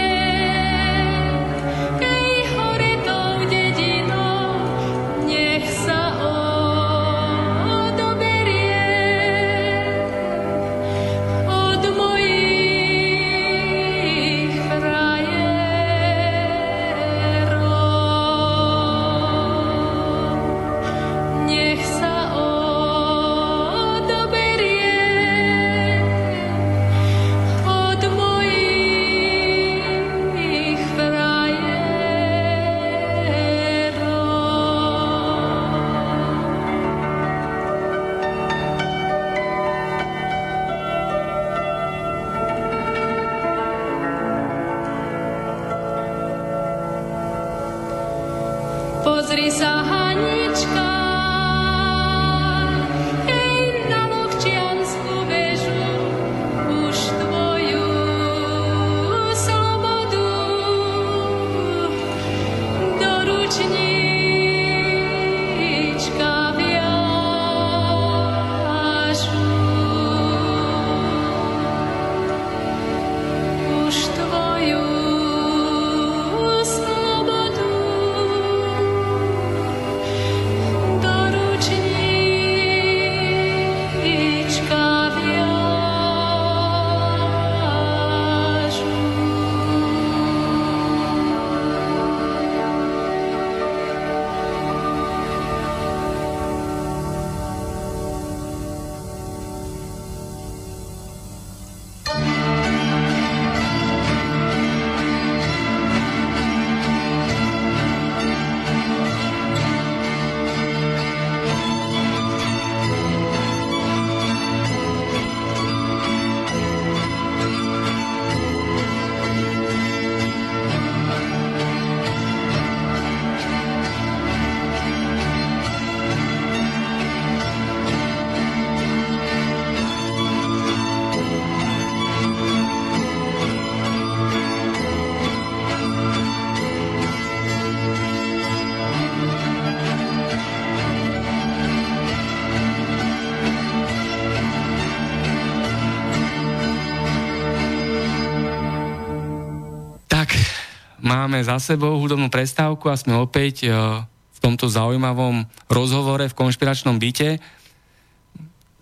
[151.25, 153.73] máme za sebou hudobnú prestávku a sme opäť e,
[154.05, 157.41] v tomto zaujímavom rozhovore v konšpiračnom byte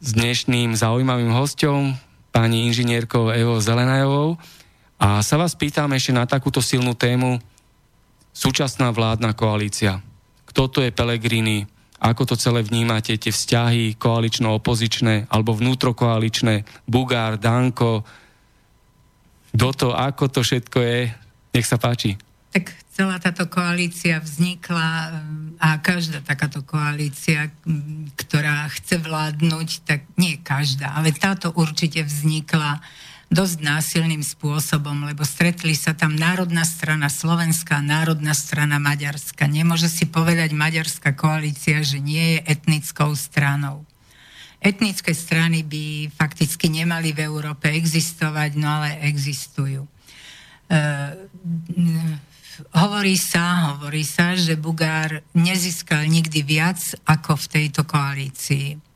[0.02, 1.94] s dnešným zaujímavým hostom,
[2.34, 4.42] pani inžinierkou Evo Zelenajovou.
[4.98, 7.38] A sa vás pýtam ešte na takúto silnú tému
[8.34, 10.02] súčasná vládna koalícia.
[10.50, 11.70] Kto to je Pelegrini?
[12.02, 18.02] Ako to celé vnímate, tie vzťahy koalično-opozičné alebo vnútrokoaličné, Bugár, Danko,
[19.54, 21.00] kto to, ako to všetko je.
[21.54, 22.31] Nech sa páči.
[22.52, 25.24] Tak celá táto koalícia vznikla
[25.56, 27.48] a každá takáto koalícia,
[28.20, 32.84] ktorá chce vládnuť, tak nie každá, ale táto určite vznikla
[33.32, 39.48] dosť násilným spôsobom, lebo stretli sa tam Národná strana Slovenská, Národná strana Maďarska.
[39.48, 43.88] Nemôže si povedať maďarská koalícia, že nie je etnickou stranou.
[44.60, 49.88] Etnické strany by fakticky nemali v Európe existovať, no ale existujú.
[50.68, 50.78] E,
[52.70, 56.78] hovorí sa, hovorí sa, že Bugár nezískal nikdy viac
[57.08, 58.92] ako v tejto koalícii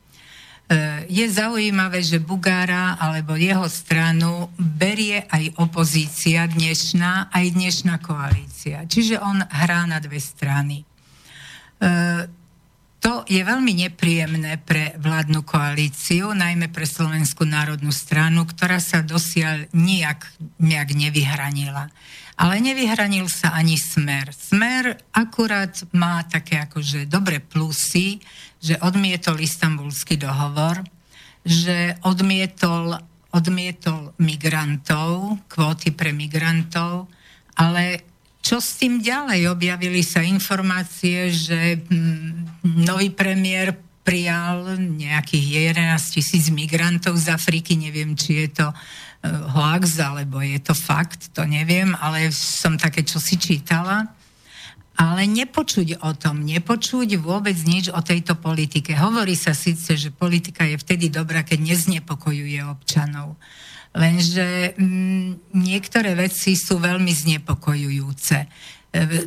[0.67, 8.83] E, je zaujímavé, že Bugára alebo jeho stranu berie aj opozícia dnešná, aj dnešná koalícia.
[8.83, 10.83] Čiže on hrá na dve strany.
[12.97, 19.69] To je veľmi nepríjemné pre vládnu koalíciu, najmä pre Slovenskú národnú stranu, ktorá sa dosiaľ
[19.69, 20.25] nijak,
[20.57, 21.93] nejak nevyhranila.
[22.37, 24.33] Ale nevyhranil sa ani smer.
[24.33, 28.21] Smer akurát má také akože dobre plusy,
[28.61, 30.81] že odmietol istambulský dohovor,
[31.45, 32.97] že odmietol,
[33.33, 37.09] odmietol migrantov, kvóty pre migrantov,
[37.57, 38.05] ale
[38.47, 39.51] čo s tým ďalej?
[39.51, 43.75] Objavili sa informácie, že mm, nový premiér
[44.07, 48.67] prijal nejakých 11 tisíc migrantov z Afriky, neviem, či je to
[49.17, 54.13] Eh, hoax, alebo je to fakt, to neviem, ale som také čosi čítala.
[54.97, 58.97] Ale nepočuť o tom, nepočuť vôbec nič o tejto politike.
[58.97, 63.37] Hovorí sa síce, že politika je vtedy dobrá, keď neznepokojuje občanov.
[63.97, 68.37] Lenže mm, niektoré veci sú veľmi znepokojujúce.
[68.37, 68.47] E,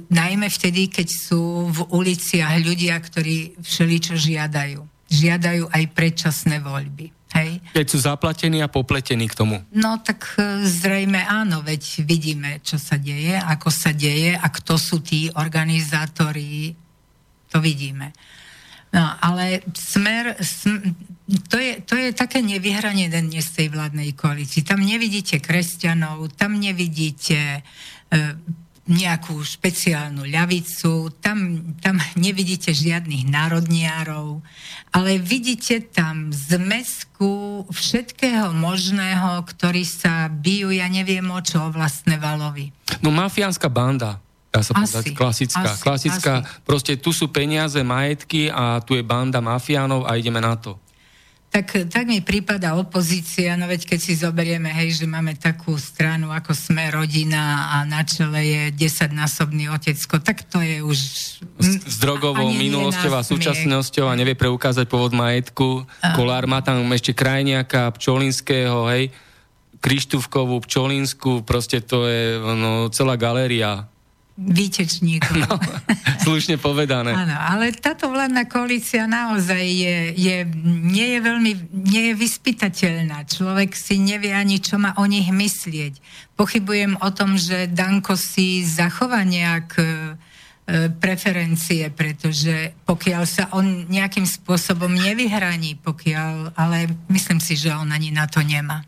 [0.06, 4.80] najmä vtedy, keď sú v uliciach ľudia, ktorí všeličo žiadajú.
[5.10, 7.10] Žiadajú aj predčasné voľby.
[7.30, 7.62] Hej.
[7.74, 9.62] Keď sú zaplatení a popletení k tomu.
[9.70, 14.74] No tak e, zrejme áno, veď vidíme, čo sa deje, ako sa deje a kto
[14.78, 16.74] sú tí organizátori,
[17.51, 18.10] to vidíme.
[18.90, 20.90] No, ale smer, sm,
[21.31, 24.66] to, je, to je také nevyhranie dnes tej vládnej koalícii.
[24.66, 28.20] Tam nevidíte kresťanov, tam nevidíte e,
[28.90, 34.43] nejakú špeciálnu ľavicu, tam, tam nevidíte žiadnych národniarov,
[34.90, 42.19] ale vidíte tam zmesku všetkého možného, ktorí sa bijú, ja neviem o čo, o vlastné
[42.19, 42.74] valovi.
[42.98, 44.19] No mafiánska banda,
[44.51, 45.62] dá sa povedať, klasická.
[45.70, 46.66] Asi, klasická, asi.
[46.66, 50.74] proste tu sú peniaze, majetky a tu je banda mafiánov a ideme na to
[51.51, 56.31] tak, tak mi prípada opozícia, no veď keď si zoberieme, hej, že máme takú stranu,
[56.31, 60.98] ako sme rodina a na čele je desaťnásobný otecko, tak to je už...
[61.59, 65.82] S, s drogovou minulosťou a súčasnosťou a nevie preukázať pôvod majetku.
[66.06, 66.14] A...
[66.14, 69.10] Kolár má tam ešte krajniaka, Pčolinského, hej,
[69.82, 73.90] Krištúvkovú, Pčolinskú, proste to je no, celá galéria
[74.41, 75.37] výtečníkov.
[75.45, 75.61] No,
[76.25, 77.12] slušne povedané.
[77.12, 83.29] Áno, ale táto vládna koalícia naozaj je, je, nie je veľmi nie je vyspytateľná.
[83.29, 86.01] Človek si nevie ani, čo má o nich myslieť.
[86.41, 89.85] Pochybujem o tom, že Danko si zachová nejak e,
[90.97, 98.09] preferencie, pretože pokiaľ sa on nejakým spôsobom nevyhraní, pokiaľ, ale myslím si, že on ani
[98.15, 98.87] na to nemá.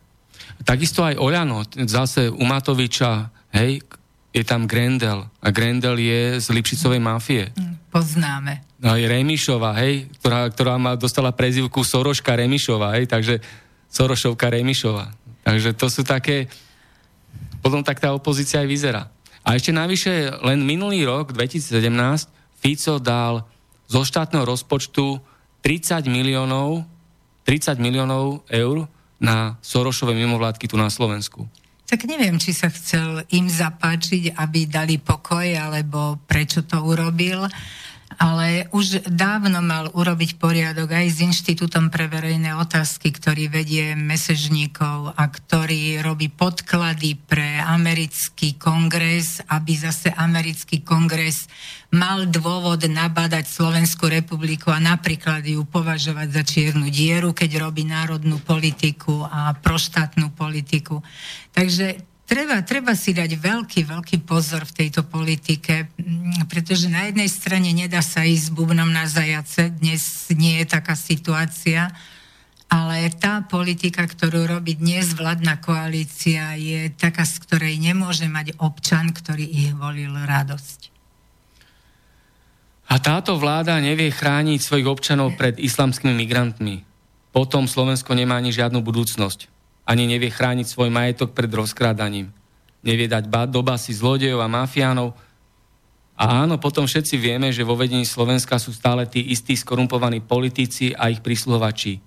[0.62, 3.82] Takisto aj Oľano, zase u Matoviča, hej,
[4.32, 5.28] je tam Grendel.
[5.44, 7.52] A Grendel je z Lipšicovej mafie.
[7.52, 8.64] Mm, poznáme.
[8.80, 13.44] No je Remišová, hej, ktorá, ktorá má, dostala prezivku Soroška Remišová, hej, takže
[13.92, 15.12] Sorošovka Remišová.
[15.44, 16.48] Takže to sú také...
[17.60, 19.02] Potom tak tá opozícia aj vyzerá.
[19.46, 21.86] A ešte navyše, len minulý rok, 2017,
[22.58, 23.46] Fico dal
[23.86, 25.20] zo štátneho rozpočtu
[25.62, 26.82] 30 miliónov,
[27.46, 28.88] 30 miliónov eur
[29.22, 31.46] na Sorošové mimovládky tu na Slovensku
[31.92, 37.44] tak neviem, či sa chcel im zapáčiť, aby dali pokoj, alebo prečo to urobil
[38.20, 45.16] ale už dávno mal urobiť poriadok aj s Inštitútom pre verejné otázky, ktorý vedie mesežníkov
[45.16, 51.48] a ktorý robí podklady pre americký kongres, aby zase americký kongres
[51.92, 58.40] mal dôvod nabádať Slovenskú republiku a napríklad ju považovať za čiernu dieru, keď robí národnú
[58.40, 61.04] politiku a proštátnu politiku.
[61.52, 67.28] Takže treba, treba si dať veľký, veľký pozor v tejto politike, mm, pretože na jednej
[67.28, 71.92] strane nedá sa ísť bubnom na zajace, dnes nie je taká situácia,
[72.72, 79.12] ale tá politika, ktorú robí dnes vládna koalícia, je taká, z ktorej nemôže mať občan,
[79.12, 80.91] ktorý ich volil radosť.
[82.92, 86.84] A táto vláda nevie chrániť svojich občanov pred islamskými migrantmi.
[87.32, 89.48] Potom Slovensko nemá ani žiadnu budúcnosť
[89.82, 92.30] ani nevie chrániť svoj majetok pred rozkrádaním.
[92.82, 95.14] nevie dať do basy zlodejov a mafiánov.
[96.18, 100.90] A áno, potom všetci vieme, že vo vedení Slovenska sú stále tí istí skorumpovaní politici
[100.90, 102.02] a ich prísluhovači,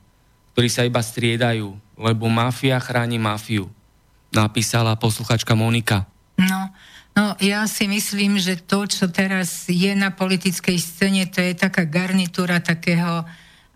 [0.52, 3.72] ktorí sa iba striedajú, lebo mafia chráni mafiu.
[4.36, 6.03] Napísala posluchačka Monika.
[6.36, 6.76] No,
[7.16, 11.88] No, ja si myslím, že to, čo teraz je na politickej scéne, to je taká
[11.88, 13.24] garnitúra takého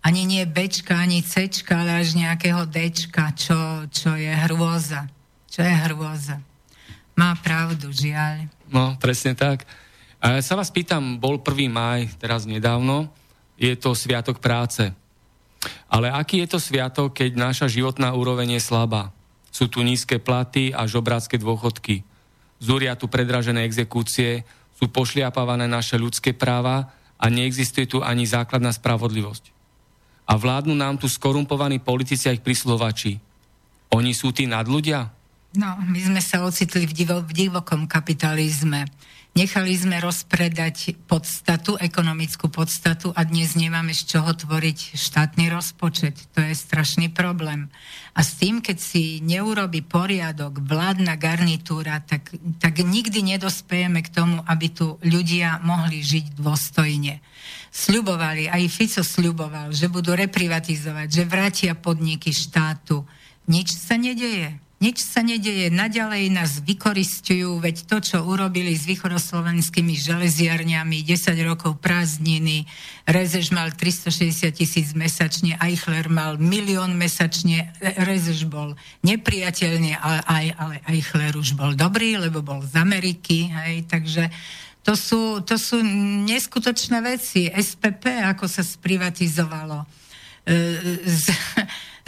[0.04, 3.56] ani nie Bčka, ani Cčka, ale až nejakého Dčka, čo,
[3.88, 5.08] čo je hrôza.
[5.48, 6.36] Čo je hrôza.
[7.16, 8.48] Má pravdu, žiaľ.
[8.68, 9.64] No, presne tak.
[10.20, 11.68] A ja sa vás pýtam, bol 1.
[11.72, 13.08] maj, teraz nedávno,
[13.56, 14.84] je to Sviatok práce.
[15.88, 19.12] Ale aký je to sviatok, keď naša životná úroveň je slabá?
[19.52, 22.08] Sú tu nízke platy a žobrácké dôchodky
[22.60, 24.44] zúria tu predražené exekúcie,
[24.76, 29.52] sú pošliapávané naše ľudské práva a neexistuje tu ani základná spravodlivosť.
[30.30, 33.18] A vládnu nám tu skorumpovaní politici a ich prisluhovači.
[33.90, 35.10] Oni sú tí nadľudia?
[35.58, 38.86] No, my sme sa ocitli v, divo, v divokom kapitalizme.
[39.30, 46.18] Nechali sme rozpredať podstatu, ekonomickú podstatu a dnes nemáme z čoho tvoriť štátny rozpočet.
[46.34, 47.70] To je strašný problém.
[48.18, 54.42] A s tým, keď si neurobi poriadok vládna garnitúra, tak, tak nikdy nedospejeme k tomu,
[54.50, 57.22] aby tu ľudia mohli žiť dôstojne.
[57.70, 63.06] Sľubovali, aj Fico sľuboval, že budú reprivatizovať, že vrátia podniky štátu.
[63.46, 64.58] Nič sa nedeje.
[64.80, 71.76] Nič sa nedeje, naďalej nás vykoristujú, veď to, čo urobili s východoslovenskými železiarniami, 10 rokov
[71.84, 72.64] prázdniny,
[73.04, 78.72] Rezeš mal 360 tisíc mesačne, Eichler mal milión mesačne, Rezeš bol
[79.04, 84.32] nepriateľný, ale, aj, ale Eichler už bol dobrý, lebo bol z Ameriky, hej, takže
[84.80, 85.84] to sú, to sú
[86.24, 87.52] neskutočné veci.
[87.52, 89.84] SPP, ako sa sprivatizovalo.
[90.48, 90.56] E,
[91.04, 91.36] z,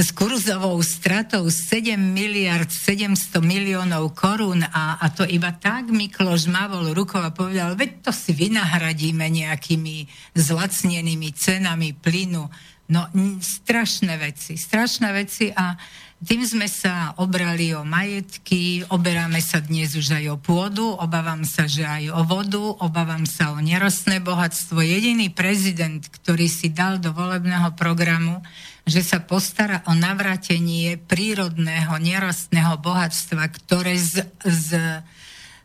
[0.03, 6.91] s kurzovou stratou 7 miliard 700 miliónov korún a, a to iba tak Mikloš mavol
[6.91, 12.51] rukou a povedal, veď to si vynahradíme nejakými zlacnenými cenami plynu.
[12.91, 13.01] No,
[13.39, 15.79] strašné veci, strašné veci a
[16.23, 21.71] tým sme sa obrali o majetky, oberáme sa dnes už aj o pôdu, obávam sa,
[21.71, 24.83] že aj o vodu, obávam sa o nerastné bohatstvo.
[24.83, 28.43] Jediný prezident, ktorý si dal do volebného programu,
[28.83, 34.69] že sa postará o navratenie prírodného nerastného bohatstva, ktoré z, z,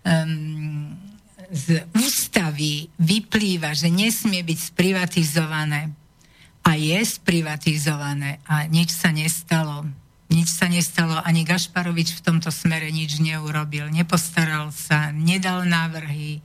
[0.06, 0.94] um,
[1.49, 5.89] z ústavy vyplýva, že nesmie byť sprivatizované.
[6.68, 9.88] A je sprivatizované a nič sa nestalo.
[10.27, 16.44] Nič sa nestalo, ani Gašparovič v tomto smere nič neurobil, nepostaral sa, nedal návrhy,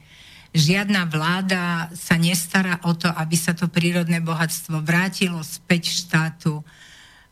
[0.52, 6.60] žiadna vláda sa nestará o to, aby sa to prírodné bohatstvo vrátilo späť štátu.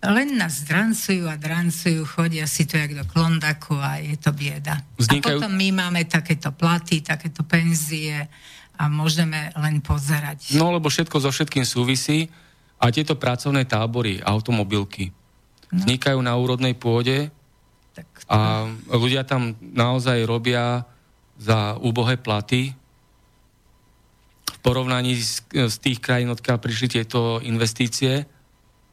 [0.00, 4.80] Len nás drancujú a drancujú, chodia si to jak do klondaku a je to bieda.
[4.96, 5.36] Vznikajú...
[5.36, 8.24] A potom my máme takéto platy, takéto penzie
[8.80, 10.56] a môžeme len pozerať.
[10.56, 12.32] No lebo všetko so všetkým súvisí
[12.80, 15.12] a tieto pracovné tábory, automobilky,
[15.68, 15.84] no.
[15.84, 17.28] vznikajú na úrodnej pôde
[17.92, 18.32] tak to...
[18.32, 18.64] a
[18.96, 20.88] ľudia tam naozaj robia
[21.36, 22.72] za úbohé platy,
[24.60, 28.28] porovnaní z, z tých krajín, odkiaľ prišli tieto investície.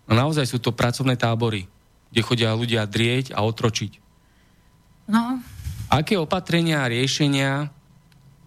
[0.08, 1.68] No naozaj sú to pracovné tábory,
[2.12, 4.00] kde chodia ľudia drieť a otročiť.
[5.12, 5.40] No.
[5.88, 7.72] Aké opatrenia a riešenia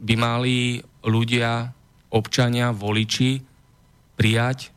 [0.00, 1.72] by mali ľudia,
[2.12, 3.40] občania, voliči
[4.16, 4.72] prijať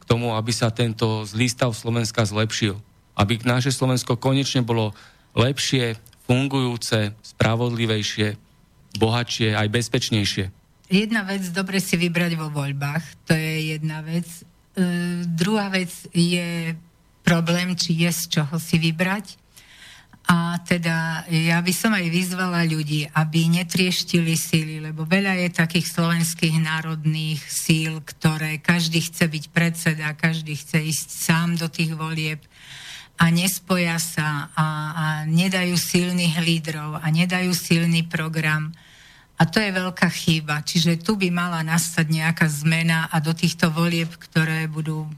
[0.00, 2.76] k tomu, aby sa tento zlý stav Slovenska zlepšil?
[3.16, 4.96] Aby naše Slovensko konečne bolo
[5.36, 8.36] lepšie, fungujúce, spravodlivejšie,
[8.96, 10.59] bohatšie, aj bezpečnejšie?
[10.90, 14.26] Jedna vec, dobre si vybrať vo voľbách, to je jedna vec.
[14.26, 16.74] E, druhá vec je
[17.22, 19.38] problém, či je z čoho si vybrať.
[20.30, 25.90] A teda ja by som aj vyzvala ľudí, aby netrieštili síly, lebo veľa je takých
[25.90, 32.38] slovenských národných síl, ktoré každý chce byť predseda, každý chce ísť sám do tých volieb
[33.18, 38.70] a nespoja sa a, a nedajú silných lídrov a nedajú silný program.
[39.40, 40.60] A to je veľká chyba.
[40.60, 45.08] Čiže tu by mala nastať nejaká zmena a do týchto volieb, ktoré budú,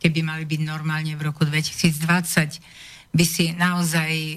[0.00, 4.36] keby mali byť normálne v roku 2020, by si naozaj e,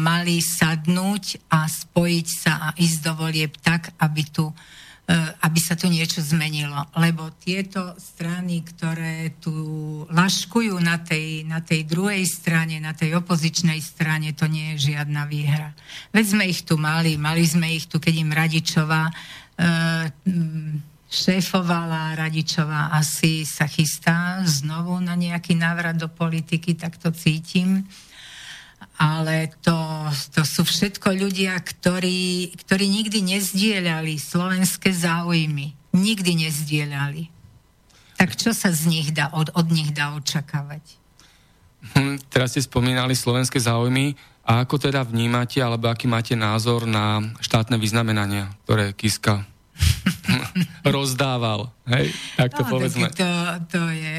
[0.00, 4.48] mali sadnúť a spojiť sa a ísť do volieb tak, aby tu
[5.40, 6.84] aby sa tu niečo zmenilo.
[7.00, 9.56] Lebo tieto strany, ktoré tu
[10.12, 15.24] laškujú na tej, na tej druhej strane, na tej opozičnej strane, to nie je žiadna
[15.24, 15.72] výhra.
[16.12, 19.14] Veď sme ich tu mali, mali sme ich tu, keď im Radičová e,
[21.08, 27.88] šéfovala, Radičová asi sa chystá znovu na nejaký návrat do politiky, tak to cítim.
[28.98, 29.78] Ale to,
[30.34, 35.78] to sú všetko ľudia, ktorí, ktorí nikdy nezdieľali slovenské záujmy.
[35.94, 37.30] Nikdy nezdieľali.
[38.18, 40.82] Tak čo sa z nich dá, od, od nich dá očakávať?
[41.94, 44.18] Hm, teraz ste spomínali slovenské záujmy.
[44.48, 49.44] A ako teda vnímate, alebo aký máte názor na štátne vyznamenania, ktoré Kiska
[50.94, 51.72] rozdával?
[51.88, 53.08] Hej, tak to no, povedzme.
[53.14, 53.30] To,
[53.68, 54.16] to je...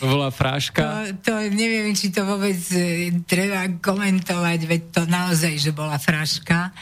[0.00, 0.82] to bola fráška?
[0.82, 6.72] To, to neviem, či to vôbec e, treba komentovať, veď to naozaj, že bola fráška.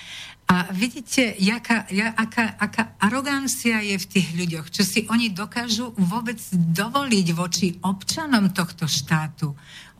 [0.47, 5.91] A vidíte, jaká, ja, aká, aká arogancia je v tých ľuďoch, čo si oni dokážu
[5.99, 9.51] vôbec dovoliť voči občanom tohto štátu.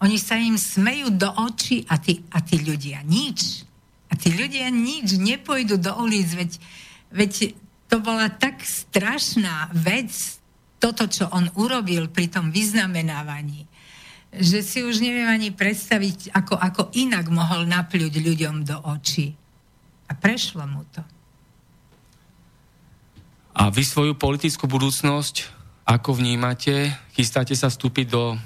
[0.07, 3.67] Oni sa im smejú do očí a tí, a tí ľudia nič.
[4.07, 6.63] A tí ľudia nič, nepôjdu do ulic, veď,
[7.11, 7.55] veď
[7.87, 10.11] to bola tak strašná vec,
[10.77, 13.65] toto, čo on urobil pri tom vyznamenávaní,
[14.37, 19.33] že si už neviem ani predstaviť, ako, ako inak mohol napľuť ľuďom do očí.
[20.07, 21.01] A prešlo mu to.
[23.57, 25.49] A vy svoju politickú budúcnosť
[25.89, 26.93] ako vnímate?
[27.17, 28.37] Chystáte sa vstúpiť do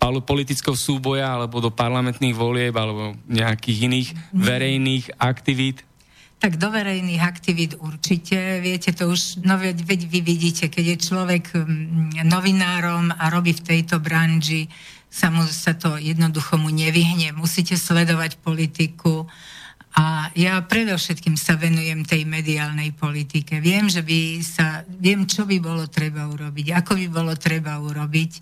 [0.00, 5.88] politického súboja alebo do parlamentných volieb alebo nejakých iných verejných aktivít?
[6.40, 8.64] Tak do verejných aktivít určite.
[8.64, 11.44] Viete, to už, no veď, vy vidíte, keď je človek
[12.24, 14.72] novinárom a robí v tejto branži,
[15.12, 17.36] sa, mu, sa to jednoducho mu nevyhne.
[17.36, 19.28] Musíte sledovať politiku,
[19.90, 23.58] a ja predovšetkým sa venujem tej mediálnej politike.
[23.58, 28.32] Viem, že by sa, viem, čo by bolo treba urobiť, ako by bolo treba urobiť,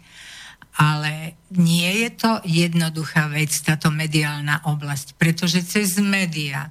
[0.79, 6.71] ale nie je to jednoduchá vec, táto mediálna oblasť, pretože cez média e,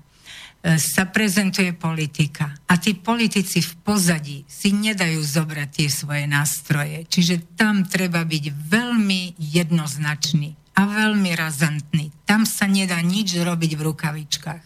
[0.75, 7.07] sa prezentuje politika a tí politici v pozadí si nedajú zobrať tie svoje nástroje.
[7.07, 12.11] Čiže tam treba byť veľmi jednoznačný a veľmi razantný.
[12.27, 14.63] Tam sa nedá nič robiť v rukavičkách.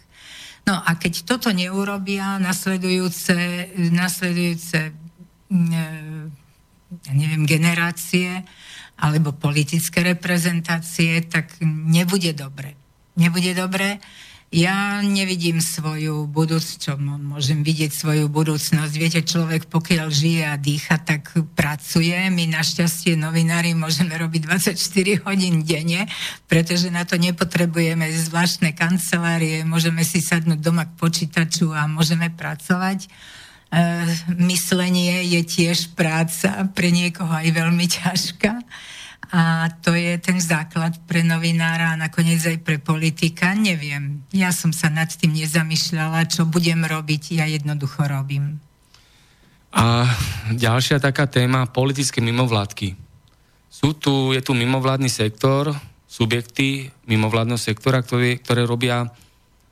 [0.65, 4.93] No a keď toto neurobia, nasledujúce, nasledujúce
[5.53, 5.85] mm, e,
[7.05, 8.41] ja neviem, generácie
[8.97, 12.73] alebo politické reprezentácie, tak nebude dobre.
[13.17, 14.01] Nebude dobre
[14.51, 18.93] ja nevidím svoju budúcnosť, čo môžem vidieť svoju budúcnosť.
[18.99, 22.11] Viete, človek pokiaľ žije a dýcha, tak pracuje.
[22.27, 26.03] My našťastie novinári môžeme robiť 24 hodín denne,
[26.51, 33.07] pretože na to nepotrebujeme zvláštne kancelárie, môžeme si sadnúť doma k počítaču a môžeme pracovať.
[33.07, 33.09] E,
[34.35, 38.51] myslenie je tiež práca, pre niekoho aj veľmi ťažká.
[39.31, 43.55] A to je ten základ pre novinára a nakoniec aj pre politika.
[43.55, 44.27] Neviem.
[44.35, 47.39] Ja som sa nad tým nezamýšľala, čo budem robiť.
[47.39, 48.59] Ja jednoducho robím.
[49.71, 50.03] A
[50.51, 52.99] ďalšia taká téma, politické mimovládky.
[53.71, 55.71] Sú tu, je tu mimovládny sektor,
[56.11, 59.07] subjekty mimovládneho sektora, ktoré, ktoré robia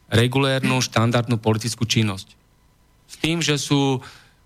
[0.07, 2.31] regulérnu, štandardnú politickú činnosť.
[3.11, 3.99] S tým, že sú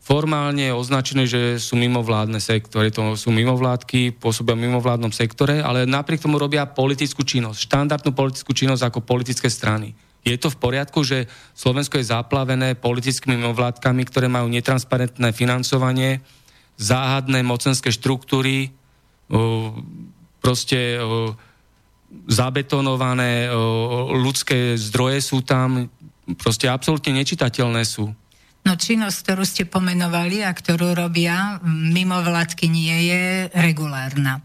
[0.03, 6.19] formálne označené, že sú mimovládne sektory, to sú mimovládky, pôsobia v mimovládnom sektore, ale napriek
[6.19, 9.95] tomu robia politickú činnosť, štandardnú politickú činnosť ako politické strany.
[10.27, 16.19] Je to v poriadku, že Slovensko je zaplavené politickými mimovládkami, ktoré majú netransparentné financovanie,
[16.75, 18.75] záhadné mocenské štruktúry,
[20.43, 20.99] proste
[22.27, 23.47] zabetonované
[24.19, 25.87] ľudské zdroje sú tam,
[26.39, 28.11] proste absolútne nečitateľné sú.
[28.63, 33.23] No činnosť, ktorú ste pomenovali a ktorú robia mimo vládky nie je
[33.59, 34.39] regulárna.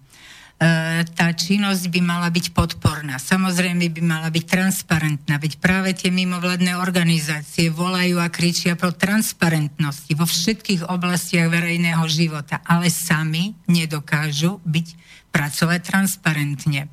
[0.58, 3.22] E, tá činnosť by mala byť podporná.
[3.22, 10.10] Samozrejme by mala byť transparentná, veď práve tie mimovládne organizácie volajú a kričia pro transparentnosti
[10.18, 14.86] vo všetkých oblastiach verejného života, ale sami nedokážu byť,
[15.30, 16.90] pracovať transparentne.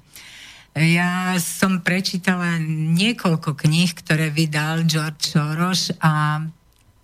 [0.78, 6.44] Ja som prečítala niekoľko kníh, ktoré vydal George Soros a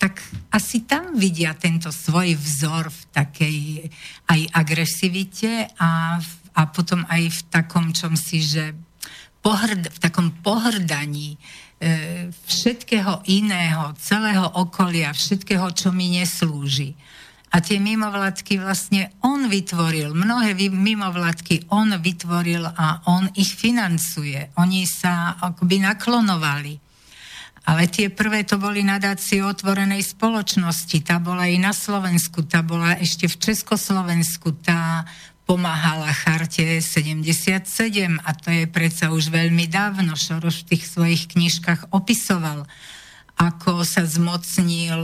[0.02, 0.18] tak
[0.50, 3.58] asi tam vidia tento svoj vzor v takej
[4.34, 6.18] aj agresivite a,
[6.58, 8.74] a potom aj v takom čom si, že
[9.46, 16.98] pohrd, v takom pohrdaní e, všetkého iného, celého okolia, všetkého, čo mi neslúži.
[17.54, 24.50] A tie mimovládky vlastne on vytvoril, mnohé mimovládky on vytvoril a on ich financuje.
[24.58, 26.90] Oni sa akoby naklonovali.
[27.62, 30.98] Ale tie prvé to boli nadácie otvorenej spoločnosti.
[31.06, 35.06] Tá bola i na Slovensku, tá bola ešte v Československu, tá
[35.46, 37.62] pomáhala charte 77
[38.18, 40.18] a to je predsa už veľmi dávno.
[40.18, 42.66] Šoroš v tých svojich knižkách opisoval.
[43.42, 45.02] ako sa zmocnil,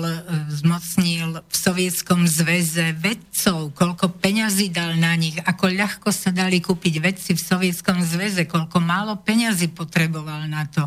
[0.62, 7.02] zmocnil v Sovietskom zväze vedcov, koľko peňazí dal na nich, ako ľahko sa dali kúpiť
[7.02, 10.86] vedci v Sovietskom zväze, koľko málo peňazí potreboval na to.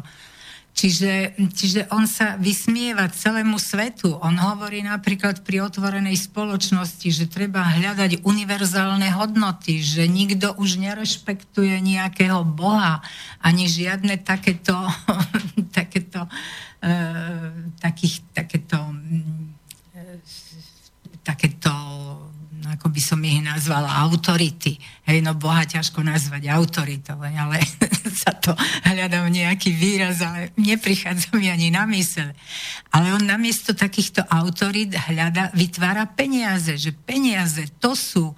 [0.70, 4.16] Čiže, čiže on sa vysmieva celému svetu.
[4.22, 11.74] On hovorí napríklad pri otvorenej spoločnosti, že treba hľadať univerzálne hodnoty, že nikto už nerešpektuje
[11.84, 13.04] nejakého boha,
[13.44, 14.72] ani žiadne takéto,
[15.76, 17.50] takéto, uh,
[17.82, 20.16] takých, takéto, uh,
[21.26, 21.99] takéto
[22.76, 24.78] ako by som ich nazvala, autority.
[25.06, 27.58] Hej, no Boha ťažko nazvať autoritou, ale
[28.22, 28.54] sa to
[28.86, 32.30] hľadám nejaký výraz, ale neprichádza mi ani na mysel.
[32.94, 38.34] Ale on namiesto takýchto autorít hľada, vytvára peniaze, že peniaze to sú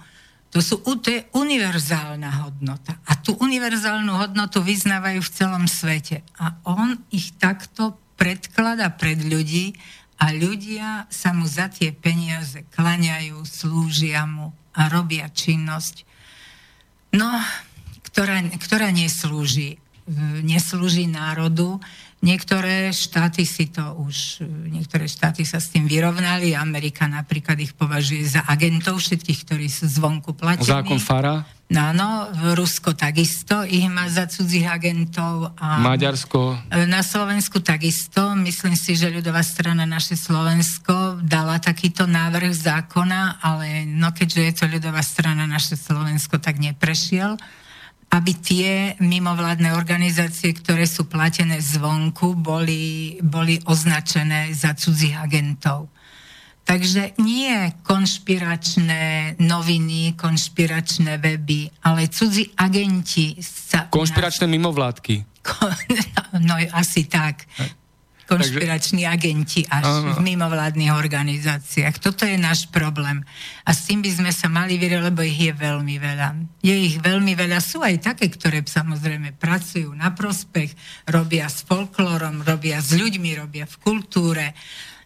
[0.53, 3.01] to, sú, to je univerzálna hodnota.
[3.09, 6.21] A tú univerzálnu hodnotu vyznávajú v celom svete.
[6.37, 9.73] A on ich takto predklada pred ľudí
[10.21, 16.05] a ľudia sa mu za tie peniaze klaňajú, slúžia mu a robia činnosť,
[17.17, 17.29] no,
[18.09, 19.77] ktorá, ktorá neslúži,
[20.43, 21.81] neslúži národu.
[22.23, 26.55] Niektoré štáty si to už, niektoré štáty sa s tým vyrovnali.
[26.55, 30.63] Amerika napríklad ich považuje za agentov všetkých, ktorí sú zvonku platení.
[30.63, 31.43] Zákon Fara?
[31.67, 35.51] No, no, Rusko takisto ich má za cudzích agentov.
[35.59, 36.71] A Maďarsko?
[36.87, 38.39] Na Slovensku takisto.
[38.39, 44.53] Myslím si, že ľudová strana naše Slovensko dala takýto návrh zákona, ale no keďže je
[44.63, 47.35] to ľudová strana naše Slovensko, tak neprešiel
[48.13, 55.89] aby tie mimovládne organizácie, ktoré sú platené zvonku, boli, boli označené za cudzích agentov.
[56.63, 63.91] Takže nie konšpiračné noviny, konšpiračné weby, ale cudzí agenti sa...
[63.91, 64.53] Konšpiračné nás...
[64.53, 65.15] mimovládky.
[66.33, 67.45] No asi tak.
[68.33, 69.13] Konšpirační Takže...
[69.13, 70.13] agenti až ano.
[70.17, 71.95] v mimovládnych organizáciách.
[72.01, 73.21] Toto je náš problém.
[73.65, 76.29] A s tým by sme sa mali vyriť, lebo ich je veľmi veľa.
[76.65, 77.61] Je ich veľmi veľa.
[77.61, 80.73] Sú aj také, ktoré samozrejme pracujú na prospech,
[81.07, 84.57] robia s folklórom, robia s ľuďmi, robia v kultúre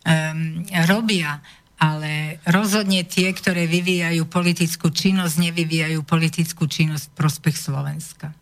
[0.08, 1.40] um, robia,
[1.78, 8.34] ale rozhodne tie, ktoré vyvíjajú politickú činnosť, nevyvíjajú politickú činnosť v prospech Slovenska.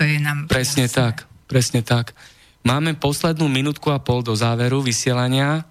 [0.00, 0.96] To je nám Presne jasné.
[0.96, 2.16] tak, presne tak.
[2.60, 5.64] Máme poslednú minútku a pol do záveru vysielania.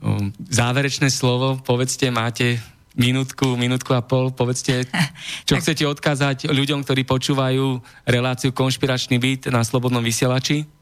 [0.00, 2.56] Um, záverečné slovo, povedzte, máte
[2.96, 4.88] minútku, minútku a pol, povedzte,
[5.48, 10.79] čo chcete odkázať ľuďom, ktorí počúvajú reláciu Konšpiračný byt na Slobodnom vysielači?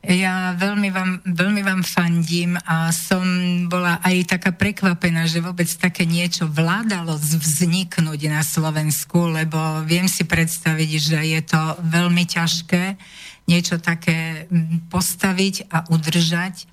[0.00, 3.20] Ja veľmi vám, veľmi vám fandím a som
[3.68, 10.24] bola aj taká prekvapená, že vôbec také niečo vládalo vzniknúť na Slovensku, lebo viem si
[10.24, 12.96] predstaviť, že je to veľmi ťažké
[13.44, 14.48] niečo také
[14.88, 16.64] postaviť a udržať.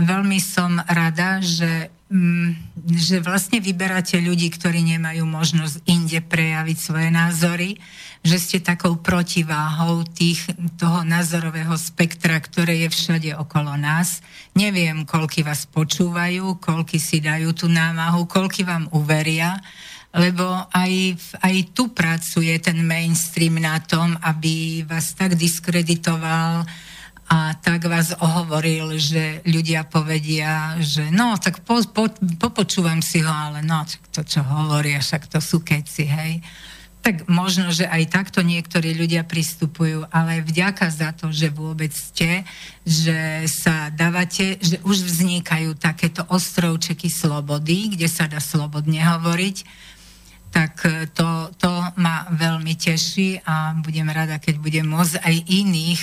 [0.00, 1.92] Veľmi som rada, že
[2.90, 7.70] že vlastne vyberáte ľudí, ktorí nemajú možnosť inde prejaviť svoje názory,
[8.26, 10.42] že ste takou protiváhou tých,
[10.74, 14.26] toho názorového spektra, ktoré je všade okolo nás.
[14.58, 19.62] Neviem, koľky vás počúvajú, koľky si dajú tú námahu, koľky vám uveria,
[20.10, 21.14] lebo aj,
[21.46, 26.66] aj tu pracuje ten mainstream na tom, aby vás tak diskreditoval,
[27.30, 32.10] a tak vás ohovoril, že ľudia povedia, že no, tak po, po,
[32.42, 36.42] popočúvam si ho, ale no, to, čo hovoria, však to sú keci, hej.
[37.00, 42.42] Tak možno, že aj takto niektorí ľudia pristupujú, ale vďaka za to, že vôbec ste,
[42.82, 49.56] že sa dávate, že už vznikajú takéto ostrovčeky slobody, kde sa dá slobodne hovoriť,
[50.50, 50.82] tak
[51.14, 56.02] to, to ma veľmi teší a budem rada, keď budem môcť aj iných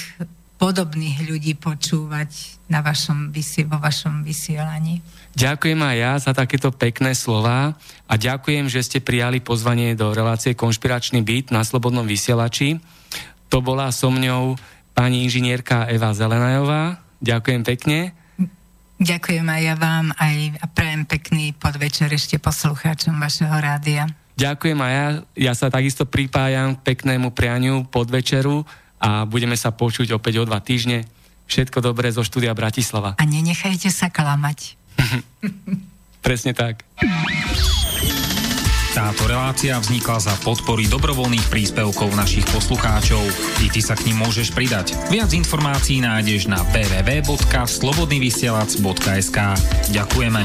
[0.57, 3.29] podobných ľudí počúvať na vašom,
[3.69, 5.05] vo vašom vysielaní.
[5.37, 7.77] Ďakujem aj ja za takéto pekné slova
[8.09, 12.81] a ďakujem, že ste prijali pozvanie do relácie Konšpiračný byt na Slobodnom vysielači.
[13.53, 14.57] To bola so mňou
[14.97, 16.99] pani inžinierka Eva Zelenajová.
[17.21, 18.17] Ďakujem pekne.
[18.97, 24.09] Ďakujem aj ja vám aj a prajem pekný podvečer ešte poslucháčom vašeho rádia.
[24.37, 25.07] Ďakujem aj ja.
[25.37, 28.65] Ja sa takisto pripájam k peknému prianiu podvečeru
[28.97, 31.05] a budeme sa počuť opäť o dva týždne.
[31.47, 33.15] Všetko dobré zo štúdia Bratislava.
[33.15, 34.75] A nenechajte sa klamať.
[36.25, 36.83] Presne tak.
[38.97, 43.21] Táto relácia vznikla za podpory dobrovoľných príspevkov našich poslucháčov.
[43.61, 44.97] I ty sa k ním môžeš pridať.
[45.13, 49.37] Viac informácií nájdeš na www.slobodnyvysielac.sk
[49.93, 50.41] Ďakujeme.